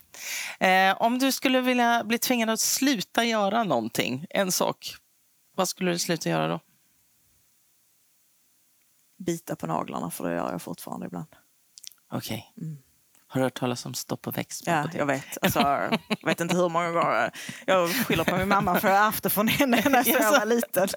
Eh, 0.60 1.02
om 1.02 1.18
du 1.18 1.32
skulle 1.32 1.60
vilja 1.60 2.04
bli 2.04 2.18
tvingad 2.18 2.50
att 2.50 2.60
sluta 2.60 3.24
göra 3.24 3.64
någonting, 3.64 4.26
en 4.30 4.52
sak, 4.52 4.94
vad 5.56 5.68
skulle 5.68 5.90
du 5.90 5.98
sluta 5.98 6.28
göra 6.28 6.48
då? 6.48 6.60
bita 9.18 9.56
på 9.56 9.66
naglarna 9.66 10.10
för 10.10 10.28
det 10.28 10.34
gör 10.36 10.52
jag 10.52 10.62
fortfarande 10.62 11.06
ibland. 11.06 11.26
Okej. 12.10 12.52
Mm. 12.56 12.78
Har 13.32 13.40
du 13.40 13.44
hört 13.44 13.58
talas 13.58 13.86
om 13.86 13.94
stopp 13.94 14.26
och 14.26 14.36
växt? 14.36 14.62
Ja, 14.66 14.88
jag 14.94 15.06
vet. 15.06 15.38
Alltså, 15.42 15.60
jag 16.08 16.26
vet 16.26 16.40
inte 16.40 16.56
hur 16.56 16.68
många 16.68 16.90
gånger. 16.90 17.30
Jag 17.66 17.88
skyller 17.90 18.24
på 18.24 18.36
min 18.36 18.48
mamma 18.48 18.80
för 18.80 18.88
jag 18.88 19.14
det 19.22 19.30
från 19.30 19.48
henne 19.48 19.82
när 19.88 20.08
jag 20.08 20.32
var 20.38 20.46
liten. 20.46 20.88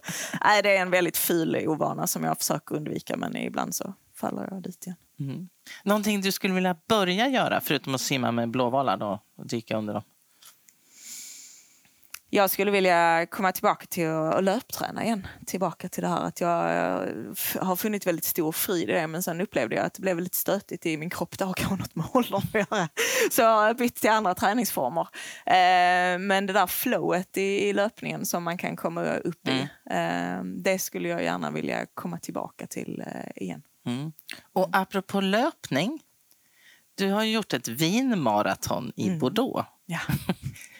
Nej, 0.43 0.63
det 0.63 0.77
är 0.77 0.81
en 0.81 0.91
väldigt 0.91 1.17
ful 1.17 1.67
ovana 1.67 2.07
som 2.07 2.23
jag 2.23 2.37
försöker 2.37 2.75
undvika 2.75 3.17
men 3.17 3.37
ibland 3.37 3.75
så 3.75 3.93
faller 4.15 4.47
jag 4.51 4.63
dit 4.63 4.85
igen. 4.85 4.97
Mm. 5.19 5.49
Någonting 5.83 6.21
du 6.21 6.31
skulle 6.31 6.53
vilja 6.53 6.75
börja 6.89 7.27
göra 7.27 7.61
förutom 7.61 7.95
att 7.95 8.01
simma 8.01 8.31
med 8.31 8.49
blåvalar 8.51 8.97
då, 8.97 9.19
och 9.37 9.47
dyka 9.47 9.77
under 9.77 9.93
dem? 9.93 10.03
Jag 12.35 12.49
skulle 12.49 12.71
vilja 12.71 13.25
komma 13.25 13.51
tillbaka 13.51 13.85
till 13.85 14.07
att 14.09 14.43
löpträna 14.43 15.03
igen. 15.03 15.27
Tillbaka 15.45 15.89
till 15.89 16.03
det 16.03 16.09
här 16.09 16.21
att 16.23 16.41
jag 16.41 16.77
eh, 16.77 17.13
har 17.61 17.75
funnit 17.75 18.07
väldigt 18.07 18.25
stor 18.25 18.51
frid 18.51 18.89
i 18.89 18.93
det 18.93 19.07
men 19.07 19.23
sen 19.23 19.41
upplevde 19.41 19.75
jag 19.75 19.85
att 19.85 19.93
det 19.93 20.01
blev 20.01 20.19
lite 20.19 20.37
stötigt 20.37 20.85
i 20.85 20.97
min 20.97 21.09
kropp. 21.09 21.37
Det 21.37 21.45
har 21.45 21.53
kanske 21.53 21.75
något 21.75 21.95
med 21.95 22.05
åldern 22.13 22.35
att 22.35 22.53
göra. 22.53 22.89
Så 23.31 23.41
jag 23.41 23.55
har 23.55 23.73
bytt 23.73 23.95
till 23.95 24.09
andra 24.09 24.35
träningsformer. 24.35 25.07
Eh, 25.45 26.19
men 26.19 26.45
det 26.45 26.53
där 26.53 26.67
flowet 26.67 27.37
i, 27.37 27.73
löpningen 27.73 28.25
som 28.25 28.43
man 28.43 28.57
kan 28.57 28.75
komma 28.75 29.03
upp 29.05 29.47
i, 29.47 29.67
eh, 29.89 30.43
det 30.43 30.79
skulle 30.79 31.09
jag 31.09 31.23
gärna 31.23 31.51
vilja 31.51 31.85
komma 31.93 32.17
tillbaka 32.17 32.67
till 32.67 33.03
igen. 33.35 33.61
Mm. 33.85 34.11
Och 34.53 34.69
apropå 34.71 35.21
löpning. 35.21 36.01
Du 36.95 37.11
har 37.11 37.23
gjort 37.23 37.53
ett 37.53 37.67
vinmaraton 37.67 38.91
i 38.95 39.07
Mm. 39.07 39.19
Bordeaux. 39.19 39.67
Ja. 39.85 39.99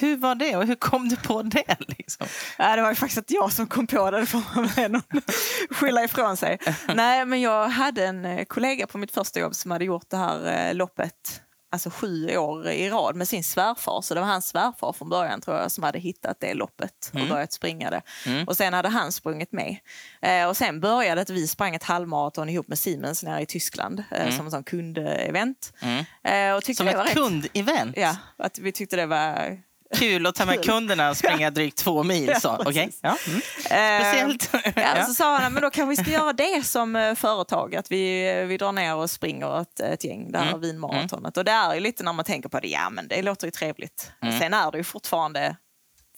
Hur 0.00 0.16
var 0.16 0.34
det 0.34 0.56
och 0.56 0.66
hur 0.66 0.74
kom 0.74 1.08
du 1.08 1.16
på 1.16 1.42
det? 1.42 1.76
Liksom? 1.88 2.26
Ja, 2.58 2.76
det 2.76 2.82
var 2.82 2.88
ju 2.88 2.94
faktiskt 2.94 3.18
att 3.18 3.30
jag 3.30 3.52
som 3.52 3.66
kom 3.66 3.86
på 3.86 4.10
det, 4.10 4.20
det 4.20 4.26
får 4.26 4.42
man 4.54 4.66
väl 4.66 5.00
skylla 5.70 6.04
ifrån 6.04 6.36
sig. 6.36 6.58
Nej, 6.94 7.24
men 7.26 7.40
jag 7.40 7.68
hade 7.68 8.06
en 8.06 8.24
eh, 8.24 8.44
kollega 8.44 8.86
på 8.86 8.98
mitt 8.98 9.12
första 9.12 9.40
jobb 9.40 9.54
som 9.54 9.70
hade 9.70 9.84
gjort 9.84 10.10
det 10.10 10.16
här 10.16 10.68
eh, 10.68 10.74
loppet 10.74 11.42
alltså 11.70 11.90
sju 11.90 12.36
år 12.36 12.68
i 12.68 12.90
rad 12.90 13.16
med 13.16 13.28
sin 13.28 13.44
svärfar. 13.44 14.00
Så 14.02 14.14
det 14.14 14.20
var 14.20 14.26
hans 14.28 14.48
svärfar 14.48 14.92
från 14.92 15.08
början 15.08 15.40
tror 15.40 15.56
jag 15.56 15.70
som 15.70 15.84
hade 15.84 15.98
hittat 15.98 16.36
det 16.40 16.54
loppet 16.54 16.92
och 17.12 17.16
Mm. 17.16 17.28
börjat 17.28 17.52
springa 17.52 17.90
det. 17.90 18.02
Mm. 18.26 18.48
Och 18.48 18.56
sen 18.56 18.72
hade 18.74 18.88
han 18.88 19.12
sprungit 19.12 19.52
med. 19.52 19.76
Eh, 20.22 20.48
och 20.48 20.56
sen 20.56 20.80
började 20.80 21.20
att 21.20 21.30
vi 21.30 21.48
sprang 21.48 21.74
ett 21.74 21.82
halvmaraton 21.82 22.48
ihop 22.48 22.68
med 22.68 22.78
Siemens 22.78 23.22
nere 23.22 23.42
i 23.42 23.46
Tyskland 23.46 24.04
eh, 24.10 24.20
Mm. 24.22 24.36
som 24.36 24.44
en 24.46 24.50
sån 24.50 24.64
kundevent. 24.64 25.72
Mm. 25.82 26.04
Eh, 26.24 26.56
och 26.56 26.64
tyckte 26.64 26.76
Som 26.84 26.86
det 26.86 26.96
var 26.96 27.04
ett 27.04 27.14
kundevent? 27.14 27.96
Ja, 27.96 28.16
att 28.38 28.58
vi 28.58 28.72
tyckte 28.72 28.96
det 28.96 29.06
var 29.06 29.58
Kul 29.98 30.26
att 30.26 30.34
ta 30.34 30.44
med 30.46 30.64
kunderna 30.64 31.10
och 31.10 31.16
springa 31.16 31.50
drygt 31.50 31.78
två 31.78 32.02
mil. 32.02 32.40
Så. 32.40 32.56
Okej. 32.66 32.90
Ja. 33.00 33.16
Mm. 33.26 33.36
Eh, 33.56 34.08
Speciellt. 34.08 34.50
Ja, 34.76 35.04
så 35.06 35.14
sa 35.14 35.38
han 35.38 35.52
men 35.52 35.62
då 35.62 35.70
kanske 35.70 35.90
vi 35.90 35.96
ska 36.04 36.12
göra 36.12 36.32
det 36.32 36.66
som 36.66 36.96
eh, 36.96 37.14
företag, 37.14 37.76
att 37.76 37.90
vi, 37.92 38.22
vi 38.48 38.56
drar 38.56 38.72
ner 38.72 38.94
och 38.94 39.10
springer 39.10 39.60
ett, 39.60 39.80
ett 39.80 40.04
gäng, 40.04 40.32
det 40.32 40.38
här 40.38 40.48
Mm. 40.48 40.60
vinmaratonet. 40.60 41.36
Och 41.36 41.44
det 41.44 41.50
är 41.52 41.74
ju 41.74 41.80
lite 41.80 42.02
när 42.04 42.12
man 42.12 42.24
tänker 42.24 42.48
på 42.48 42.60
det, 42.60 42.68
ja 42.68 42.90
men 42.90 43.08
det 43.08 43.22
låter 43.22 43.46
ju 43.46 43.50
trevligt. 43.50 44.12
Mm. 44.22 44.38
Sen 44.38 44.54
är 44.54 44.70
det 44.70 44.78
ju 44.78 44.84
fortfarande 44.84 45.56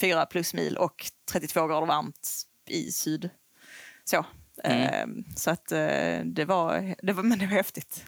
fyra 0.00 0.26
plus 0.26 0.54
mil 0.54 0.76
och 0.76 1.06
32 1.32 1.66
grader 1.66 1.86
varmt 1.86 2.28
i 2.68 2.92
syd. 2.92 3.30
Så, 4.04 4.26
Mm. 4.64 4.82
eh, 4.82 5.24
så 5.36 5.50
att 5.50 5.72
eh, 5.72 6.18
det 6.24 6.44
var, 6.44 6.94
det 7.06 7.12
var, 7.12 7.22
men 7.22 7.38
det 7.38 7.46
var 7.46 7.52
häftigt. 7.52 8.04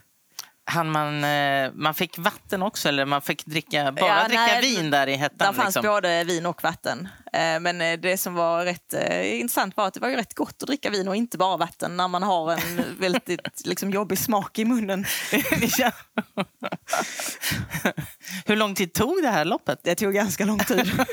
Han 0.70 0.90
man, 0.90 1.24
eh, 1.24 1.70
man 1.74 1.94
fick 1.94 2.18
vatten 2.18 2.62
också, 2.62 2.88
eller 2.88 3.04
man 3.04 3.22
fick 3.22 3.46
dricka, 3.46 3.92
bara 3.92 4.06
Ja, 4.06 4.24
dricka 4.28 4.42
nej, 4.42 4.60
vin 4.60 4.90
där 4.90 5.06
i 5.06 5.16
hettan? 5.16 5.38
Där 5.38 5.52
fanns 5.52 5.74
liksom. 5.74 5.82
både 5.82 6.24
vin 6.24 6.46
och 6.46 6.62
vatten. 6.62 7.08
Eh, 7.32 7.60
Men 7.60 7.80
eh, 7.80 7.98
det 8.00 8.16
som 8.16 8.34
var 8.34 8.64
rätt 8.64 8.94
intressant 9.24 9.76
var 9.76 9.86
att 9.86 9.94
det 9.94 10.00
var 10.00 10.08
ju 10.08 10.16
rätt 10.16 10.34
gott 10.34 10.62
att 10.62 10.66
dricka 10.66 10.90
vin 10.90 11.08
och 11.08 11.16
inte 11.16 11.38
bara 11.38 11.56
vatten 11.56 11.96
när 11.96 12.08
man 12.08 12.22
har 12.22 12.52
en 12.52 12.84
väldigt 12.98 13.30
liksom, 13.64 13.90
jobbig 13.90 14.18
smak 14.18 14.58
i 14.58 14.64
munnen. 14.64 15.04
Hur 18.46 18.56
lång 18.56 18.74
tid 18.74 18.92
tog 18.92 19.22
det 19.22 19.28
här 19.28 19.44
loppet? 19.44 19.80
Det 19.82 19.94
tog 19.94 20.14
ganska 20.14 20.44
lång 20.44 20.58
tid. 20.58 20.92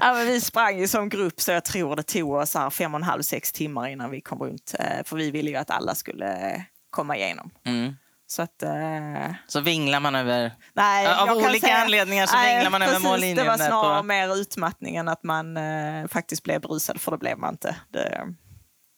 ja, 0.00 0.12
vi 0.26 0.40
sprang 0.40 0.78
ju 0.78 0.88
som 0.88 1.08
grupp 1.08 1.40
så 1.40 1.50
jag 1.52 1.64
tror 1.64 1.96
det 1.96 2.02
tog 2.02 2.32
oss 2.32 2.54
här 2.54 2.70
fem 2.70 2.94
och 2.94 3.00
en 3.00 3.04
halv, 3.04 3.22
sex 3.22 3.52
timmar 3.52 3.88
innan 3.88 4.10
vi 4.10 4.20
kom 4.20 4.38
runt. 4.38 4.74
För 5.04 5.16
vi 5.16 5.30
ville 5.30 5.50
ju 5.50 5.56
att 5.56 5.70
alla 5.70 5.94
skulle 5.94 6.64
komma 6.98 7.16
igenom. 7.16 7.50
Mm. 7.66 7.96
Så 8.26 8.42
att... 8.42 8.62
Eh, 8.62 9.34
Så 9.46 9.60
vinglar 9.60 10.00
man 10.00 10.14
över... 10.14 10.52
nej, 10.72 11.06
Av 11.06 11.28
olika 11.30 11.76
anledningar 11.76 12.26
så 12.26 12.36
vinglar 12.38 12.70
man 12.70 12.82
över 12.82 12.92
precis, 12.92 13.08
mållinjen 13.08 13.36
Det 13.36 13.44
var 13.44 13.56
snarare 13.56 13.98
på- 13.98 14.02
mer 14.06 14.36
utmattning 14.36 14.96
än 14.96 15.08
att 15.08 15.22
man 15.22 15.56
eh, 15.56 16.06
faktiskt 16.08 16.42
blev 16.42 16.60
brusad, 16.60 17.00
för 17.00 17.10
det 17.10 17.18
blev 17.18 17.38
man 17.38 17.54
inte. 17.54 17.76
Det, 17.92 18.26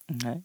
Nej. 0.08 0.42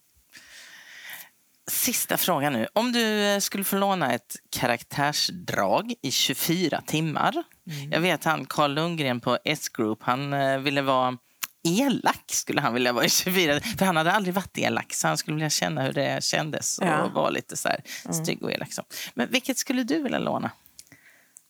Sista 1.72 2.18
frågan 2.18 2.54
nu. 2.54 2.68
Om 2.74 2.92
du 2.92 3.22
eh, 3.34 3.40
skulle 3.40 3.64
få 3.64 3.76
låna 3.76 4.14
ett 4.14 4.36
karaktärsdrag 4.52 5.94
i 6.02 6.12
24 6.12 6.82
timmar. 6.86 7.44
Jag 7.92 8.00
vet 8.00 8.24
han 8.24 8.46
Carl 8.46 8.74
Lundgren 8.74 9.20
på 9.22 9.38
S-Group, 9.46 10.00
han 10.02 10.32
ville 10.64 10.82
vara 10.82 11.18
elak 11.66 12.24
skulle 12.28 12.62
han 12.62 12.74
vilja 12.74 12.94
vara 12.94 13.06
i 13.06 13.10
24 13.10 13.60
För 13.78 13.86
han 13.86 13.96
hade 13.96 14.12
aldrig 14.12 14.34
varit 14.34 14.58
elak 14.58 14.94
så 14.94 15.08
han 15.08 15.18
skulle 15.18 15.36
vilja 15.36 15.50
känna 15.50 15.82
hur 15.84 15.94
det 15.94 16.24
kändes 16.24 16.78
och 16.78 16.88
Ja. 16.88 17.08
vara 17.08 17.30
lite 17.30 17.58
så 17.58 17.70
här 17.70 17.82
stygg 18.14 18.44
och 18.44 18.52
elak. 18.52 18.70
Men 19.14 19.30
vilket 19.32 19.58
skulle 19.58 19.84
du 19.84 20.04
vilja 20.04 20.20
låna? 20.20 20.52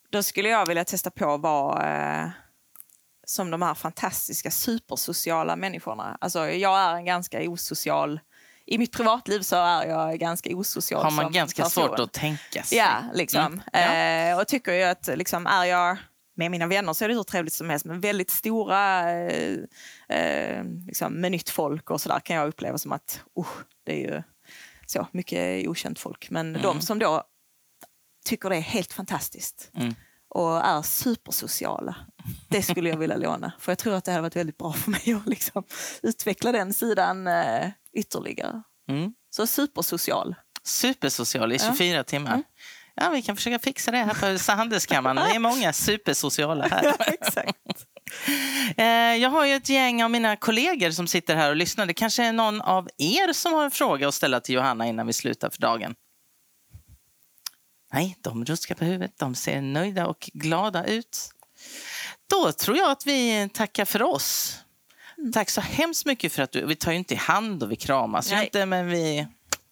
Då 0.10 0.24
skulle 0.24 0.50
jag 0.50 0.66
vilja 0.68 0.86
testa 0.86 1.12
på 1.12 1.34
att 1.34 1.42
vara 1.42 2.22
eh, 2.24 2.30
som 3.28 3.52
de 3.52 3.62
här 3.62 3.74
fantastiska 3.74 4.52
supersociala 4.52 5.56
människorna. 5.56 6.18
Alltså, 6.22 6.48
jag 6.50 6.80
är 6.80 6.96
en 6.96 7.06
ganska 7.06 7.40
osocial... 7.50 8.20
I 8.68 8.78
mitt 8.78 8.92
privatliv 8.92 9.42
så 9.42 9.56
är 9.56 9.86
jag 9.86 10.20
ganska 10.20 10.50
osocial 10.56 11.04
Har 11.04 11.12
man 11.12 11.32
ganska 11.32 11.64
person. 11.64 11.88
svårt 11.88 12.00
att 12.00 12.12
tänka 12.14 12.64
sig? 12.64 12.78
Ja, 12.78 13.04
liksom. 13.14 13.46
Mm. 13.46 13.62
Ja. 13.74 13.80
Eh, 13.80 14.40
och 14.40 14.48
tycker 14.48 14.72
ju 14.74 14.84
att 14.84 15.10
liksom, 15.16 15.48
är 15.48 15.66
jag 15.66 15.98
med 16.36 16.52
mina 16.52 16.68
vänner 16.68 16.94
så 16.94 17.04
är 17.06 17.10
det 17.10 17.16
hur 17.16 17.24
trevligt 17.24 17.54
som 17.54 17.70
helst 17.70 17.86
men 17.86 18.00
väldigt 18.00 18.30
stora 18.30 19.12
eh, 19.12 19.58
eh, 20.10 20.64
liksom, 20.88 21.14
med 21.14 21.32
nytt 21.32 21.50
folk 21.50 21.90
och 21.92 22.02
sådär 22.02 22.20
kan 22.20 22.36
jag 22.36 22.48
uppleva 22.48 22.78
som 22.78 22.92
att 22.92 23.22
uh, 23.40 23.46
det 23.86 23.94
är 24.06 24.14
ju 24.16 24.24
så 24.88 25.08
mycket 25.12 25.68
okänt 25.68 26.00
folk. 26.00 26.30
Men 26.30 26.54
de 26.54 26.82
som 26.82 27.00
då 27.00 27.24
tycker 28.26 28.50
det 28.50 28.56
är 28.56 28.62
helt 28.62 28.94
fantastiskt 28.94 29.72
Mm. 29.76 29.96
och 30.30 30.66
är 30.66 30.82
supersociala. 30.82 31.96
Det 32.50 32.62
skulle 32.62 32.90
jag 32.90 32.98
vilja 32.98 33.18
låna. 33.18 33.52
För 33.60 33.72
jag 33.72 33.80
tror 33.80 33.94
att 33.96 34.04
det 34.06 34.12
hade 34.12 34.22
varit 34.22 34.36
väldigt 34.36 34.58
bra 34.58 34.74
för 34.74 34.92
mig 34.92 35.14
att 35.14 35.28
liksom 35.28 35.64
utveckla 36.04 36.52
den 36.52 36.74
sidan 36.74 37.28
eh, 37.28 37.70
ytterligare. 37.94 38.62
Mm. 38.90 39.14
Så 39.30 39.48
supersocial. 39.48 40.36
Supersocial 40.64 41.52
i 41.52 41.56
Ja. 41.56 41.64
Mm. 41.64 41.76
24 41.78 42.04
timmar. 42.04 42.44
Ja, 42.96 43.10
vi 43.10 43.22
kan 43.22 43.36
försöka 43.36 43.60
fixa 43.60 43.92
det 43.92 43.98
här 43.98 44.46
på 44.46 44.52
Handelskammaren. 44.52 45.16
Det 45.16 45.36
är 45.36 45.40
många 45.40 45.74
supersociala 45.74 46.68
här. 46.68 46.94
Exakt. 47.14 47.58
Eh, 48.78 48.86
Jag 48.86 49.30
har 49.30 49.46
ju 49.46 49.54
ett 49.54 49.70
gäng 49.70 50.04
av 50.04 50.12
mina 50.12 50.36
kollegor 50.36 50.92
som 50.92 51.08
sitter 51.08 51.36
här 51.36 51.50
och 51.50 51.56
lyssnar. 51.56 51.86
Det 51.86 51.94
kanske 51.94 52.24
är 52.24 52.34
någon 52.34 52.62
av 52.62 52.90
er 52.98 53.34
som 53.34 53.54
har 53.54 53.66
en 53.66 53.72
fråga 53.72 54.08
att 54.08 54.14
ställa 54.14 54.40
till 54.40 54.56
Johanna 54.56 54.88
innan 54.88 55.08
vi 55.08 55.14
slutar 55.14 55.50
för 55.50 55.62
dagen. 55.62 55.96
Nej, 57.94 58.18
de 58.22 58.46
ruskar 58.46 58.76
på 58.76 58.86
huvudet. 58.86 59.12
De 59.18 59.36
ser 59.36 59.62
nöjda 59.62 60.08
och 60.08 60.30
glada 60.34 60.86
ut. 60.86 61.30
Då 62.30 62.52
tror 62.52 62.78
jag 62.78 62.92
att 62.92 63.08
vi 63.08 63.50
tackar 63.54 63.86
för 63.86 64.02
oss. 64.04 64.60
Mm. 65.18 65.32
Tack 65.32 65.50
så 65.50 65.62
hemskt 65.62 66.06
mycket 66.06 66.34
för 66.34 66.44
att 66.44 66.52
du... 66.52 66.66
Vi 66.66 66.76
tar 66.76 66.92
ju 66.92 66.98
inte 66.98 67.14
i 67.14 67.18
hand 67.18 67.64
och 67.64 67.72
vi 67.72 67.76
kramas 67.76 68.32
Nej. 68.32 68.46
inte, 68.46 68.66
men 68.66 68.88
vi... 68.90 69.28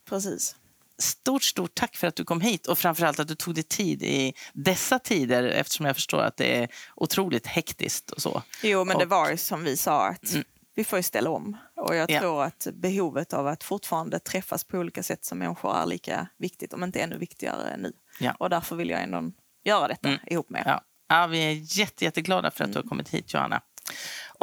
Precis. 0.09 0.55
Stort, 1.01 1.43
stort 1.43 1.75
tack 1.75 1.95
för 1.95 2.07
att 2.07 2.15
du 2.15 2.23
kom 2.25 2.41
hit 2.41 2.67
och 2.67 2.77
framförallt 2.77 3.19
att 3.19 3.27
du 3.27 3.35
tog 3.35 3.55
dig 3.55 3.63
tid 3.63 4.03
i 4.03 4.33
dessa 4.53 4.99
tider 4.99 5.43
eftersom 5.43 5.85
jag 5.85 5.95
förstår 5.95 6.21
att 6.21 6.37
det 6.37 6.57
är 6.57 6.69
otroligt 6.95 7.47
hektiskt 7.47 8.11
och 8.11 8.21
så. 8.21 8.43
Jo, 8.63 8.85
men 8.85 8.97
det 8.97 9.03
Och- 9.03 9.09
var 9.09 9.29
ju 9.31 9.37
som 9.37 9.63
vi 9.63 9.77
sa 9.77 10.07
att 10.07 10.31
Mm. 10.31 10.43
vi 10.75 10.83
får 10.83 10.99
ju 10.99 11.03
ställa 11.03 11.29
om. 11.29 11.57
Och 11.75 11.95
jag 11.95 12.11
Ja. 12.11 12.19
tror 12.19 12.43
att 12.43 12.67
behovet 12.73 13.33
av 13.33 13.47
att 13.47 13.63
fortfarande 13.63 14.19
träffas 14.19 14.63
på 14.63 14.77
olika 14.77 15.03
sätt 15.03 15.25
som 15.25 15.37
människor 15.37 15.75
är 15.77 15.85
lika 15.85 16.27
viktigt, 16.37 16.73
om 16.73 16.83
inte 16.83 16.99
ännu 16.99 17.17
viktigare 17.17 17.77
nu. 17.77 17.91
Ja. 18.19 18.35
Och 18.39 18.49
därför 18.49 18.75
vill 18.75 18.89
jag 18.89 19.01
ändå 19.03 19.31
göra 19.63 19.87
detta 19.87 20.07
Mm. 20.07 20.19
ihop 20.27 20.49
med 20.49 20.61
er. 20.61 20.65
Ja. 20.69 20.81
Ja, 21.07 21.27
vi 21.27 21.39
är 21.39 21.77
jätte, 21.79 22.03
jätteglada 22.05 22.51
för 22.51 22.63
att 22.63 22.71
du 22.73 22.79
har 22.79 22.83
kommit 22.89 23.09
hit, 23.09 23.33
Johanna. 23.33 23.61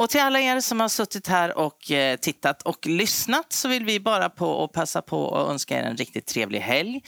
Och 0.01 0.09
till 0.09 0.21
alla 0.21 0.39
er 0.39 0.59
som 0.59 0.79
har 0.79 0.89
suttit 0.89 1.27
här 1.27 1.57
och 1.57 1.91
eh, 1.91 2.17
tittat 2.17 2.61
och 2.61 2.85
lyssnat 2.85 3.53
så 3.53 3.67
vill 3.67 3.85
vi 3.85 3.99
bara 3.99 4.29
på 4.29 4.47
och 4.47 4.73
passa 4.73 5.01
på 5.01 5.35
att 5.35 5.49
önska 5.49 5.79
er 5.79 5.83
en 5.83 5.97
riktigt 5.97 6.27
trevlig 6.27 6.59
helg. 6.59 7.01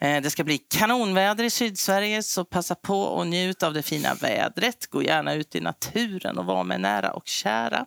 Eh, 0.00 0.22
det 0.22 0.30
ska 0.30 0.44
bli 0.44 0.58
kanonväder 0.58 1.44
i 1.44 1.50
Sydsverige 1.50 2.22
så 2.22 2.44
passa 2.44 2.74
på 2.74 3.02
och 3.02 3.26
njut 3.26 3.62
av 3.62 3.74
det 3.74 3.82
fina 3.82 4.14
vädret. 4.14 4.86
Gå 4.86 5.02
gärna 5.02 5.34
ut 5.34 5.54
i 5.54 5.60
naturen 5.60 6.38
och 6.38 6.44
var 6.44 6.64
med 6.64 6.80
nära 6.80 7.12
och 7.12 7.26
kära. 7.26 7.86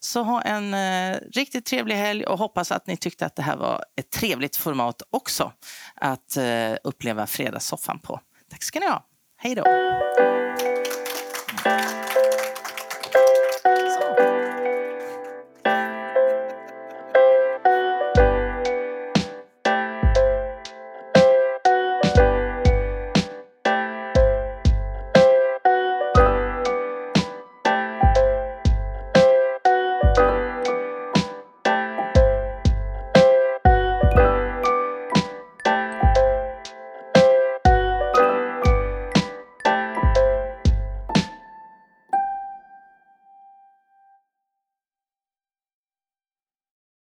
Så 0.00 0.22
ha 0.22 0.42
en 0.42 0.74
eh, 0.74 1.18
riktigt 1.32 1.66
trevlig 1.66 1.96
helg 1.96 2.24
och 2.24 2.38
hoppas 2.38 2.72
att 2.72 2.86
ni 2.86 2.96
tyckte 2.96 3.26
att 3.26 3.36
det 3.36 3.42
här 3.42 3.56
var 3.56 3.84
ett 3.96 4.10
trevligt 4.10 4.56
format 4.56 5.02
också 5.10 5.52
att 5.94 6.36
eh, 6.36 6.74
uppleva 6.84 7.26
fredagssoffan 7.26 7.98
på. 7.98 8.20
Tack 8.50 8.62
ska 8.62 8.80
ni 8.80 8.86
ha. 8.86 9.06
Hej 9.36 9.54
då! 9.54 9.64